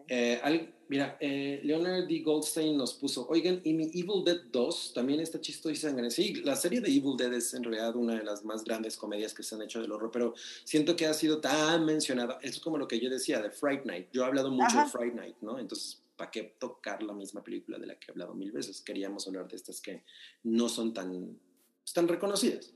Eh, 0.06 0.70
mira, 0.88 1.16
eh, 1.18 1.60
Leonard 1.64 2.06
D. 2.06 2.20
Goldstein 2.20 2.76
nos 2.76 2.92
puso, 2.94 3.26
oigan, 3.28 3.60
y 3.64 3.72
mi 3.72 3.84
Evil 3.84 4.22
Dead 4.22 4.40
2 4.52 4.92
también 4.94 5.20
está 5.20 5.40
chistoso 5.40 5.70
y 5.70 5.76
sangre. 5.76 6.10
Sí, 6.10 6.34
la 6.44 6.56
serie 6.56 6.80
de 6.80 6.88
Evil 6.88 7.16
Dead 7.16 7.32
es 7.32 7.54
en 7.54 7.64
realidad 7.64 7.96
una 7.96 8.16
de 8.16 8.24
las 8.24 8.44
más 8.44 8.64
grandes 8.64 8.98
comedias 8.98 9.32
que 9.32 9.42
se 9.42 9.54
han 9.54 9.62
hecho 9.62 9.80
del 9.80 9.92
horror, 9.92 10.10
pero 10.10 10.34
siento 10.64 10.94
que 10.94 11.06
ha 11.06 11.14
sido 11.14 11.40
tan 11.40 11.86
mencionada. 11.86 12.38
Es 12.42 12.60
como 12.60 12.76
lo 12.76 12.86
que 12.86 13.00
yo 13.00 13.08
decía 13.08 13.40
de 13.40 13.50
Fright 13.50 13.84
Night. 13.84 14.08
Yo 14.12 14.22
he 14.22 14.26
hablado 14.26 14.50
mucho 14.50 14.76
de 14.76 14.86
Fright 14.86 15.14
Night, 15.14 15.36
¿no? 15.40 15.58
Entonces, 15.58 16.02
¿para 16.16 16.30
qué 16.30 16.56
tocar 16.58 17.02
la 17.02 17.14
misma 17.14 17.42
película 17.42 17.78
de 17.78 17.86
la 17.86 17.98
que 17.98 18.08
he 18.08 18.12
hablado 18.12 18.34
mil 18.34 18.52
veces? 18.52 18.82
Queríamos 18.82 19.26
hablar 19.26 19.48
de 19.48 19.56
estas 19.56 19.80
que 19.80 20.04
no 20.42 20.68
son 20.68 20.92
tan, 20.92 21.40
tan 21.94 22.08
reconocidas. 22.08 22.74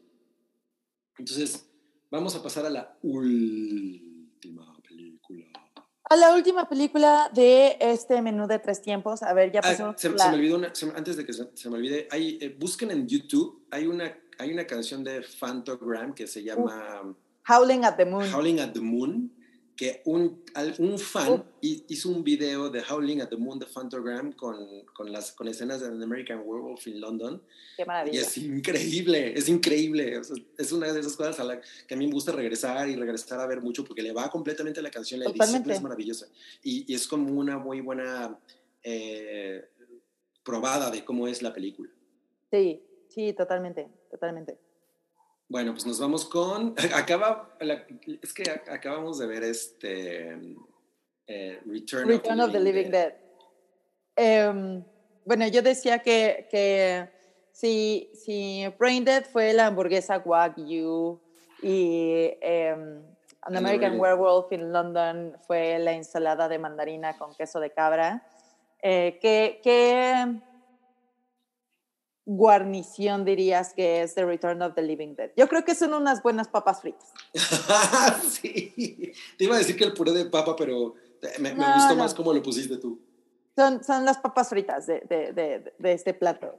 Entonces, 1.18 1.68
vamos 2.12 2.36
a 2.36 2.42
pasar 2.42 2.66
a 2.66 2.70
la 2.70 2.98
última 3.02 4.76
película. 4.86 5.46
A 6.04 6.16
la 6.16 6.34
última 6.34 6.68
película 6.68 7.30
de 7.32 7.78
este 7.80 8.20
menú 8.20 8.46
de 8.46 8.58
tres 8.58 8.82
tiempos. 8.82 9.22
A 9.22 9.32
ver, 9.32 9.50
ya 9.50 9.60
ah, 9.60 9.62
pasó. 9.62 9.94
se, 9.96 10.10
me 10.10 10.34
olvidó 10.34 10.56
una, 10.56 10.70
antes 10.94 11.16
de 11.16 11.24
que 11.24 11.32
se, 11.32 11.70
me 11.70 11.76
olvide, 11.76 12.06
hay, 12.10 12.38
eh, 12.42 12.54
busquen 12.58 12.90
en 12.90 13.08
YouTube, 13.08 13.66
hay 13.70 13.86
una, 13.86 14.14
hay 14.38 14.52
una 14.52 14.66
canción 14.66 15.02
de 15.02 15.22
Fantogram 15.22 16.12
que 16.12 16.26
se 16.26 16.44
llama... 16.44 17.16
Howling 17.48 17.84
at 17.84 17.96
the 17.96 18.04
Moon. 18.04 18.30
Howling 18.32 18.60
at 18.60 18.72
the 18.72 18.80
Moon 18.80 19.32
que 19.82 20.00
un, 20.04 20.44
un 20.78 20.96
fan 20.96 21.42
hizo 21.60 22.08
un 22.08 22.22
video 22.22 22.70
de 22.70 22.84
Howling 22.88 23.20
at 23.20 23.30
the 23.30 23.36
Moon 23.36 23.58
de 23.58 23.66
Fantogram 23.66 24.30
con, 24.30 24.84
con, 24.94 25.10
las, 25.10 25.32
con 25.32 25.48
escenas 25.48 25.80
de 25.80 25.88
American 25.88 26.42
Werewolf 26.44 26.86
in 26.86 27.00
London. 27.00 27.42
Qué 27.76 27.84
maravilla. 27.84 28.20
Y 28.20 28.22
es 28.22 28.38
increíble, 28.38 29.36
es 29.36 29.48
increíble. 29.48 30.20
es 30.56 30.70
una 30.70 30.92
de 30.92 31.00
esas 31.00 31.16
cosas 31.16 31.40
a 31.40 31.44
la 31.44 31.60
que 31.60 31.94
a 31.94 31.96
mí 31.96 32.06
me 32.06 32.12
gusta 32.12 32.30
regresar 32.30 32.88
y 32.88 32.94
regresar 32.94 33.40
a 33.40 33.46
ver 33.48 33.60
mucho 33.60 33.84
porque 33.84 34.02
le 34.02 34.12
va 34.12 34.30
completamente 34.30 34.78
a 34.78 34.84
la 34.84 34.90
canción, 34.92 35.18
la 35.18 35.26
edición 35.26 35.68
es 35.68 35.82
maravillosa. 35.82 36.28
Y, 36.62 36.84
y, 36.86 36.94
es 36.94 37.08
como 37.08 37.32
una 37.32 37.58
muy 37.58 37.80
buena 37.80 38.38
eh, 38.84 39.68
probada 40.44 40.92
de 40.92 41.04
cómo 41.04 41.26
es 41.26 41.42
la 41.42 41.52
película. 41.52 41.90
Sí, 42.52 42.80
sí, 43.08 43.32
totalmente, 43.32 43.88
totalmente. 44.12 44.58
Bueno, 45.53 45.72
pues 45.72 45.84
nos 45.84 46.00
vamos 46.00 46.24
con. 46.24 46.74
Acaba. 46.96 47.50
es 48.22 48.32
que 48.32 48.50
acabamos 48.50 49.18
de 49.18 49.26
ver 49.26 49.42
este. 49.42 50.57
Eh, 51.26 51.61
Return, 51.66 52.40
of 52.40 52.53
the 52.53 52.59
Living, 52.59 52.90
Dead. 52.90 53.12
Em, 54.16 54.82
bueno, 55.26 55.46
yo 55.48 55.61
decía 55.61 55.98
que, 55.98 56.48
que 56.50 57.07
si, 57.53 58.11
si 58.14 58.64
Brain 58.78 59.05
Dead 59.05 59.26
fue 59.26 59.53
la 59.53 59.66
hamburguesa 59.66 60.22
Wagyu 60.24 61.20
y 61.62 62.30
um, 62.42 63.03
An 63.42 63.57
American 63.57 64.00
Werewolf 64.00 64.53
in 64.53 64.72
London 64.72 65.36
fue 65.46 65.78
la 65.78 65.92
ensalada 65.92 66.48
de 66.48 66.59
mandarina 66.59 67.18
con 67.18 67.34
queso 67.34 67.61
de 67.61 67.70
cabra, 67.70 68.26
eh, 68.80 69.18
¿qué, 69.20 69.61
qué 69.62 70.40
guarnición 72.24 73.24
dirías 73.24 73.72
que 73.74 74.02
es 74.02 74.14
The 74.14 74.24
Return 74.24 74.62
of 74.62 74.74
the 74.74 74.82
Living 74.82 75.14
Dead? 75.14 75.30
Yo 75.36 75.48
creo 75.48 75.64
que 75.64 75.74
son 75.74 75.94
unas 75.94 76.22
buenas 76.22 76.48
papas 76.48 76.80
fritas. 76.80 77.12
sí, 78.30 79.12
te 79.36 79.44
iba 79.44 79.56
a 79.56 79.58
decir 79.58 79.76
que 79.76 79.84
el 79.84 79.94
puré 79.94 80.12
de 80.12 80.26
papa, 80.26 80.54
pero 80.56 80.94
me, 81.38 81.54
gustó 81.54 81.96
más 81.96 82.14
cómo 82.14 82.32
lo 82.32 82.42
pusiste 82.42 82.76
tú. 82.76 83.00
Son, 83.56 83.82
son 83.84 84.04
las 84.04 84.18
papas 84.18 84.48
fritas 84.48 84.86
de, 84.86 85.00
de, 85.00 85.72
de, 85.78 85.92
este 85.92 86.14
plato. 86.14 86.58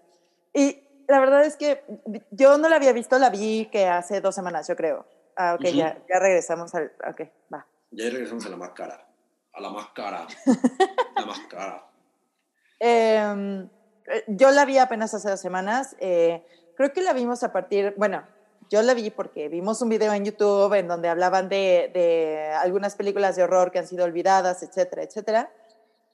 Y 0.54 0.78
la 1.08 1.20
verdad 1.20 1.44
es 1.44 1.56
que 1.56 1.84
yo 2.32 2.58
no 2.58 2.70
la 2.70 2.76
había 2.76 2.94
visto, 2.94 3.18
la 3.18 3.30
vi 3.30 3.68
que 3.72 3.88
hace 3.88 4.22
dos 4.22 4.36
semanas, 4.36 4.68
yo 4.68 4.76
creo. 4.76 5.06
Ah, 5.36 5.56
ok, 5.56 5.66
ya, 5.70 5.98
ya 6.08 6.20
regresamos 6.20 6.76
al... 6.76 6.92
Ok, 7.10 7.22
va. 7.52 7.66
Ya 7.90 8.10
regresamos 8.10 8.46
a 8.46 8.50
la 8.50 8.58
máscara. 8.58 9.08
A 9.54 9.62
la 9.62 9.70
máscara. 9.70 10.28
la 11.16 11.26
máscara. 11.26 11.90
Eh, 12.80 13.18
eh, 13.18 13.68
yo 14.28 14.52
la 14.52 14.66
vi 14.66 14.78
apenas 14.78 15.14
hace 15.14 15.30
dos 15.30 15.40
semanas. 15.40 15.96
Eh, 16.00 16.44
creo 16.76 16.94
que 16.94 17.02
la 17.02 17.14
vimos 17.14 17.44
a 17.44 17.52
partir, 17.52 17.94
bueno, 17.98 18.24
yo 18.70 18.82
la 18.82 18.94
vi 18.94 19.10
porque 19.10 19.50
vimos 19.50 19.82
un 19.82 19.90
video 19.90 20.14
en 20.14 20.26
YouTube 20.26 20.74
en 20.74 20.88
donde 20.88 21.10
hablaban 21.10 21.50
de, 21.50 21.92
de 21.94 22.52
algunas 22.62 22.96
películas 22.96 23.36
de 23.36 23.44
horror 23.44 23.72
que 23.72 23.80
han 23.80 23.88
sido 23.88 24.06
olvidadas, 24.06 24.64
etcétera, 24.64 25.04
etcétera. 25.04 25.54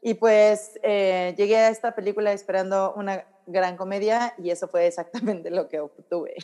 Y 0.01 0.15
pues 0.15 0.79
eh, 0.83 1.33
llegué 1.37 1.57
a 1.57 1.69
esta 1.69 1.93
película 1.93 2.31
esperando 2.31 2.93
una 2.95 3.25
gran 3.45 3.75
comedia 3.75 4.33
y 4.41 4.49
eso 4.49 4.67
fue 4.67 4.87
exactamente 4.87 5.49
lo 5.51 5.67
que 5.67 5.79
obtuve. 5.79 6.35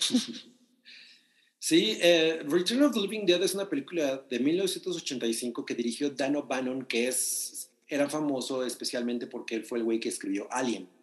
Sí, 1.57 1.99
Return 2.47 2.83
of 2.83 2.93
the 2.93 2.99
Living 2.99 3.25
Dead 3.25 3.41
es 3.41 3.55
una 3.55 3.67
película 3.67 4.23
de 4.29 4.39
1985 4.39 5.65
que 5.65 5.73
dirigió 5.73 6.11
Dan 6.11 6.35
O'Bannon, 6.35 6.85
que 6.85 7.07
es, 7.07 7.71
era 7.87 8.07
famoso 8.07 8.63
especialmente 8.63 9.25
porque 9.25 9.55
él 9.55 9.65
fue 9.65 9.79
el 9.79 9.83
güey 9.83 9.99
que 9.99 10.09
escribió 10.09 10.47
Alien 10.51 10.94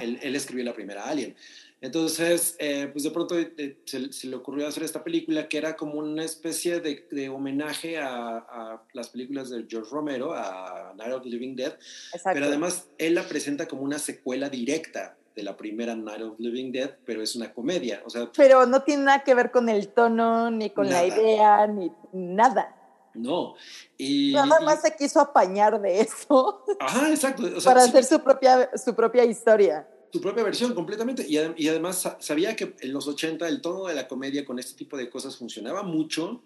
él, 0.00 0.36
escribió 0.36 0.64
la 0.64 0.74
primera 0.74 1.04
Alien. 1.04 1.34
Entonces, 1.80 2.54
eh, 2.60 2.88
pues 2.92 3.02
de 3.02 3.10
pronto 3.10 3.36
eh, 3.36 3.76
se, 3.84 4.26
le 4.28 4.36
ocurrió 4.36 4.68
hacer 4.68 4.84
esta 4.84 5.02
película 5.02 5.48
que 5.48 5.58
era 5.58 5.74
como 5.74 5.94
una 5.94 6.22
especie 6.22 6.80
de, 6.80 7.28
homenaje 7.28 7.98
a, 7.98 8.80
las 8.92 9.08
películas 9.08 9.50
de 9.50 9.66
George 9.68 9.90
Romero, 9.90 10.32
a 10.32 10.94
Night 10.96 11.12
of 11.12 11.22
the 11.24 11.28
Living 11.28 11.56
Dead, 11.56 11.76
pero 12.24 12.46
además 12.46 12.86
él 12.98 13.16
la 13.16 13.24
presenta 13.24 13.66
como 13.66 13.82
una 13.82 13.98
secuela 13.98 14.48
directa 14.48 15.16
de 15.34 15.42
la 15.42 15.56
primera 15.56 15.96
Night 15.96 16.22
of 16.22 16.38
Living 16.38 16.70
Dead, 16.70 16.90
pero 17.04 17.20
es 17.20 17.34
una 17.34 17.52
comedia. 17.52 18.02
O 18.04 18.10
sea, 18.10 18.30
pero 18.36 18.64
no 18.66 18.82
tiene 18.82 19.04
nada 19.04 19.24
que 19.24 19.34
ver 19.34 19.50
con 19.50 19.68
el 19.68 19.88
tono, 19.88 20.52
ni 20.52 20.70
con 20.70 20.88
la 20.88 21.04
idea, 21.04 21.66
ni 21.66 21.90
nada. 22.12 22.76
No. 23.14 23.54
Y, 23.98 24.32
Nada 24.32 24.60
más 24.60 24.82
se 24.82 24.94
quiso 24.96 25.20
apañar 25.20 25.80
de 25.80 26.00
eso. 26.00 26.64
Ajá, 26.80 27.10
exacto. 27.10 27.44
para 27.64 27.82
hacer 27.82 28.04
su 28.04 28.20
propia, 28.20 28.70
su 28.76 28.94
propia 28.94 29.24
historia. 29.24 29.88
Su 30.12 30.20
propia 30.20 30.42
versión 30.42 30.74
completamente. 30.74 31.24
Y, 31.26 31.38
y, 31.56 31.68
además 31.68 32.16
sabía 32.18 32.54
que 32.56 32.74
en 32.80 32.92
los 32.92 33.08
80 33.08 33.48
el 33.48 33.60
tono 33.60 33.86
de 33.86 33.94
la 33.94 34.08
comedia 34.08 34.44
con 34.44 34.58
este 34.58 34.76
tipo 34.76 34.96
de 34.96 35.08
cosas 35.08 35.36
funcionaba 35.36 35.82
mucho, 35.82 36.42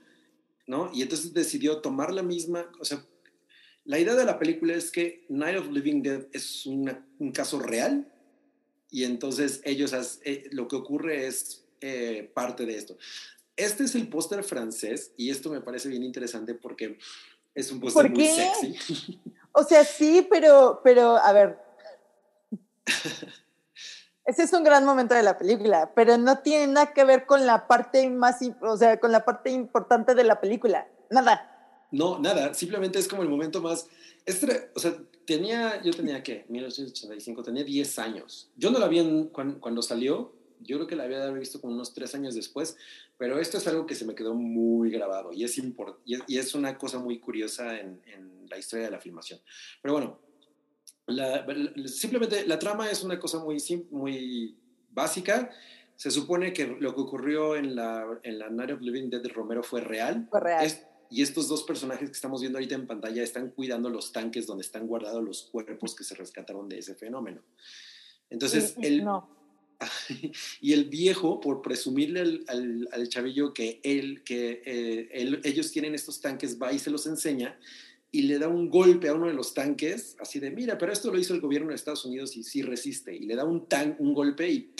¿no? 0.66 0.90
Y 0.92 1.02
entonces 1.02 1.32
decidió 1.32 1.78
tomar 1.80 2.12
la 2.12 2.22
misma, 2.22 2.70
o 2.80 2.84
sea, 2.84 3.04
la 3.84 4.00
idea 4.00 4.14
de 4.14 4.24
la 4.24 4.38
película 4.38 4.74
es 4.74 4.90
que 4.90 5.24
Night 5.28 5.58
of 5.58 5.70
Living 5.70 6.02
Dead 6.02 6.26
es 6.32 6.66
una, 6.66 7.06
un 7.20 7.30
caso 7.30 7.60
real 7.60 8.12
y 8.90 9.04
entonces 9.04 9.60
ellos, 9.64 9.92
eh, 10.24 10.48
lo 10.50 10.66
que 10.66 10.76
ocurre 10.76 11.26
es 11.26 11.64
eh, 11.80 12.30
parte 12.34 12.66
de 12.66 12.76
esto. 12.76 12.96
Este 13.56 13.84
es 13.84 13.94
el 13.94 14.08
póster 14.08 14.44
francés 14.44 15.12
y 15.16 15.30
esto 15.30 15.50
me 15.50 15.60
parece 15.60 15.88
bien 15.88 16.02
interesante 16.02 16.54
porque 16.54 16.98
es 17.54 17.72
un 17.72 17.80
póster 17.80 18.10
muy 18.10 18.26
sexy. 18.26 19.20
O 19.52 19.64
sea, 19.64 19.84
sí, 19.84 20.26
pero, 20.30 20.80
pero 20.84 21.16
a 21.16 21.32
ver. 21.32 21.58
Ese 24.26 24.42
es 24.42 24.52
un 24.52 24.64
gran 24.64 24.84
momento 24.84 25.14
de 25.14 25.22
la 25.22 25.38
película, 25.38 25.92
pero 25.94 26.18
no 26.18 26.40
tiene 26.40 26.66
nada 26.66 26.92
que 26.92 27.04
ver 27.04 27.26
con 27.26 27.46
la 27.46 27.68
parte 27.68 28.10
más, 28.10 28.38
o 28.60 28.76
sea, 28.76 28.98
con 28.98 29.12
la 29.12 29.24
parte 29.24 29.50
importante 29.50 30.16
de 30.16 30.24
la 30.24 30.40
película. 30.40 30.88
Nada. 31.10 31.52
No, 31.92 32.18
nada, 32.18 32.52
simplemente 32.52 32.98
es 32.98 33.08
como 33.08 33.22
el 33.22 33.28
momento 33.28 33.62
más... 33.62 33.88
Este, 34.26 34.72
o 34.74 34.80
sea, 34.80 34.96
tenía, 35.24 35.80
yo 35.82 35.92
tenía, 35.92 36.22
¿qué? 36.22 36.44
1985, 36.48 37.44
tenía 37.44 37.62
10 37.62 37.98
años. 38.00 38.50
Yo 38.56 38.70
no 38.70 38.80
la 38.80 38.88
vi 38.88 39.30
cuando, 39.32 39.80
salió, 39.82 40.32
yo 40.60 40.76
creo 40.76 40.86
que 40.86 40.96
la 40.96 41.04
había 41.04 41.30
visto 41.30 41.60
como 41.60 41.74
unos 41.74 41.94
3 41.94 42.14
años 42.14 42.34
después, 42.34 42.76
pero 43.18 43.38
esto 43.38 43.58
es 43.58 43.66
algo 43.66 43.86
que 43.86 43.94
se 43.94 44.04
me 44.04 44.14
quedó 44.14 44.34
muy 44.34 44.90
grabado 44.90 45.32
y 45.32 45.44
es, 45.44 45.60
y 46.06 46.38
es, 46.38 46.54
una 46.54 46.76
cosa 46.78 46.98
muy 46.98 47.18
curiosa 47.18 47.78
en, 47.78 48.00
la 48.48 48.58
historia 48.58 48.84
de 48.84 48.92
la 48.92 49.00
filmación. 49.00 49.40
Pero 49.82 49.94
bueno, 49.94 50.20
simplemente 51.86 52.46
la 52.46 52.58
trama 52.58 52.88
es 52.88 53.02
una 53.02 53.18
cosa 53.18 53.40
muy, 53.40 53.58
muy 53.90 54.56
básica. 54.92 55.50
Se 55.96 56.12
supone 56.12 56.52
que 56.52 56.66
lo 56.66 56.94
que 56.94 57.00
ocurrió 57.00 57.56
en 57.56 57.74
la, 57.74 58.20
en 58.22 58.38
la 58.38 58.50
Night 58.50 58.70
of 58.70 58.80
Living 58.80 59.10
Dead 59.10 59.20
de 59.20 59.30
Romero 59.30 59.64
fue 59.64 59.80
real. 59.80 60.28
Fue 60.30 60.40
real 60.40 60.64
y 61.10 61.22
estos 61.22 61.48
dos 61.48 61.62
personajes 61.62 62.08
que 62.08 62.14
estamos 62.14 62.40
viendo 62.40 62.58
ahorita 62.58 62.74
en 62.74 62.86
pantalla 62.86 63.22
están 63.22 63.50
cuidando 63.50 63.88
los 63.90 64.12
tanques 64.12 64.46
donde 64.46 64.62
están 64.62 64.86
guardados 64.86 65.22
los 65.22 65.42
cuerpos 65.42 65.94
que 65.94 66.04
se 66.04 66.14
rescataron 66.14 66.68
de 66.68 66.78
ese 66.78 66.94
fenómeno. 66.94 67.42
Entonces, 68.28 68.74
el, 68.82 69.04
y 70.60 70.72
el 70.72 70.86
viejo, 70.86 71.40
por 71.40 71.62
presumirle 71.62 72.20
al, 72.20 72.88
al, 72.92 73.08
chavillo 73.08 73.52
que, 73.52 73.80
él, 73.82 74.22
que 74.24 74.62
eh, 74.64 75.40
ellos 75.44 75.72
tienen 75.72 75.94
estos 75.94 76.20
tanques, 76.20 76.60
va 76.60 76.72
y 76.72 76.78
se 76.78 76.90
los 76.90 77.06
enseña 77.06 77.58
y 78.16 78.22
le 78.22 78.38
da 78.38 78.48
un 78.48 78.70
golpe 78.70 79.08
a 79.08 79.14
uno 79.14 79.26
de 79.26 79.34
los 79.34 79.52
tanques, 79.52 80.16
así 80.18 80.40
de, 80.40 80.50
mira, 80.50 80.78
pero 80.78 80.90
esto 80.90 81.10
lo 81.10 81.18
hizo 81.18 81.34
el 81.34 81.40
gobierno 81.40 81.68
de 81.68 81.74
Estados 81.74 82.04
Unidos 82.06 82.36
y 82.36 82.44
sí 82.44 82.62
resiste. 82.62 83.14
Y 83.14 83.26
le 83.26 83.36
da 83.36 83.44
un, 83.44 83.66
tan, 83.66 83.94
un 83.98 84.14
golpe 84.14 84.48
y 84.48 84.72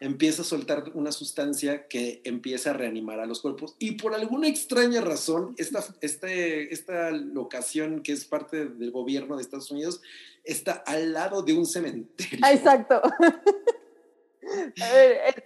empieza 0.00 0.42
a 0.42 0.44
soltar 0.44 0.84
una 0.94 1.12
sustancia 1.12 1.88
que 1.88 2.20
empieza 2.24 2.70
a 2.70 2.72
reanimar 2.74 3.20
a 3.20 3.26
los 3.26 3.40
cuerpos. 3.40 3.76
Y 3.78 3.92
por 3.92 4.14
alguna 4.14 4.48
extraña 4.48 5.00
razón, 5.00 5.54
esta, 5.58 5.84
este, 6.00 6.72
esta 6.72 7.10
locación 7.10 8.02
que 8.02 8.12
es 8.12 8.24
parte 8.24 8.66
del 8.66 8.90
gobierno 8.90 9.36
de 9.36 9.42
Estados 9.42 9.70
Unidos 9.70 10.00
está 10.44 10.72
al 10.86 11.12
lado 11.12 11.42
de 11.42 11.54
un 11.54 11.66
cementerio. 11.66 12.38
Ah, 12.42 12.52
exacto. 12.52 13.02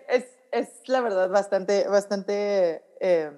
es, 0.08 0.24
es, 0.52 0.68
la 0.86 1.00
verdad 1.00 1.30
bastante, 1.30 1.88
bastante, 1.88 2.82
eh, 3.00 3.32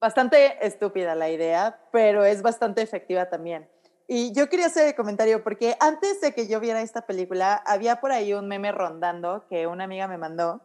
bastante 0.00 0.66
estúpida 0.66 1.14
la 1.14 1.30
idea, 1.30 1.80
pero 1.92 2.24
es 2.24 2.42
bastante 2.42 2.82
efectiva 2.82 3.28
también. 3.28 3.68
Y 4.14 4.30
yo 4.32 4.50
quería 4.50 4.66
hacer 4.66 4.88
el 4.88 4.94
comentario 4.94 5.42
porque 5.42 5.74
antes 5.80 6.20
de 6.20 6.34
que 6.34 6.46
yo 6.46 6.60
viera 6.60 6.82
esta 6.82 7.06
película, 7.06 7.54
había 7.54 7.98
por 7.98 8.12
ahí 8.12 8.34
un 8.34 8.46
meme 8.46 8.70
rondando 8.70 9.46
que 9.48 9.66
una 9.66 9.84
amiga 9.84 10.06
me 10.06 10.18
mandó 10.18 10.60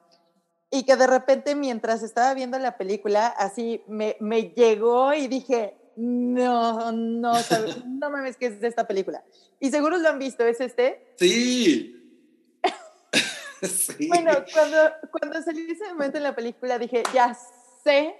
y 0.69 0.83
que 0.83 0.97
de 0.97 1.07
repente 1.07 1.55
mientras 1.55 2.03
estaba 2.03 2.33
viendo 2.33 2.59
la 2.59 2.77
película, 2.77 3.27
así 3.27 3.81
me, 3.87 4.17
me 4.19 4.49
llegó 4.49 5.13
y 5.13 5.29
dije, 5.29 5.77
no, 5.95 6.91
no, 6.91 7.31
no 7.85 8.09
mames 8.09 8.35
que 8.35 8.47
es 8.47 8.59
de 8.59 8.67
esta 8.67 8.85
película. 8.85 9.23
Y 9.61 9.71
seguro 9.71 9.97
lo 9.97 10.09
han 10.09 10.19
visto, 10.19 10.45
¿es 10.45 10.59
este? 10.59 11.13
Sí. 11.15 12.19
sí. 13.61 14.09
Bueno, 14.09 14.31
cuando, 14.53 14.77
cuando 15.09 15.41
salí 15.41 15.71
ese 15.71 15.87
momento 15.93 16.17
en 16.17 16.23
la 16.23 16.35
película 16.35 16.77
dije, 16.77 17.01
ya 17.13 17.33
sé 17.81 18.13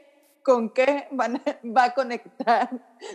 con 0.48 0.70
qué 0.70 1.10
van, 1.12 1.44
va 1.76 1.84
a 1.84 1.94
conectar 1.94 2.70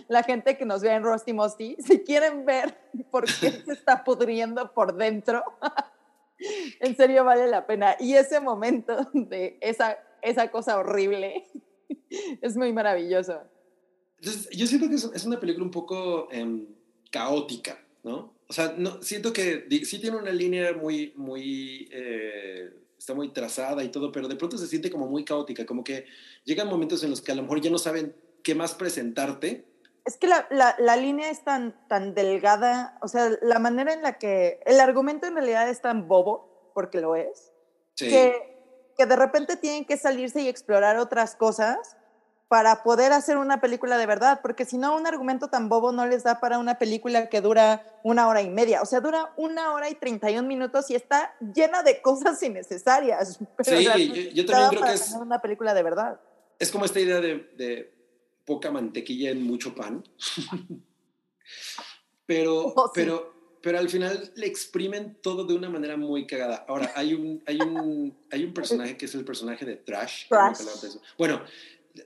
la 0.06 0.22
gente 0.22 0.58
que 0.58 0.66
nos 0.66 0.82
vea 0.82 0.96
en 0.96 1.02
Rusty 1.02 1.32
Musty. 1.32 1.76
Si 1.78 2.00
quieren 2.00 2.44
ver 2.44 2.76
por 3.10 3.24
qué 3.24 3.50
se 3.64 3.72
está 3.72 4.04
pudriendo 4.04 4.74
por 4.74 4.94
dentro, 4.94 5.42
en 6.80 6.94
serio 6.94 7.24
vale 7.24 7.48
la 7.48 7.66
pena. 7.66 7.96
Y 7.98 8.16
ese 8.16 8.38
momento 8.38 9.08
de 9.14 9.56
esa, 9.62 9.96
esa 10.20 10.50
cosa 10.50 10.76
horrible 10.76 11.46
es 12.42 12.54
muy 12.54 12.70
maravilloso. 12.74 13.40
yo 14.20 14.66
siento 14.66 14.90
que 14.90 14.96
es 14.96 15.24
una 15.24 15.40
película 15.40 15.64
un 15.64 15.70
poco 15.70 16.28
em, 16.30 16.66
caótica, 17.10 17.82
¿no? 18.02 18.34
O 18.46 18.52
sea, 18.52 18.74
no, 18.76 19.02
siento 19.02 19.32
que 19.32 19.66
sí 19.86 19.98
tiene 19.98 20.18
una 20.18 20.32
línea 20.32 20.74
muy, 20.74 21.14
muy 21.16 21.88
eh, 21.92 22.74
está 23.02 23.14
muy 23.14 23.32
trazada 23.32 23.82
y 23.82 23.88
todo, 23.88 24.12
pero 24.12 24.28
de 24.28 24.36
pronto 24.36 24.56
se 24.56 24.68
siente 24.68 24.88
como 24.88 25.08
muy 25.08 25.24
caótica, 25.24 25.66
como 25.66 25.82
que 25.82 26.06
llegan 26.44 26.68
momentos 26.68 27.02
en 27.02 27.10
los 27.10 27.20
que 27.20 27.32
a 27.32 27.34
lo 27.34 27.42
mejor 27.42 27.60
ya 27.60 27.68
no 27.68 27.78
saben 27.78 28.14
qué 28.44 28.54
más 28.54 28.74
presentarte. 28.74 29.66
Es 30.04 30.16
que 30.16 30.28
la, 30.28 30.46
la, 30.50 30.96
línea 30.96 31.28
es 31.28 31.42
tan, 31.42 31.76
tan 31.88 32.14
delgada, 32.14 32.98
o 33.02 33.08
sea, 33.08 33.30
la 33.42 33.58
manera 33.58 33.92
en 33.92 34.02
la 34.02 34.18
que 34.18 34.60
el 34.66 34.78
argumento 34.78 35.26
en 35.26 35.34
realidad 35.34 35.68
es 35.68 35.80
tan 35.80 36.06
bobo, 36.06 36.70
porque 36.74 37.00
lo 37.00 37.16
es, 37.16 37.52
que, 37.96 38.56
que 38.96 39.06
de 39.06 39.16
repente 39.16 39.56
tienen 39.56 39.84
que 39.84 39.96
salirse 39.96 40.40
y 40.40 40.48
explorar 40.48 40.96
otras 40.96 41.34
cosas 41.34 41.96
para 42.52 42.82
poder 42.82 43.14
hacer 43.14 43.38
una 43.38 43.62
película 43.62 43.96
de 43.96 44.04
verdad, 44.04 44.40
porque 44.42 44.66
si 44.66 44.76
no, 44.76 44.94
un 44.94 45.06
argumento 45.06 45.48
tan 45.48 45.70
bobo 45.70 45.90
no 45.90 46.04
les 46.06 46.22
da 46.22 46.38
para 46.38 46.58
una 46.58 46.76
película 46.78 47.30
que 47.30 47.40
dura 47.40 47.98
una 48.02 48.28
hora 48.28 48.42
y 48.42 48.50
media, 48.50 48.82
o 48.82 48.84
sea, 48.84 49.00
dura 49.00 49.32
una 49.38 49.72
hora 49.72 49.88
y 49.88 49.94
31 49.94 50.46
minutos 50.46 50.90
y 50.90 50.94
está 50.94 51.34
llena 51.40 51.82
de 51.82 52.02
cosas 52.02 52.42
innecesarias. 52.42 53.38
sí, 53.64 53.84
yo, 54.34 54.44
también 54.44 54.68
creo 54.68 54.82
que 54.82 54.92
es 54.92 55.12
una 55.12 55.40
película 55.40 55.72
de 55.72 55.82
verdad. 55.82 56.20
Es 56.58 56.70
como 56.70 56.84
esta 56.84 57.00
idea 57.00 57.22
de, 57.22 57.36
de 57.56 57.90
poca 58.44 58.70
mantequilla 58.70 59.30
en 59.30 59.42
mucho 59.42 59.74
pan, 59.74 60.04
pero, 62.26 62.66
oh, 62.76 62.92
pero, 62.94 63.32
pero 63.62 63.78
al 63.78 63.88
final 63.88 64.30
le 64.36 64.46
exprimen 64.46 65.16
todo 65.22 65.46
de 65.46 65.54
una 65.54 65.70
manera 65.70 65.96
muy 65.96 66.26
cagada. 66.26 66.66
Ahora, 66.68 66.92
hay 66.96 67.14
un, 67.14 67.42
hay 67.46 67.62
un, 67.62 68.14
hay 68.30 68.44
un 68.44 68.52
personaje 68.52 68.98
que 68.98 69.06
es 69.06 69.14
el 69.14 69.24
personaje 69.24 69.64
de 69.64 69.76
Trash. 69.76 70.28
Trash. 70.28 70.98
Bueno, 71.16 71.40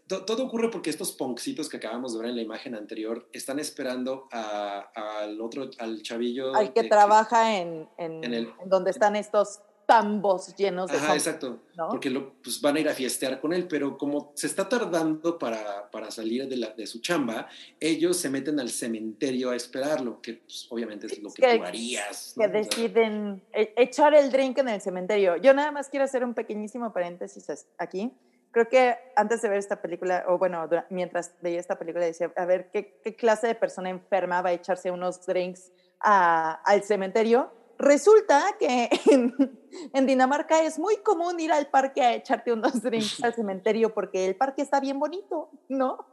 todo 0.06 0.44
ocurre 0.44 0.70
porque 0.70 0.90
estos 0.90 1.12
poncitos 1.12 1.68
que 1.68 1.76
acabamos 1.76 2.12
de 2.14 2.20
ver 2.20 2.30
en 2.30 2.36
la 2.36 2.42
imagen 2.42 2.74
anterior 2.74 3.28
están 3.32 3.58
esperando 3.58 4.28
al 4.30 5.40
otro, 5.40 5.70
al 5.78 6.02
chavillo. 6.02 6.54
Al 6.54 6.72
que 6.72 6.84
trabaja 6.84 7.58
en, 7.58 7.88
en, 7.98 8.52
donde 8.66 8.90
están 8.90 9.16
estos 9.16 9.60
tambos 9.86 10.56
llenos 10.56 10.90
de 10.90 10.96
Ajá, 10.96 11.14
exacto. 11.14 11.60
Porque 11.88 12.10
lo, 12.10 12.34
pues 12.42 12.60
van 12.60 12.76
a 12.76 12.80
ir 12.80 12.88
a 12.88 12.92
fiestear 12.92 13.40
con 13.40 13.52
él, 13.52 13.68
pero 13.68 13.96
como 13.96 14.32
se 14.34 14.48
está 14.48 14.68
tardando 14.68 15.38
para, 15.38 15.88
para 15.90 16.10
salir 16.10 16.48
de, 16.48 16.56
la, 16.56 16.70
de, 16.70 16.86
su 16.88 17.00
chamba, 17.00 17.48
ellos 17.78 18.16
se 18.16 18.28
meten 18.28 18.58
al 18.58 18.70
cementerio 18.70 19.50
a 19.50 19.56
esperarlo, 19.56 20.20
que 20.20 20.34
pues, 20.34 20.66
obviamente 20.70 21.06
es 21.06 21.22
lo 21.22 21.32
que, 21.32 21.56
tú 21.56 21.62
harías. 21.62 22.34
Que 22.36 22.48
deciden 22.48 23.40
e, 23.52 23.72
echar 23.76 24.12
el 24.14 24.32
drink 24.32 24.58
en 24.58 24.70
el 24.70 24.80
cementerio. 24.80 25.36
Yo 25.36 25.54
nada 25.54 25.70
más 25.70 25.88
quiero 25.88 26.04
hacer 26.04 26.24
un 26.24 26.34
pequeñísimo 26.34 26.92
paréntesis 26.92 27.46
aquí 27.78 28.12
creo 28.56 28.70
que 28.70 28.96
antes 29.16 29.42
de 29.42 29.50
ver 29.50 29.58
esta 29.58 29.82
película, 29.82 30.24
o 30.28 30.38
bueno, 30.38 30.66
mientras 30.88 31.34
veía 31.42 31.60
esta 31.60 31.78
película, 31.78 32.06
decía, 32.06 32.32
a 32.36 32.46
ver, 32.46 32.70
¿qué, 32.70 32.98
qué 33.04 33.14
clase 33.14 33.48
de 33.48 33.54
persona 33.54 33.90
enferma 33.90 34.40
va 34.40 34.48
a 34.48 34.52
echarse 34.54 34.90
unos 34.90 35.26
drinks 35.26 35.72
al 36.00 36.82
cementerio? 36.82 37.52
Resulta 37.78 38.56
que 38.58 38.88
en, 39.92 40.06
Dinamarca 40.06 40.62
es 40.62 40.78
muy 40.78 40.96
común 41.02 41.38
ir 41.38 41.52
al 41.52 41.68
parque 41.68 42.00
a 42.00 42.14
echarte 42.14 42.50
unos 42.50 42.82
drinks 42.82 43.22
al 43.22 43.34
cementerio 43.34 43.92
porque 43.92 44.24
el 44.24 44.36
parque 44.36 44.62
está 44.62 44.80
bien 44.80 44.98
bonito, 44.98 45.50
¿no? 45.68 46.06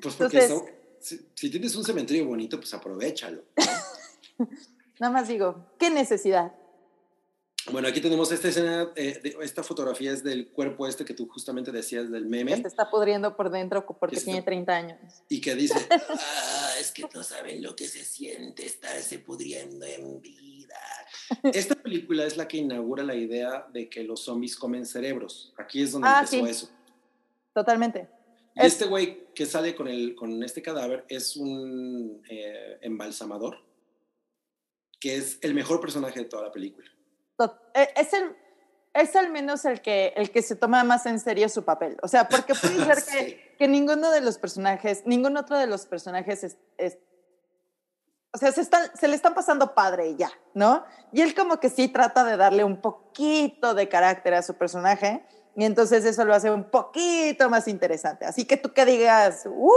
Pues 0.00 0.14
porque 0.14 0.48
si, 1.00 1.50
tienes 1.50 1.74
un 1.74 1.82
cementerio 1.82 2.26
bonito, 2.26 2.58
pues 2.58 2.72
aprovechalo. 2.74 3.42
Nada 5.00 5.12
más 5.12 5.26
digo, 5.26 5.66
¿qué 5.80 5.90
necesidad? 5.90 6.52
Bueno, 7.70 7.86
aquí 7.86 8.00
tenemos 8.00 8.32
esta 8.32 8.48
escena, 8.48 8.90
eh, 8.96 9.36
esta 9.40 9.62
fotografía 9.62 10.12
es 10.12 10.24
del 10.24 10.48
cuerpo 10.48 10.86
este 10.86 11.04
que 11.04 11.14
tú 11.14 11.28
justamente 11.28 11.70
decías 11.70 12.10
del 12.10 12.26
meme. 12.26 12.56
Que 12.56 12.62
se 12.62 12.68
está 12.68 12.90
pudriendo 12.90 13.36
por 13.36 13.50
dentro 13.50 13.86
porque 13.86 14.16
tiene 14.16 14.42
30 14.42 14.72
años. 14.72 14.98
Y 15.28 15.40
que 15.40 15.54
dice, 15.54 15.78
ah, 15.90 16.70
es 16.80 16.90
que 16.90 17.04
no 17.14 17.22
saben 17.22 17.62
lo 17.62 17.76
que 17.76 17.86
se 17.86 18.04
siente 18.04 18.66
estarse 18.66 19.20
pudriendo 19.20 19.86
en 19.86 20.20
vida. 20.20 20.80
Esta 21.44 21.76
película 21.76 22.24
es 22.24 22.36
la 22.36 22.48
que 22.48 22.56
inaugura 22.56 23.04
la 23.04 23.14
idea 23.14 23.66
de 23.72 23.88
que 23.88 24.02
los 24.02 24.20
zombies 24.24 24.56
comen 24.56 24.84
cerebros. 24.84 25.52
Aquí 25.56 25.82
es 25.82 25.92
donde 25.92 26.08
ah, 26.08 26.20
empezó 26.24 26.46
eso. 26.46 26.70
Totalmente. 27.54 28.08
Y 28.56 28.66
este 28.66 28.86
güey 28.86 29.28
que 29.34 29.46
sale 29.46 29.74
con, 29.74 29.88
el, 29.88 30.14
con 30.14 30.42
este 30.42 30.62
cadáver 30.62 31.04
es 31.08 31.36
un 31.36 32.22
eh, 32.28 32.78
embalsamador, 32.82 33.58
que 35.00 35.16
es 35.16 35.38
el 35.42 35.54
mejor 35.54 35.80
personaje 35.80 36.20
de 36.20 36.26
toda 36.26 36.42
la 36.44 36.52
película. 36.52 36.91
Eh, 37.74 37.88
es 37.96 38.12
el, 38.12 38.36
es 38.94 39.16
al 39.16 39.30
menos 39.30 39.64
el 39.64 39.80
que, 39.80 40.12
el 40.16 40.30
que 40.30 40.42
se 40.42 40.56
toma 40.56 40.84
más 40.84 41.06
en 41.06 41.18
serio 41.18 41.48
su 41.48 41.64
papel. 41.64 41.96
O 42.02 42.08
sea, 42.08 42.28
porque 42.28 42.54
puede 42.54 42.84
ser 42.84 43.04
que, 43.10 43.56
que, 43.58 43.68
ninguno 43.68 44.10
de 44.10 44.20
los 44.20 44.38
personajes, 44.38 45.02
ningún 45.06 45.36
otro 45.36 45.58
de 45.58 45.66
los 45.66 45.86
personajes 45.86 46.44
es, 46.44 46.98
o 48.34 48.38
sea, 48.38 48.50
se, 48.50 48.62
están, 48.62 48.90
se 48.96 49.08
le 49.08 49.14
están 49.14 49.34
pasando 49.34 49.74
padre 49.74 50.08
y 50.08 50.16
ya, 50.16 50.30
¿no? 50.54 50.84
Y 51.12 51.20
él 51.20 51.34
como 51.34 51.60
que 51.60 51.68
sí 51.68 51.88
trata 51.88 52.24
de 52.24 52.38
darle 52.38 52.64
un 52.64 52.80
poquito 52.80 53.74
de 53.74 53.88
carácter 53.88 54.34
a 54.34 54.42
su 54.42 54.54
personaje 54.54 55.24
y 55.54 55.64
entonces 55.64 56.04
eso 56.06 56.24
lo 56.24 56.34
hace 56.34 56.50
un 56.50 56.64
poquito 56.64 57.50
más 57.50 57.68
interesante. 57.68 58.24
Así 58.24 58.46
que 58.46 58.56
tú 58.56 58.72
que 58.72 58.86
digas, 58.86 59.46
uh, 59.46 59.70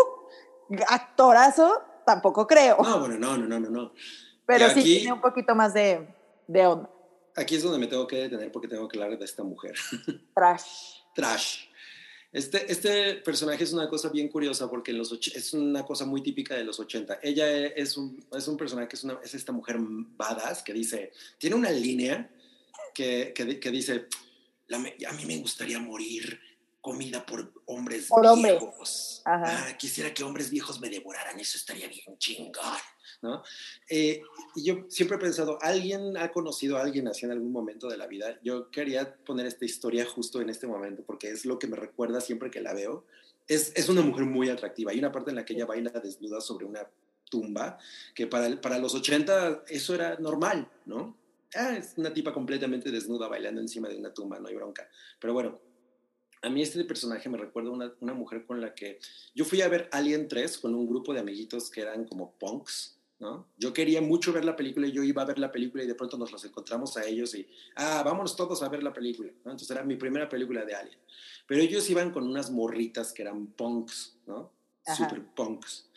actorazo, 0.87 1.81
tampoco 2.05 2.47
creo. 2.47 2.77
No, 2.81 2.99
bueno, 3.01 3.17
no, 3.17 3.37
no, 3.37 3.59
no, 3.59 3.69
no. 3.69 3.91
Pero 4.45 4.69
sí 4.69 4.83
tiene 4.83 5.11
un 5.11 5.21
poquito 5.21 5.53
más 5.53 5.73
de, 5.73 6.07
de 6.47 6.67
onda. 6.67 6.89
Aquí 7.35 7.55
es 7.55 7.63
donde 7.63 7.79
me 7.79 7.87
tengo 7.87 8.07
que 8.07 8.15
detener 8.17 8.51
porque 8.51 8.67
tengo 8.67 8.87
que 8.87 8.97
hablar 8.97 9.17
de 9.17 9.25
esta 9.25 9.43
mujer. 9.43 9.75
Trash. 10.35 11.01
Trash. 11.13 11.65
Este, 12.31 12.69
este 12.69 13.15
personaje 13.15 13.63
es 13.63 13.71
una 13.71 13.87
cosa 13.87 14.09
bien 14.09 14.27
curiosa 14.27 14.69
porque 14.69 14.91
los 14.91 15.11
es 15.13 15.53
una 15.53 15.85
cosa 15.85 16.05
muy 16.05 16.21
típica 16.21 16.55
de 16.55 16.65
los 16.65 16.79
80. 16.79 17.19
Ella 17.23 17.67
es 17.67 17.95
un, 17.95 18.25
es 18.35 18.47
un 18.47 18.57
personaje 18.57 18.89
es, 18.91 19.03
una, 19.05 19.19
es 19.23 19.33
esta 19.35 19.53
mujer 19.53 19.77
badass 19.79 20.61
que 20.61 20.73
dice, 20.73 21.13
tiene 21.37 21.55
una 21.55 21.71
línea 21.71 22.29
que, 22.93 23.31
que, 23.33 23.59
que 23.59 23.71
dice, 23.71 24.07
a 24.71 25.13
mí 25.13 25.25
me 25.25 25.37
gustaría 25.37 25.79
morir 25.79 26.39
comida 26.81 27.25
por 27.25 27.51
hombres 27.65 28.09
viejos. 28.35 29.21
Ah, 29.25 29.75
quisiera 29.77 30.13
que 30.13 30.23
hombres 30.23 30.51
viejos 30.51 30.79
me 30.79 30.89
devoraran, 30.89 31.39
eso 31.39 31.57
estaría 31.57 31.87
bien 31.87 32.17
chingón. 32.19 32.77
¿No? 33.21 33.43
Eh, 33.89 34.21
y 34.55 34.63
yo 34.63 34.85
siempre 34.89 35.17
he 35.17 35.19
pensado, 35.19 35.57
¿alguien 35.61 36.17
ha 36.17 36.31
conocido 36.31 36.77
a 36.77 36.81
alguien 36.81 37.07
así 37.07 37.25
en 37.25 37.31
algún 37.31 37.51
momento 37.51 37.87
de 37.87 37.97
la 37.97 38.07
vida? 38.07 38.39
Yo 38.43 38.71
quería 38.71 39.15
poner 39.25 39.45
esta 39.45 39.65
historia 39.65 40.05
justo 40.05 40.41
en 40.41 40.49
este 40.49 40.67
momento 40.67 41.03
porque 41.05 41.29
es 41.29 41.45
lo 41.45 41.59
que 41.59 41.67
me 41.67 41.75
recuerda 41.75 42.21
siempre 42.21 42.51
que 42.51 42.61
la 42.61 42.73
veo. 42.73 43.05
Es, 43.47 43.73
es 43.75 43.89
una 43.89 44.01
mujer 44.01 44.25
muy 44.25 44.49
atractiva. 44.49 44.91
Hay 44.91 44.99
una 44.99 45.11
parte 45.11 45.29
en 45.29 45.35
la 45.35 45.45
que 45.45 45.53
ella 45.53 45.65
baila 45.65 45.91
desnuda 45.91 46.41
sobre 46.41 46.65
una 46.65 46.87
tumba, 47.29 47.77
que 48.13 48.27
para, 48.27 48.59
para 48.61 48.79
los 48.79 48.95
80 48.95 49.65
eso 49.67 49.95
era 49.95 50.17
normal, 50.19 50.69
¿no? 50.85 51.15
ah, 51.55 51.75
es 51.77 51.93
una 51.97 52.13
tipa 52.13 52.33
completamente 52.33 52.91
desnuda 52.91 53.27
bailando 53.27 53.61
encima 53.61 53.87
de 53.87 53.97
una 53.97 54.13
tumba, 54.13 54.39
no 54.39 54.47
hay 54.47 54.55
bronca. 54.55 54.87
Pero 55.19 55.33
bueno, 55.33 55.59
a 56.41 56.49
mí 56.49 56.61
este 56.61 56.83
personaje 56.85 57.29
me 57.29 57.37
recuerda 57.37 57.71
una, 57.71 57.93
una 58.01 58.13
mujer 58.13 58.45
con 58.45 58.61
la 58.61 58.73
que 58.73 58.99
yo 59.33 59.45
fui 59.45 59.61
a 59.61 59.67
ver 59.67 59.89
Alien 59.91 60.27
3 60.27 60.57
con 60.59 60.75
un 60.75 60.87
grupo 60.87 61.13
de 61.13 61.19
amiguitos 61.19 61.69
que 61.69 61.81
eran 61.81 62.05
como 62.05 62.33
punks, 62.33 62.94
¿no? 63.19 63.47
Yo 63.57 63.73
quería 63.73 64.01
mucho 64.01 64.33
ver 64.33 64.45
la 64.45 64.55
película 64.55 64.87
y 64.87 64.91
yo 64.91 65.03
iba 65.03 65.21
a 65.21 65.25
ver 65.25 65.39
la 65.39 65.51
película 65.51 65.83
y 65.83 65.87
de 65.87 65.95
pronto 65.95 66.17
nos 66.17 66.31
los 66.31 66.43
encontramos 66.43 66.97
a 66.97 67.05
ellos 67.05 67.33
y, 67.35 67.47
ah, 67.75 68.03
vámonos 68.03 68.35
todos 68.35 68.61
a 68.61 68.69
ver 68.69 68.83
la 68.83 68.93
película, 68.93 69.31
¿no? 69.43 69.51
Entonces 69.51 69.71
era 69.71 69.83
mi 69.83 69.95
primera 69.95 70.27
película 70.27 70.65
de 70.65 70.75
Alien. 70.75 70.99
Pero 71.47 71.61
ellos 71.61 71.89
iban 71.89 72.11
con 72.11 72.27
unas 72.27 72.51
morritas 72.51 73.13
que 73.13 73.21
eran 73.21 73.47
punks, 73.47 74.17
¿no? 74.25 74.51
Super 74.95 75.23
punks. 75.33 75.89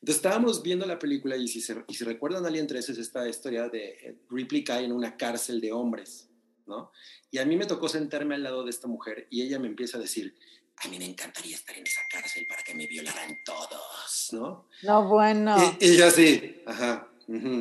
Entonces 0.00 0.16
estábamos 0.16 0.62
viendo 0.62 0.86
la 0.86 0.98
película 0.98 1.36
y 1.36 1.48
si, 1.48 1.60
se, 1.60 1.84
y 1.88 1.94
si 1.94 2.04
recuerdan 2.04 2.44
Alien 2.44 2.66
3 2.66 2.90
es 2.90 2.98
esta 2.98 3.26
historia 3.28 3.68
de 3.68 3.88
eh, 3.88 4.18
Ripley 4.28 4.62
cae 4.62 4.84
en 4.84 4.92
una 4.92 5.16
cárcel 5.16 5.60
de 5.60 5.72
hombres, 5.72 6.28
¿no? 6.66 6.90
Y 7.30 7.38
a 7.38 7.44
mí 7.44 7.56
me 7.56 7.66
tocó 7.66 7.88
sentarme 7.88 8.34
al 8.34 8.42
lado 8.42 8.64
de 8.64 8.70
esta 8.70 8.88
mujer 8.88 9.26
y 9.30 9.42
ella 9.42 9.58
me 9.58 9.68
empieza 9.68 9.98
a 9.98 10.00
decir, 10.00 10.36
a 10.78 10.88
mí 10.88 10.98
me 10.98 11.06
encantaría 11.06 11.56
estar 11.56 11.76
en 11.76 11.86
esa 11.86 12.02
cárcel 12.10 12.46
para 12.46 12.62
que 12.62 12.74
me 12.74 12.86
violaran 12.86 13.38
todos, 13.44 14.28
¿no? 14.32 14.68
No, 14.82 15.08
bueno. 15.08 15.76
Y, 15.80 15.86
y 15.86 15.96
yo 15.96 16.06
así, 16.06 16.62
ajá, 16.66 17.08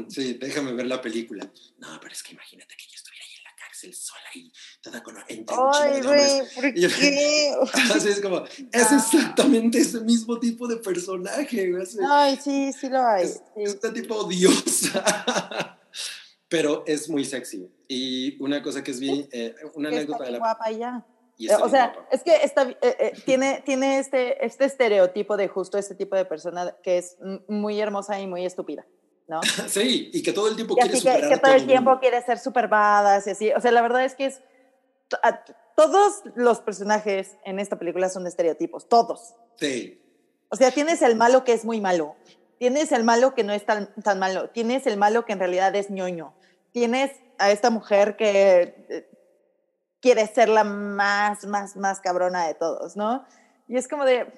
sí, 0.10 0.34
déjame 0.40 0.74
ver 0.74 0.88
la 0.88 1.02
película. 1.02 1.50
No, 1.78 2.00
pero 2.02 2.14
es 2.14 2.22
que 2.24 2.34
imagínate 2.34 2.76
que 2.76 2.86
yo 2.86 2.96
estuviera 2.96 3.26
ahí 3.26 3.38
en 3.38 3.44
la 3.44 3.56
cárcel 3.56 3.94
sola 3.94 4.30
y 4.36 4.52
toda 4.82 5.02
con 5.02 5.16
entre 5.28 5.56
Ay, 5.74 6.02
güey, 6.02 6.42
¿por 6.54 6.74
qué? 6.74 7.54
así 7.96 8.10
es 8.10 8.22
como, 8.22 8.44
es 8.46 8.92
exactamente 8.92 9.80
ese 9.80 10.02
mismo 10.02 10.40
tipo 10.40 10.68
de 10.68 10.78
personaje. 10.78 11.72
Ay, 12.10 12.38
sí, 12.44 12.72
sí 12.74 12.90
lo 12.90 13.06
hay. 13.06 13.24
Es, 13.24 13.42
este 13.56 13.92
tipo 13.92 14.16
odiosa. 14.16 15.80
pero 16.48 16.84
es 16.86 17.10
muy 17.10 17.26
sexy. 17.26 17.70
Y 17.88 18.42
una 18.42 18.62
cosa 18.62 18.84
que 18.84 18.92
es 18.92 19.00
bien, 19.00 19.28
eh, 19.32 19.56
una 19.74 19.90
anécdota 19.90 20.26
de 20.26 20.32
la... 20.32 20.38
guapa 20.38 20.72
ya. 20.72 21.06
O 21.62 21.70
sea, 21.70 21.94
es 22.12 22.24
que 22.24 22.36
está, 22.44 22.64
eh, 22.64 22.78
eh, 22.82 23.14
tiene, 23.26 23.62
tiene 23.66 24.00
este, 24.00 24.46
este 24.46 24.66
estereotipo 24.66 25.38
de 25.38 25.48
justo 25.48 25.78
este 25.78 25.96
tipo 25.96 26.16
de 26.16 26.26
persona 26.26 26.76
que 26.82 26.98
es 26.98 27.18
muy 27.48 27.80
hermosa 27.80 28.20
y 28.20 28.28
muy 28.28 28.46
estúpida. 28.46 28.86
¿no? 29.28 29.42
sí, 29.68 30.10
y 30.14 30.24
que 30.24 30.34
todo 30.34 30.48
el 30.48 30.56
tiempo 30.56 30.76
quiere 30.76 30.96
superar 30.98 31.22
que, 31.22 31.30
que 31.30 31.38
todo 31.38 31.54
el 31.54 31.66
tiempo 31.66 32.00
quiere 32.00 32.22
ser 32.22 32.40
super 32.40 32.70
y 32.72 33.30
así. 33.30 33.52
O 33.52 33.60
sea, 33.60 33.72
la 33.72 33.82
verdad 33.82 34.06
es 34.06 34.16
que 34.16 34.28
es 34.28 34.42
todos 35.76 36.22
los 36.36 36.62
personajes 36.62 37.38
en 37.44 37.60
esta 37.60 37.78
película 37.78 38.10
son 38.10 38.26
estereotipos, 38.28 38.88
todos. 38.88 39.36
Sí. 39.58 40.02
O 40.50 40.56
sea, 40.56 40.72
tienes 40.72 41.02
el 41.02 41.16
malo 41.16 41.44
que 41.44 41.54
es 41.54 41.66
muy 41.66 41.82
malo, 41.82 42.16
tienes 42.58 42.92
el 42.92 43.04
malo 43.04 43.36
que 43.36 43.44
no 43.44 43.54
es 43.54 43.66
tan, 43.66 43.94
tan 43.96 44.20
malo, 44.20 44.50
tienes 44.50 44.88
el 44.88 44.98
malo 44.98 45.26
que 45.26 45.34
en 45.34 45.40
realidad 45.40 45.76
es 45.76 45.90
ñoño, 45.90 46.34
tienes 46.72 47.12
a 47.38 47.52
esta 47.52 47.70
mujer 47.70 48.16
que 48.16 48.86
eh, 48.90 49.10
quiere 50.06 50.28
ser 50.28 50.50
la 50.50 50.64
más, 50.64 51.48
más, 51.48 51.76
más 51.76 52.00
cabrona 52.00 52.46
de 52.46 52.54
todos, 52.54 52.96
¿no? 52.96 53.26
Y 53.68 53.76
es 53.76 53.88
como 53.88 54.06
de, 54.06 54.32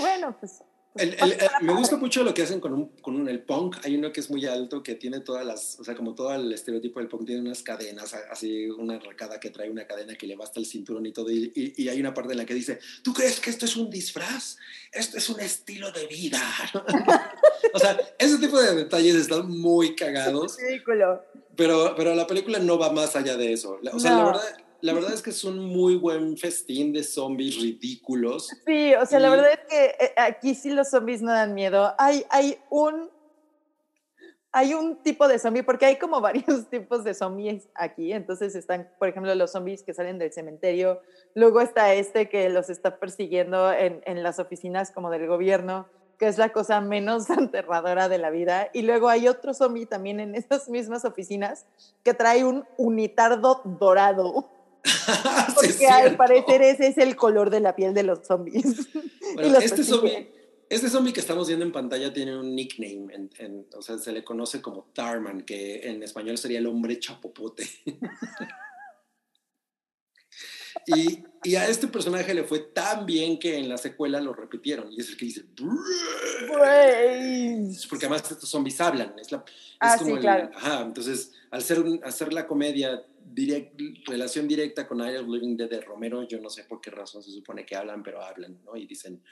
bueno, 0.00 0.36
pues 0.40 0.64
el, 0.94 1.14
el, 1.14 1.38
me 1.62 1.72
gusta 1.72 1.96
mucho 1.96 2.22
lo 2.22 2.34
que 2.34 2.42
hacen 2.42 2.60
con, 2.60 2.74
un, 2.74 2.88
con 3.00 3.28
el 3.28 3.40
punk. 3.40 3.76
Hay 3.84 3.96
uno 3.96 4.12
que 4.12 4.20
es 4.20 4.30
muy 4.30 4.44
alto, 4.44 4.82
que 4.82 4.94
tiene 4.94 5.20
todas 5.20 5.44
las, 5.44 5.78
o 5.80 5.84
sea, 5.84 5.94
como 5.94 6.14
todo 6.14 6.34
el 6.34 6.52
estereotipo 6.52 7.00
del 7.00 7.08
punk, 7.08 7.26
tiene 7.26 7.40
unas 7.40 7.62
cadenas, 7.62 8.14
así 8.30 8.66
una 8.66 8.96
arracada 8.96 9.40
que 9.40 9.50
trae 9.50 9.70
una 9.70 9.86
cadena 9.86 10.14
que 10.14 10.26
le 10.26 10.36
basta 10.36 10.60
el 10.60 10.66
cinturón 10.66 11.06
y 11.06 11.12
todo. 11.12 11.30
Y, 11.30 11.52
y, 11.54 11.88
hay 11.88 11.98
una 11.98 12.12
parte 12.12 12.32
en 12.32 12.38
la 12.38 12.44
que 12.44 12.54
dice, 12.54 12.78
¿tú 13.02 13.14
crees 13.14 13.40
que 13.40 13.50
esto 13.50 13.64
es 13.64 13.76
un 13.76 13.90
disfraz? 13.90 14.58
Esto 14.92 15.16
es 15.16 15.28
un 15.30 15.40
estilo 15.40 15.90
de 15.92 16.06
vida. 16.06 16.42
o 17.74 17.78
sea, 17.78 17.98
ese 18.18 18.38
tipo 18.38 18.60
de 18.60 18.74
detalles 18.74 19.14
están 19.14 19.48
muy 19.48 19.96
cagados. 19.96 20.56
Ridículo. 20.58 21.22
Pero, 21.56 21.94
pero 21.96 22.14
la 22.14 22.26
película 22.26 22.58
no 22.58 22.78
va 22.78 22.92
más 22.92 23.16
allá 23.16 23.36
de 23.36 23.52
eso. 23.52 23.78
O 23.92 23.98
sea, 23.98 24.16
la 24.16 24.24
verdad 24.24 24.42
la 24.82 24.92
verdad 24.92 25.14
es 25.14 25.22
que 25.22 25.30
es 25.30 25.44
un 25.44 25.58
muy 25.58 25.96
buen 25.96 26.36
festín 26.36 26.92
de 26.92 27.04
zombies 27.04 27.56
ridículos. 27.60 28.50
Sí, 28.66 28.94
o 28.94 29.06
sea, 29.06 29.20
la 29.20 29.30
verdad 29.30 29.52
es 29.52 29.60
que 29.68 29.84
eh, 30.04 30.14
aquí 30.16 30.54
sí 30.54 30.70
los 30.70 30.90
zombies 30.90 31.22
no 31.22 31.30
dan 31.30 31.54
miedo. 31.54 31.94
Hay, 31.98 32.24
hay 32.30 32.58
un 32.68 33.08
hay 34.54 34.74
un 34.74 35.02
tipo 35.02 35.28
de 35.28 35.38
zombie, 35.38 35.62
porque 35.62 35.86
hay 35.86 35.96
como 35.96 36.20
varios 36.20 36.68
tipos 36.68 37.04
de 37.04 37.14
zombies 37.14 37.68
aquí. 37.74 38.12
Entonces 38.12 38.54
están, 38.54 38.90
por 38.98 39.08
ejemplo, 39.08 39.34
los 39.34 39.52
zombies 39.52 39.82
que 39.82 39.94
salen 39.94 40.18
del 40.18 40.32
cementerio. 40.32 41.00
Luego 41.34 41.60
está 41.60 41.94
este 41.94 42.28
que 42.28 42.50
los 42.50 42.68
está 42.68 42.98
persiguiendo 42.98 43.72
en, 43.72 44.02
en 44.04 44.22
las 44.22 44.38
oficinas 44.38 44.90
como 44.90 45.10
del 45.10 45.26
gobierno, 45.26 45.86
que 46.18 46.26
es 46.26 46.38
la 46.38 46.52
cosa 46.52 46.80
menos 46.80 47.30
aterradora 47.30 48.08
de 48.08 48.18
la 48.18 48.30
vida. 48.30 48.68
Y 48.72 48.82
luego 48.82 49.08
hay 49.08 49.26
otro 49.26 49.54
zombie 49.54 49.86
también 49.86 50.20
en 50.20 50.34
esas 50.36 50.68
mismas 50.68 51.04
oficinas 51.04 51.66
que 52.02 52.14
trae 52.14 52.44
un 52.44 52.64
unitardo 52.76 53.62
dorado. 53.64 54.50
Porque 55.54 55.86
al 55.86 56.16
parecer 56.16 56.62
ese 56.62 56.88
es 56.88 56.98
el 56.98 57.16
color 57.16 57.50
de 57.50 57.60
la 57.60 57.76
piel 57.76 57.94
de 57.94 58.02
los 58.02 58.26
zombies. 58.26 58.64
este, 59.62 59.84
zombie, 59.84 60.28
este 60.68 60.88
zombie 60.88 61.12
que 61.12 61.20
estamos 61.20 61.46
viendo 61.46 61.64
en 61.64 61.72
pantalla 61.72 62.12
tiene 62.12 62.36
un 62.36 62.54
nickname, 62.54 63.30
o 63.76 63.82
sea, 63.82 63.98
se 63.98 64.12
le 64.12 64.24
conoce 64.24 64.60
como 64.60 64.88
Tarman, 64.92 65.42
que 65.42 65.88
en 65.88 66.02
español 66.02 66.38
sería 66.38 66.58
el 66.58 66.66
hombre 66.66 66.98
chapopote. 66.98 67.68
y, 70.86 71.22
y, 71.44 71.54
a 71.56 71.68
este 71.68 71.86
personaje 71.86 72.34
le 72.34 72.44
fue 72.44 72.58
tan 72.58 73.06
bien 73.06 73.38
que 73.38 73.58
en 73.58 73.68
la 73.68 73.76
secuela 73.76 74.20
lo 74.20 74.32
repitieron. 74.32 74.92
Y 74.92 75.00
es 75.00 75.10
el 75.10 75.16
que 75.16 75.26
dice, 75.26 75.44
porque 77.88 78.06
además 78.06 78.30
estos 78.30 78.48
zombies 78.48 78.80
hablan. 78.80 79.14
Es, 79.18 79.30
la, 79.30 79.44
ah, 79.78 79.98
sí, 79.98 80.12
claro. 80.14 80.50
Ajá, 80.54 80.80
entonces, 80.82 81.32
al 81.50 81.62
ser, 81.62 81.84
hacer 82.02 82.32
la 82.32 82.46
comedia 82.46 83.04
relación 84.06 84.46
directa 84.48 84.86
con 84.86 85.00
of 85.00 85.28
Living 85.28 85.56
Dead 85.56 85.70
de 85.70 85.80
Romero, 85.80 86.22
yo 86.22 86.40
no 86.40 86.50
sé 86.50 86.64
por 86.64 86.80
qué 86.80 86.90
razón 86.90 87.22
se 87.22 87.30
supone 87.30 87.64
que 87.64 87.76
hablan, 87.76 88.02
pero 88.02 88.22
hablan, 88.22 88.62
¿no? 88.64 88.76
Y 88.76 88.86
dicen, 88.86 89.22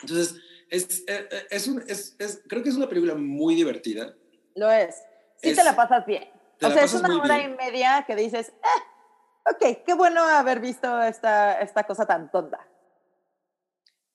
Entonces, 0.00 0.36
es, 0.68 1.00
eh, 1.06 1.28
eh, 1.30 1.46
es, 1.50 1.66
un, 1.68 1.82
es, 1.86 2.16
es, 2.18 2.42
creo 2.48 2.62
que 2.62 2.68
es 2.68 2.76
una 2.76 2.88
película 2.88 3.14
muy 3.14 3.54
divertida. 3.54 4.14
Lo 4.54 4.70
es. 4.70 4.96
Sí 5.42 5.54
te 5.54 5.64
la 5.64 5.74
pasas 5.74 6.06
bien. 6.06 6.28
O 6.62 6.70
sea, 6.70 6.84
es 6.84 6.94
una 6.94 7.20
hora 7.20 7.42
y 7.42 7.48
media 7.48 8.04
que 8.06 8.14
dices, 8.14 8.48
eh, 8.48 9.50
ok, 9.50 9.84
qué 9.84 9.94
bueno 9.94 10.22
haber 10.22 10.60
visto 10.60 11.00
esta, 11.02 11.60
esta 11.60 11.84
cosa 11.84 12.06
tan 12.06 12.30
tonta. 12.30 12.66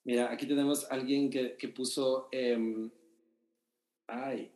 Mira, 0.04 0.30
aquí 0.30 0.46
tenemos 0.46 0.88
a 0.90 0.94
alguien 0.94 1.28
que, 1.28 1.56
que 1.56 1.68
puso, 1.68 2.28
eh, 2.30 2.88
ay, 4.06 4.55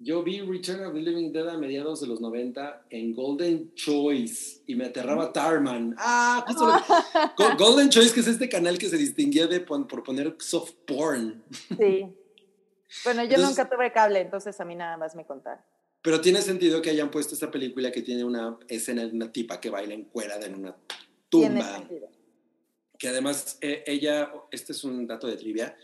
Yo 0.00 0.22
vi 0.22 0.40
Return 0.40 0.84
of 0.86 0.94
the 0.94 1.00
Living 1.00 1.32
Dead 1.32 1.48
a 1.48 1.58
mediados 1.58 2.00
de 2.00 2.06
los 2.06 2.20
90 2.20 2.84
en 2.90 3.14
Golden 3.14 3.74
Choice 3.74 4.62
y 4.66 4.76
me 4.76 4.84
aterraba 4.86 5.32
Tarman. 5.32 5.96
Ah, 5.98 6.44
justo 6.46 6.66
lo- 6.66 7.56
Golden 7.58 7.88
Choice, 7.88 8.14
que 8.14 8.20
es 8.20 8.28
este 8.28 8.48
canal 8.48 8.78
que 8.78 8.88
se 8.88 8.96
distinguía 8.96 9.48
de 9.48 9.60
por 9.60 10.04
poner 10.04 10.36
soft 10.38 10.72
porn. 10.86 11.42
Sí. 11.76 12.06
Bueno, 13.04 13.24
yo 13.24 13.34
Entonces- 13.34 13.48
nunca 13.48 13.68
tuve 13.68 13.92
cable, 13.92 14.20
entonces 14.20 14.60
a 14.60 14.64
mí 14.64 14.76
nada 14.76 14.96
más 14.96 15.16
me 15.16 15.24
contaron. 15.26 15.62
Pero 16.00 16.20
tiene 16.20 16.42
sentido 16.42 16.80
que 16.80 16.90
hayan 16.90 17.10
puesto 17.10 17.34
esta 17.34 17.50
película 17.50 17.90
que 17.90 18.02
tiene 18.02 18.22
una 18.24 18.56
escena 18.68 19.04
de 19.04 19.10
una 19.12 19.32
tipa 19.32 19.60
que 19.60 19.68
baila 19.68 19.94
encuerada 19.94 20.46
en 20.46 20.54
una 20.54 20.76
Tiene 21.28 21.60
tumba. 21.60 21.76
sentido. 21.78 22.08
Que 22.96 23.08
además 23.08 23.58
eh, 23.60 23.82
ella, 23.84 24.32
este 24.52 24.72
es 24.72 24.84
un 24.84 25.08
dato 25.08 25.26
de 25.26 25.36
trivia, 25.36 25.76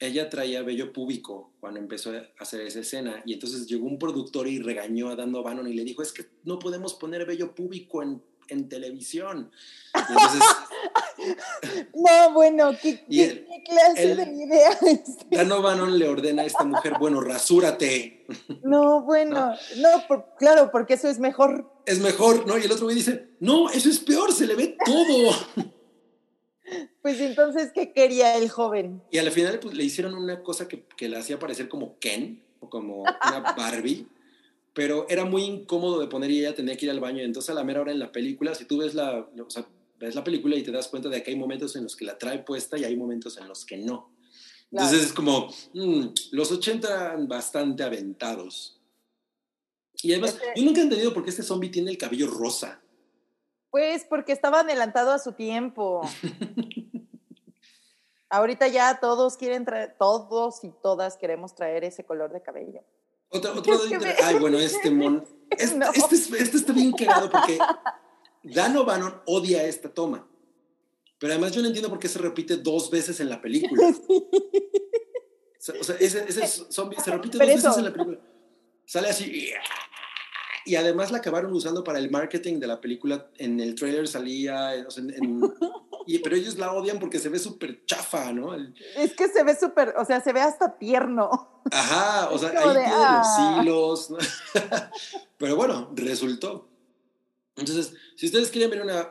ella 0.00 0.30
traía 0.30 0.62
vello 0.62 0.92
púbico 0.92 1.50
cuando 1.60 1.80
empezó 1.80 2.10
a 2.12 2.22
hacer 2.38 2.60
esa 2.62 2.80
escena 2.80 3.22
y 3.26 3.32
entonces 3.34 3.66
llegó 3.66 3.86
un 3.86 3.98
productor 3.98 4.46
y 4.46 4.60
regañó 4.60 5.08
a 5.08 5.16
Dando 5.16 5.42
Bannon 5.42 5.66
y 5.68 5.74
le 5.74 5.84
dijo, 5.84 6.02
es 6.02 6.12
que 6.12 6.26
no 6.44 6.58
podemos 6.58 6.94
poner 6.94 7.26
vello 7.26 7.54
púbico 7.54 8.02
en, 8.02 8.22
en 8.48 8.68
televisión. 8.68 9.50
Y 9.94 9.98
entonces 10.12 10.42
No, 11.94 12.32
bueno, 12.32 12.70
¿qué, 12.80 13.04
Y 13.08 13.16
qué- 13.18 13.24
el- 13.24 13.46
qué 13.46 13.64
clase 13.68 14.12
el- 14.12 14.16
de 14.18 14.44
idea 14.44 14.70
es? 14.86 15.16
Dando 15.30 15.60
Bannon 15.62 15.98
le 15.98 16.08
ordena 16.08 16.42
a 16.42 16.46
esta 16.46 16.64
mujer, 16.64 16.94
bueno, 17.00 17.20
rasúrate, 17.20 18.24
No, 18.62 19.02
bueno, 19.02 19.54
no, 19.78 19.88
por- 20.06 20.34
claro, 20.38 20.70
porque 20.70 20.94
eso 20.94 21.08
es 21.08 21.18
mejor. 21.18 21.68
es 21.86 21.98
mejor, 22.00 22.46
¿no? 22.46 22.56
Y 22.56 22.62
el 22.62 22.72
otro 22.72 22.84
güey 22.84 22.96
dice, 22.96 23.30
no, 23.40 23.68
eso 23.70 23.88
es 23.88 23.98
peor, 23.98 24.32
se 24.32 24.46
le 24.46 24.54
ve 24.54 24.76
todo. 24.84 25.32
Pues 27.02 27.20
entonces, 27.20 27.70
¿qué 27.74 27.92
quería 27.92 28.36
el 28.36 28.48
joven? 28.50 29.02
Y 29.10 29.18
al 29.18 29.30
final 29.30 29.58
pues, 29.60 29.74
le 29.74 29.84
hicieron 29.84 30.14
una 30.14 30.42
cosa 30.42 30.68
que, 30.68 30.84
que 30.96 31.08
la 31.08 31.18
hacía 31.20 31.38
parecer 31.38 31.68
como 31.68 31.98
Ken 31.98 32.42
o 32.60 32.68
como 32.68 33.02
una 33.02 33.40
Barbie, 33.56 34.06
pero 34.74 35.06
era 35.08 35.24
muy 35.24 35.42
incómodo 35.44 36.00
de 36.00 36.06
poner 36.08 36.30
y 36.30 36.40
ella 36.40 36.54
tenía 36.54 36.76
que 36.76 36.86
ir 36.86 36.90
al 36.90 37.00
baño. 37.00 37.22
Entonces 37.22 37.50
a 37.50 37.54
la 37.54 37.64
mera 37.64 37.80
hora 37.80 37.92
en 37.92 37.98
la 37.98 38.12
película, 38.12 38.54
si 38.54 38.64
tú 38.64 38.78
ves 38.78 38.94
la, 38.94 39.20
o 39.20 39.50
sea, 39.50 39.66
ves 39.98 40.14
la 40.14 40.22
película 40.24 40.56
y 40.56 40.62
te 40.62 40.70
das 40.70 40.88
cuenta 40.88 41.08
de 41.08 41.22
que 41.22 41.30
hay 41.30 41.36
momentos 41.36 41.74
en 41.76 41.84
los 41.84 41.96
que 41.96 42.04
la 42.04 42.18
trae 42.18 42.40
puesta 42.40 42.76
y 42.78 42.84
hay 42.84 42.96
momentos 42.96 43.36
en 43.38 43.48
los 43.48 43.64
que 43.64 43.76
no. 43.78 44.12
Entonces 44.70 45.02
es 45.04 45.12
como, 45.12 45.48
mm, 45.72 46.06
los 46.32 46.52
80 46.52 46.88
eran 46.88 47.26
bastante 47.26 47.82
aventados. 47.82 48.78
Y 50.02 50.12
además, 50.12 50.34
Este- 50.34 50.60
yo 50.60 50.64
nunca 50.64 50.80
he 50.80 50.84
entendido 50.84 51.12
por 51.14 51.24
qué 51.24 51.30
este 51.30 51.42
zombie 51.42 51.70
tiene 51.70 51.90
el 51.90 51.98
cabello 51.98 52.28
rosa. 52.28 52.80
Pues 53.78 54.04
porque 54.04 54.32
estaba 54.32 54.62
adelantado 54.62 55.12
a 55.12 55.20
su 55.20 55.34
tiempo. 55.34 56.00
Ahorita 58.28 58.66
ya 58.66 58.98
todos 58.98 59.36
quieren 59.36 59.64
traer, 59.64 59.94
todos 59.96 60.64
y 60.64 60.72
todas 60.82 61.16
queremos 61.16 61.54
traer 61.54 61.84
ese 61.84 62.04
color 62.04 62.32
de 62.32 62.42
cabello. 62.42 62.80
Otra, 63.28 63.52
otro 63.52 63.78
me- 64.00 64.16
Ay, 64.24 64.34
bueno, 64.40 64.58
este 64.70 64.90
mon. 64.90 65.24
Este, 65.50 65.76
No. 65.76 65.92
este 65.94 66.16
es- 66.16 66.32
este 66.32 66.56
está 66.56 66.72
bien 66.72 66.90
cagado 66.90 67.30
porque 67.30 67.56
Dan 68.42 68.76
O'Bannon 68.76 69.22
odia 69.26 69.62
esta 69.62 69.88
toma. 69.88 70.26
Pero 71.20 71.34
además 71.34 71.52
yo 71.52 71.60
no 71.62 71.68
entiendo 71.68 71.88
por 71.88 72.00
qué 72.00 72.08
se 72.08 72.18
repite 72.18 72.56
dos 72.56 72.90
veces 72.90 73.20
en 73.20 73.30
la 73.30 73.40
película. 73.40 73.94
O 75.80 75.84
sea, 75.84 75.96
ese, 76.00 76.24
ese 76.26 76.46
zombie 76.72 76.98
se 76.98 77.10
repite 77.10 77.36
dos 77.36 77.46
veces 77.46 77.76
en 77.76 77.84
la 77.84 77.92
película. 77.92 78.18
Sale 78.86 79.10
así. 79.10 79.50
Y- 80.68 80.76
además 80.76 81.10
la 81.10 81.18
acabaron 81.18 81.52
usando 81.52 81.82
para 81.84 81.98
el 81.98 82.10
marketing 82.10 82.60
de 82.60 82.66
la 82.66 82.80
película. 82.80 83.26
En 83.36 83.60
el 83.60 83.74
trailer 83.74 84.06
salía. 84.08 84.72
sea, 84.90 85.02
en- 85.02 85.10
en- 85.14 85.40
y- 86.06 86.18
pero 86.20 86.36
ellos 86.36 86.56
la 86.58 86.72
odian 86.72 86.98
porque 86.98 87.18
se 87.18 87.28
ve 87.28 87.38
súper 87.38 87.84
chafa, 87.86 88.32
¿no? 88.32 88.54
El- 88.54 88.74
Es 88.96 89.14
que 89.14 89.28
se 89.28 89.42
ve 89.44 89.56
súper, 89.56 89.94
o 89.98 90.04
sea, 90.04 90.20
se 90.20 90.32
ve 90.32 90.40
hasta 90.40 90.78
tierno. 90.78 91.62
Ajá, 91.70 92.30
o 92.30 92.38
sea, 92.38 92.50
ahí 92.50 92.68
de, 92.68 92.74
tiene 92.74 92.88
ah. 92.94 93.22
los 93.58 93.64
hilos. 93.66 94.10
¿no? 94.10 94.18
Pero 95.38 95.56
bueno, 95.56 95.90
resultó. 95.94 96.68
Entonces, 97.56 97.94
si 98.16 98.26
ustedes 98.26 98.50
quieren 98.50 98.70
ver 98.70 98.82
una. 98.82 99.10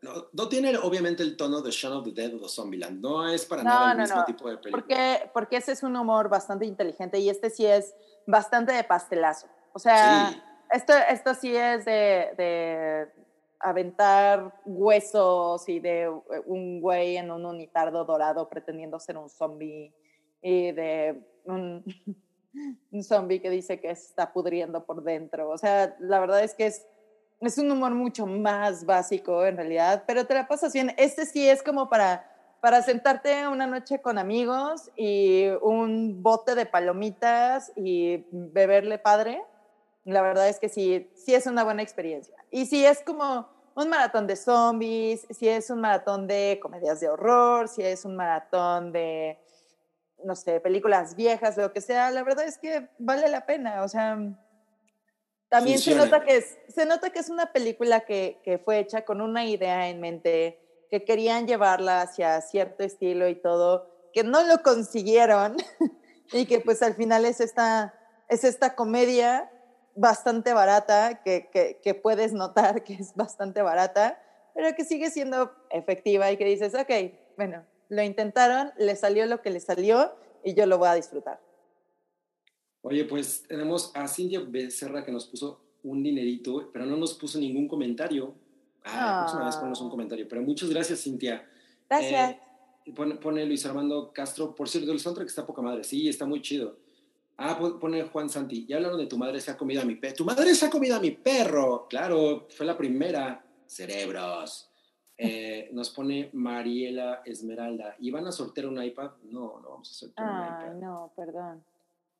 No, 0.00 0.28
no 0.32 0.48
tiene 0.48 0.76
obviamente 0.78 1.24
el 1.24 1.36
tono 1.36 1.60
de 1.60 1.72
Shaun 1.72 1.96
of 1.96 2.04
the 2.04 2.12
Dead 2.12 2.32
o 2.32 2.38
de 2.38 2.48
Zombieland. 2.48 3.00
No 3.00 3.28
es 3.28 3.44
para 3.44 3.64
No, 3.64 3.70
nada 3.70 3.90
el 3.92 3.96
no, 3.98 4.02
mismo 4.04 4.24
tipo 4.24 4.48
de 4.48 4.56
película. 4.58 4.80
Porque, 4.80 5.30
porque 5.34 5.56
ese 5.56 5.72
es 5.72 5.82
un 5.82 5.96
humor 5.96 6.28
bastante 6.28 6.66
inteligente 6.66 7.18
y 7.18 7.28
este 7.28 7.50
sí 7.50 7.66
es 7.66 7.94
bastante 8.24 8.72
de 8.72 8.84
pastelazo. 8.84 9.48
O 9.72 9.80
sea, 9.80 10.30
Sí. 10.30 10.40
Esto, 10.72 10.92
esto 11.08 11.34
sí 11.34 11.54
es 11.56 11.84
de, 11.84 12.30
de 12.36 13.08
aventar 13.60 14.60
huesos 14.64 15.68
y 15.68 15.80
de 15.80 16.08
un 16.46 16.80
güey 16.80 17.16
en 17.16 17.30
un 17.30 17.44
unitardo 17.44 18.04
dorado 18.04 18.48
pretendiendo 18.48 18.98
ser 19.00 19.16
un 19.18 19.28
zombie 19.28 19.92
y 20.42 20.72
de 20.72 21.20
un, 21.44 21.84
un 22.92 23.02
zombie 23.02 23.40
que 23.40 23.50
dice 23.50 23.80
que 23.80 23.90
está 23.90 24.32
pudriendo 24.32 24.84
por 24.84 25.02
dentro. 25.02 25.50
O 25.50 25.58
sea, 25.58 25.96
la 26.00 26.20
verdad 26.20 26.42
es 26.42 26.54
que 26.54 26.66
es, 26.66 26.86
es 27.40 27.58
un 27.58 27.70
humor 27.70 27.94
mucho 27.94 28.26
más 28.26 28.84
básico 28.84 29.44
en 29.44 29.56
realidad, 29.56 30.04
pero 30.06 30.26
te 30.26 30.34
la 30.34 30.48
pasas 30.48 30.72
bien. 30.72 30.94
Este 30.96 31.26
sí 31.26 31.48
es 31.48 31.62
como 31.62 31.88
para 31.88 32.24
para 32.60 32.82
sentarte 32.82 33.46
una 33.46 33.66
noche 33.66 34.00
con 34.00 34.18
amigos 34.18 34.90
y 34.96 35.46
un 35.62 36.22
bote 36.22 36.54
de 36.54 36.66
palomitas 36.66 37.72
y 37.76 38.24
beberle 38.30 38.98
padre, 38.98 39.42
la 40.08 40.22
verdad 40.22 40.48
es 40.48 40.58
que 40.58 40.68
sí, 40.68 41.10
sí 41.14 41.34
es 41.34 41.46
una 41.46 41.64
buena 41.64 41.82
experiencia. 41.82 42.34
Y 42.50 42.66
si 42.66 42.84
es 42.84 43.02
como 43.02 43.46
un 43.74 43.88
maratón 43.90 44.26
de 44.26 44.36
zombies, 44.36 45.26
si 45.30 45.48
es 45.48 45.68
un 45.68 45.80
maratón 45.80 46.26
de 46.26 46.58
comedias 46.62 47.00
de 47.00 47.08
horror, 47.08 47.68
si 47.68 47.82
es 47.82 48.04
un 48.06 48.16
maratón 48.16 48.90
de, 48.90 49.38
no 50.24 50.34
sé, 50.34 50.60
películas 50.60 51.14
viejas, 51.14 51.58
lo 51.58 51.72
que 51.72 51.82
sea, 51.82 52.10
la 52.10 52.22
verdad 52.22 52.46
es 52.46 52.56
que 52.56 52.88
vale 52.98 53.28
la 53.28 53.44
pena. 53.44 53.82
O 53.82 53.88
sea, 53.88 54.18
también 55.50 55.78
se 55.78 55.94
nota, 55.94 56.24
que 56.24 56.38
es, 56.38 56.56
se 56.68 56.86
nota 56.86 57.10
que 57.10 57.18
es 57.18 57.28
una 57.28 57.52
película 57.52 58.00
que, 58.00 58.40
que 58.42 58.58
fue 58.58 58.78
hecha 58.78 59.04
con 59.04 59.20
una 59.20 59.44
idea 59.44 59.90
en 59.90 60.00
mente, 60.00 60.58
que 60.90 61.04
querían 61.04 61.46
llevarla 61.46 62.00
hacia 62.00 62.40
cierto 62.40 62.82
estilo 62.82 63.28
y 63.28 63.34
todo, 63.34 63.90
que 64.14 64.24
no 64.24 64.42
lo 64.44 64.62
consiguieron 64.62 65.56
y 66.32 66.46
que 66.46 66.60
pues 66.60 66.82
al 66.82 66.94
final 66.94 67.26
es 67.26 67.40
esta, 67.40 67.94
es 68.28 68.44
esta 68.44 68.74
comedia 68.74 69.50
bastante 69.98 70.52
barata, 70.52 71.22
que, 71.24 71.48
que, 71.52 71.80
que 71.82 71.94
puedes 71.94 72.32
notar 72.32 72.84
que 72.84 72.94
es 72.94 73.14
bastante 73.14 73.62
barata, 73.62 74.22
pero 74.54 74.74
que 74.76 74.84
sigue 74.84 75.10
siendo 75.10 75.52
efectiva 75.70 76.30
y 76.30 76.36
que 76.36 76.44
dices, 76.44 76.74
ok, 76.74 76.90
bueno, 77.36 77.64
lo 77.88 78.02
intentaron, 78.02 78.72
le 78.78 78.96
salió 78.96 79.26
lo 79.26 79.40
que 79.42 79.50
le 79.50 79.60
salió 79.60 80.12
y 80.44 80.54
yo 80.54 80.66
lo 80.66 80.78
voy 80.78 80.88
a 80.88 80.94
disfrutar. 80.94 81.40
Oye, 82.82 83.04
pues 83.04 83.42
tenemos 83.48 83.90
a 83.94 84.06
Cintia 84.08 84.40
Becerra 84.40 85.04
que 85.04 85.12
nos 85.12 85.26
puso 85.26 85.60
un 85.82 86.02
dinerito, 86.02 86.70
pero 86.72 86.86
no 86.86 86.96
nos 86.96 87.14
puso 87.14 87.38
ningún 87.38 87.66
comentario. 87.68 88.34
Ah, 88.84 89.06
la 89.06 89.18
próxima 89.20 89.46
vez 89.46 89.56
ponnos 89.56 89.80
un 89.80 89.88
Ah. 89.88 89.90
comentario. 89.90 90.26
Pero 90.28 90.42
muchas 90.42 90.70
gracias, 90.70 91.02
Cintia. 91.02 91.46
Gracias. 91.88 92.36
Eh, 92.86 92.92
pone, 92.94 93.16
pone 93.16 93.44
Luis 93.44 93.66
Armando 93.66 94.12
Castro, 94.12 94.54
por 94.54 94.68
cierto, 94.68 94.92
el 94.92 95.00
soundtrack 95.00 95.28
está 95.28 95.44
poca 95.46 95.60
madre. 95.60 95.84
Sí, 95.84 96.08
está 96.08 96.24
muy 96.24 96.40
chido. 96.40 96.76
Ah, 97.38 97.56
po- 97.58 97.78
pone 97.78 98.02
Juan 98.02 98.28
Santi. 98.28 98.66
Ya 98.66 98.76
hablaron 98.76 98.98
de 98.98 99.06
tu 99.06 99.16
madre 99.16 99.40
se 99.40 99.50
ha 99.50 99.56
comido 99.56 99.80
a 99.82 99.84
mi 99.84 99.94
perro. 99.94 100.14
Tu 100.16 100.24
madre 100.24 100.54
se 100.54 100.66
ha 100.66 100.70
comido 100.70 100.96
a 100.96 101.00
mi 101.00 101.12
perro. 101.12 101.86
Claro, 101.88 102.46
fue 102.50 102.66
la 102.66 102.76
primera. 102.76 103.44
Cerebros. 103.66 104.70
Eh, 105.16 105.68
nos 105.72 105.90
pone 105.90 106.30
Mariela 106.32 107.22
Esmeralda. 107.24 107.94
¿Y 107.98 108.10
van 108.10 108.26
a 108.26 108.32
sortear 108.32 108.66
un 108.66 108.82
iPad? 108.82 109.10
No, 109.24 109.60
no 109.60 109.70
vamos 109.70 109.90
a 109.90 109.94
sortear 109.94 110.28
un 110.28 110.36
iPad. 110.46 110.74
no, 110.80 111.12
perdón. 111.16 111.64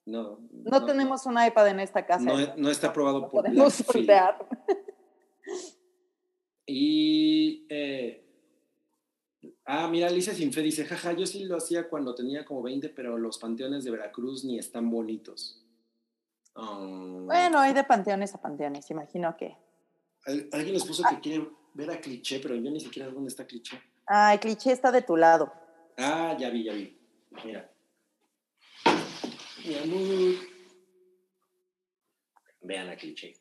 No, 0.06 0.38
No, 0.64 0.84
tenemos 0.86 1.26
un 1.26 1.34
iPad 1.42 1.68
en 1.68 1.80
esta 1.80 2.06
casa. 2.06 2.22
no, 2.24 2.34
no 2.56 2.70
está 2.70 2.88
aprobado 2.88 3.20
por 3.28 3.42
podemos 3.44 3.74
sortear. 3.74 4.38
Y. 6.66 7.66
eh, 7.68 8.24
ah, 9.68 9.86
mira, 9.88 10.08
Alicia 10.08 10.34
Sinfe 10.34 10.60
dice: 10.62 10.84
jaja, 10.84 11.12
yo 11.12 11.24
sí 11.26 11.44
lo 11.44 11.56
hacía 11.56 11.88
cuando 11.88 12.14
tenía 12.14 12.44
como 12.44 12.62
20, 12.62 12.88
pero 12.88 13.16
los 13.16 13.38
panteones 13.38 13.84
de 13.84 13.90
Veracruz 13.92 14.44
ni 14.44 14.58
están 14.58 14.90
bonitos. 14.90 15.64
Um, 16.56 17.26
Bueno, 17.26 17.60
hay 17.60 17.72
de 17.72 17.84
panteones 17.84 18.34
a 18.34 18.40
panteones, 18.40 18.90
imagino 18.90 19.36
que. 19.36 19.56
al- 20.26 20.48
alguien 20.52 20.74
nos 20.74 20.84
puso 20.84 21.04
que 21.08 21.20
quiere 21.20 21.48
ver 21.74 21.90
a 21.90 22.00
Cliché, 22.00 22.40
pero 22.40 22.56
yo 22.56 22.70
ni 22.70 22.80
siquiera 22.80 23.08
sé 23.08 23.14
dónde 23.14 23.28
está 23.28 23.46
Cliché. 23.46 23.80
Ay, 24.06 24.38
cliché 24.38 24.72
está 24.72 24.90
de 24.90 25.02
tu 25.02 25.16
lado. 25.16 25.52
Ah, 25.96 26.34
ya 26.38 26.48
vi, 26.50 26.64
ya 26.64 26.72
vi. 26.72 26.98
Mira. 27.44 27.70
Mi 29.66 29.74
amor. 29.76 30.34
Vean 32.62 32.88
a 32.88 32.96
Cliché. 32.96 33.34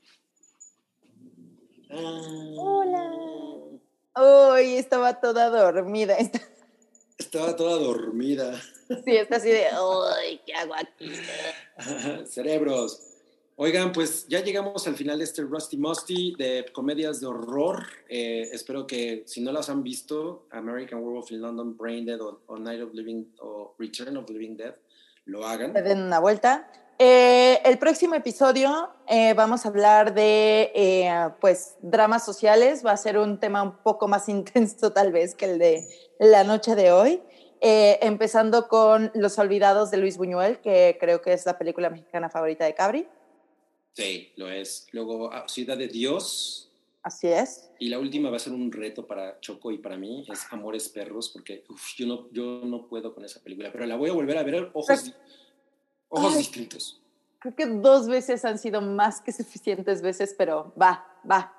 Ah. 1.89 2.53
Hola. 2.57 3.79
Uy, 4.17 4.77
estaba 4.77 5.19
toda 5.19 5.49
dormida. 5.49 6.17
Estaba 7.17 7.55
toda 7.55 7.77
dormida. 7.79 8.61
Sí, 9.03 9.17
está 9.17 9.37
así 9.37 9.49
de, 9.49 9.65
uy, 9.71 10.39
¿qué 10.45 10.53
hago 10.53 10.75
aquí? 10.75 11.11
Cerebros. 12.27 13.01
Oigan, 13.55 13.91
pues 13.91 14.27
ya 14.27 14.43
llegamos 14.43 14.87
al 14.87 14.95
final 14.95 15.17
de 15.17 15.23
este 15.23 15.41
Rusty 15.41 15.77
Musty 15.77 16.35
de 16.37 16.65
comedias 16.71 17.19
de 17.19 17.25
horror. 17.25 17.87
Eh, 18.07 18.47
espero 18.53 18.85
que 18.85 19.23
si 19.25 19.41
no 19.41 19.51
las 19.51 19.67
han 19.69 19.81
visto, 19.81 20.45
American 20.51 20.99
Werewolf 20.99 21.31
in 21.31 21.41
London, 21.41 21.75
Brain 21.75 22.05
Dead 22.05 22.21
o, 22.21 22.39
o 22.45 22.57
Night 22.59 22.83
of 22.83 22.93
Living 22.93 23.25
o 23.39 23.73
Return 23.79 24.15
of 24.17 24.29
Living 24.29 24.55
Dead, 24.55 24.75
lo 25.25 25.43
hagan. 25.43 25.73
Se 25.73 25.81
den 25.81 26.03
una 26.03 26.19
vuelta. 26.19 26.71
Eh, 26.99 27.61
el 27.63 27.77
próximo 27.77 28.15
episodio 28.15 28.89
eh, 29.07 29.35
vamos 29.35 29.65
a 29.65 29.69
hablar 29.69 30.15
de 30.15 30.71
eh, 30.73 31.29
pues 31.39 31.75
dramas 31.81 32.25
sociales. 32.25 32.83
Va 32.83 32.91
a 32.91 32.97
ser 32.97 33.19
un 33.19 33.39
tema 33.39 33.61
un 33.61 33.77
poco 33.77 34.07
más 34.07 34.27
intenso 34.29 34.91
tal 34.91 35.11
vez 35.11 35.35
que 35.35 35.45
el 35.45 35.59
de 35.59 35.87
la 36.19 36.43
noche 36.43 36.75
de 36.75 36.91
hoy. 36.91 37.21
empezando 37.59 38.67
con 38.67 39.11
Los 39.15 39.37
Olvidados 39.39 39.91
de 39.91 39.97
Luis 39.97 40.17
Buñuel, 40.17 40.59
que 40.59 40.97
creo 40.99 41.21
que 41.21 41.33
es 41.33 41.45
la 41.45 41.57
película 41.57 41.89
mexicana 41.89 42.29
favorita 42.29 42.65
de 42.65 42.73
Cabri. 42.73 43.07
Sí, 43.93 44.31
lo 44.35 44.49
es. 44.49 44.87
Luego 44.91 45.31
ah, 45.33 45.45
Ciudad 45.47 45.77
de 45.77 45.87
Dios. 45.87 46.69
Así 47.01 47.27
es. 47.27 47.69
Y 47.79 47.89
la 47.89 47.99
última 47.99 48.29
va 48.29 48.35
a 48.35 48.39
ser 48.39 48.53
un 48.53 48.71
reto 48.71 49.07
para 49.07 49.39
Choco 49.39 49.71
y 49.71 49.77
para 49.77 49.97
mí, 49.97 50.25
es 50.29 50.45
Amores 50.51 50.89
Perros, 50.89 51.29
porque 51.29 51.63
yo, 51.95 52.05
no, 52.05 52.27
yo 52.31 52.61
no 52.63 52.87
puedo 52.87 53.13
con 53.13 53.23
esa 53.23 53.41
película, 53.41 53.71
pero 53.71 53.85
la 53.85 53.95
voy 53.95 54.09
a 54.09 54.13
volver 54.13 54.37
a 54.37 54.43
ver 54.43 54.69
ojos. 54.73 55.13
Ojos 56.09 56.37
distintos. 56.37 57.01
Creo 57.39 57.55
que 57.55 57.65
dos 57.65 58.07
veces 58.07 58.45
han 58.45 58.57
sido 58.57 58.81
más 58.81 59.21
que 59.21 59.31
suficientes 59.31 60.01
veces, 60.01 60.33
pero 60.37 60.73
va, 60.79 61.05
va. 61.29 61.53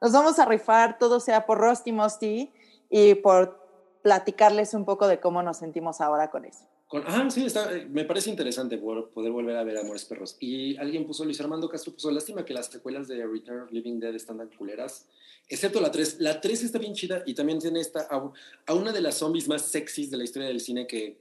Nos 0.00 0.12
vamos 0.12 0.38
a 0.38 0.44
rifar, 0.44 0.98
todo 0.98 1.20
sea 1.20 1.46
por 1.46 1.58
Rusty 1.58 1.92
Musty 1.92 2.52
y 2.90 3.14
por 3.14 3.62
platicarles 4.02 4.74
un 4.74 4.84
poco 4.84 5.06
de 5.06 5.20
cómo 5.20 5.42
nos 5.42 5.58
sentimos 5.58 6.00
ahora 6.00 6.30
con 6.30 6.44
eso. 6.44 6.66
Con, 6.88 7.04
ah, 7.06 7.30
sí, 7.30 7.46
está, 7.46 7.74
eh, 7.74 7.86
me 7.88 8.04
parece 8.04 8.28
interesante 8.28 8.76
poder, 8.76 9.30
volver 9.30 9.56
a 9.56 9.64
ver 9.64 9.78
Amores 9.78 10.04
Perros. 10.04 10.36
Y 10.40 10.76
alguien 10.76 11.06
puso, 11.06 11.24
Luis 11.24 11.40
Armando 11.40 11.68
Castro 11.68 11.94
puso, 11.94 12.10
lástima 12.10 12.44
que 12.44 12.52
las 12.52 12.66
secuelas 12.66 13.08
de 13.08 13.26
Return 13.26 13.62
of 13.62 13.72
Living 13.72 13.98
Dead 13.98 14.14
están 14.14 14.36
tan 14.36 14.50
culeras, 14.50 15.06
excepto 15.48 15.80
la 15.80 15.90
3. 15.90 16.20
La 16.20 16.40
3 16.40 16.64
está 16.64 16.78
bien 16.78 16.92
chida 16.92 17.22
y 17.24 17.32
también 17.32 17.60
tiene 17.60 17.80
esta, 17.80 18.06
a, 18.10 18.30
a 18.66 18.74
una 18.74 18.92
de 18.92 19.00
las 19.00 19.14
zombies 19.14 19.48
más 19.48 19.62
sexys 19.62 20.10
de 20.10 20.18
la 20.18 20.24
historia 20.24 20.48
del 20.48 20.60
cine 20.60 20.86
que 20.86 21.16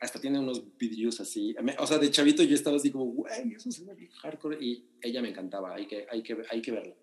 hasta 0.00 0.20
tiene 0.20 0.38
unos 0.38 0.76
vidrios 0.76 1.20
así. 1.20 1.54
O 1.78 1.86
sea, 1.86 1.98
de 1.98 2.10
chavito 2.10 2.42
yo 2.42 2.54
estaba 2.54 2.76
así 2.76 2.90
como, 2.90 3.06
güey, 3.06 3.54
eso 3.54 3.70
se 3.70 3.84
ve 3.84 4.08
hardcore. 4.20 4.58
Y 4.60 4.84
ella 5.00 5.22
me 5.22 5.30
encantaba, 5.30 5.74
hay 5.74 5.86
que, 5.86 6.06
hay 6.10 6.22
que, 6.22 6.36
hay 6.50 6.62
que 6.62 6.72
verla. 6.72 6.94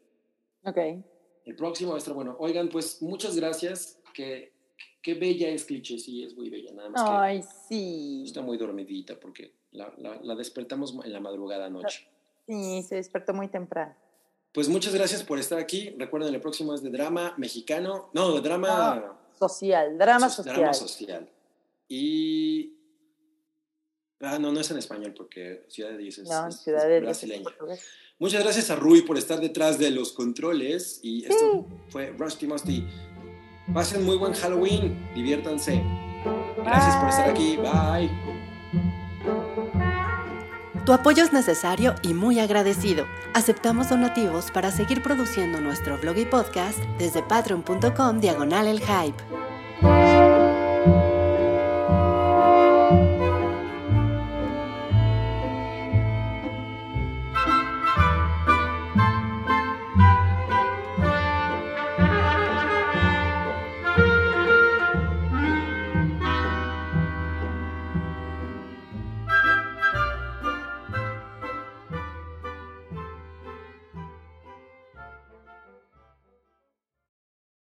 Ok. 0.63 0.77
El 1.45 1.55
próximo 1.55 1.91
va 1.91 1.95
a 1.95 1.99
estar 1.99 2.13
bueno. 2.13 2.35
Oigan, 2.39 2.69
pues 2.69 3.01
muchas 3.01 3.35
gracias. 3.35 3.99
Qué, 4.13 4.53
qué 5.01 5.13
bella 5.13 5.49
es 5.49 5.65
Cliché, 5.65 5.97
sí, 5.97 6.23
es 6.23 6.35
muy 6.35 6.49
bella. 6.49 6.73
Nada 6.73 6.89
más 6.89 7.01
Ay, 7.05 7.43
sí. 7.67 8.23
Está 8.25 8.41
muy 8.41 8.57
dormidita 8.57 9.19
porque 9.19 9.53
la, 9.71 9.93
la, 9.97 10.35
despertamos 10.35 10.95
en 11.03 11.13
la 11.13 11.19
madrugada 11.19 11.65
anoche. 11.65 12.07
Sí, 12.47 12.83
se 12.83 12.95
despertó 12.95 13.33
muy 13.33 13.47
temprano. 13.47 13.95
Pues 14.51 14.67
muchas 14.67 14.93
gracias 14.93 15.23
por 15.23 15.37
estar 15.37 15.59
aquí. 15.59 15.91
Recuerden, 15.97 16.33
el 16.33 16.41
próximo 16.41 16.73
es 16.73 16.81
de 16.81 16.89
drama 16.89 17.35
mexicano. 17.37 18.09
No, 18.13 18.33
de 18.33 18.41
drama. 18.41 19.19
social, 19.37 19.97
drama 19.97 20.29
social. 20.29 20.55
Drama 20.55 20.73
social. 20.73 21.29
Y. 21.89 22.75
Ah, 24.21 24.37
no, 24.39 24.51
no 24.51 24.59
es 24.59 24.69
en 24.69 24.77
español 24.77 25.13
porque 25.15 25.65
Ciudad 25.69 25.91
de 25.91 25.97
Dios 25.97 26.19
es, 26.19 26.29
no, 26.29 26.51
Ciudad 26.51 26.87
de 26.87 27.01
brasileña. 27.01 27.49
Muchas 28.19 28.43
gracias 28.43 28.69
a 28.69 28.75
Rui 28.75 29.01
por 29.01 29.17
estar 29.17 29.39
detrás 29.39 29.79
de 29.79 29.91
los 29.91 30.11
controles. 30.11 30.99
Y 31.03 31.25
esto 31.25 31.65
fue 31.89 32.13
Rusty 32.17 32.47
Musty. 32.47 32.85
Pasen 33.73 34.03
muy 34.03 34.17
buen 34.17 34.33
Halloween. 34.33 34.97
Diviértanse. 35.15 35.81
Gracias 36.57 36.95
por 36.97 37.09
estar 37.09 37.29
aquí. 37.29 37.57
Bye. 37.57 38.09
Tu 40.85 40.93
apoyo 40.93 41.23
es 41.23 41.31
necesario 41.31 41.95
y 42.01 42.13
muy 42.13 42.39
agradecido. 42.39 43.05
Aceptamos 43.33 43.89
donativos 43.89 44.51
para 44.51 44.71
seguir 44.71 45.03
produciendo 45.03 45.61
nuestro 45.61 45.97
blog 45.97 46.17
y 46.17 46.25
podcast 46.25 46.79
desde 46.97 47.21
patreon.com 47.23 48.19
diagonal 48.19 48.67
el 48.67 48.79
hype. 48.79 49.48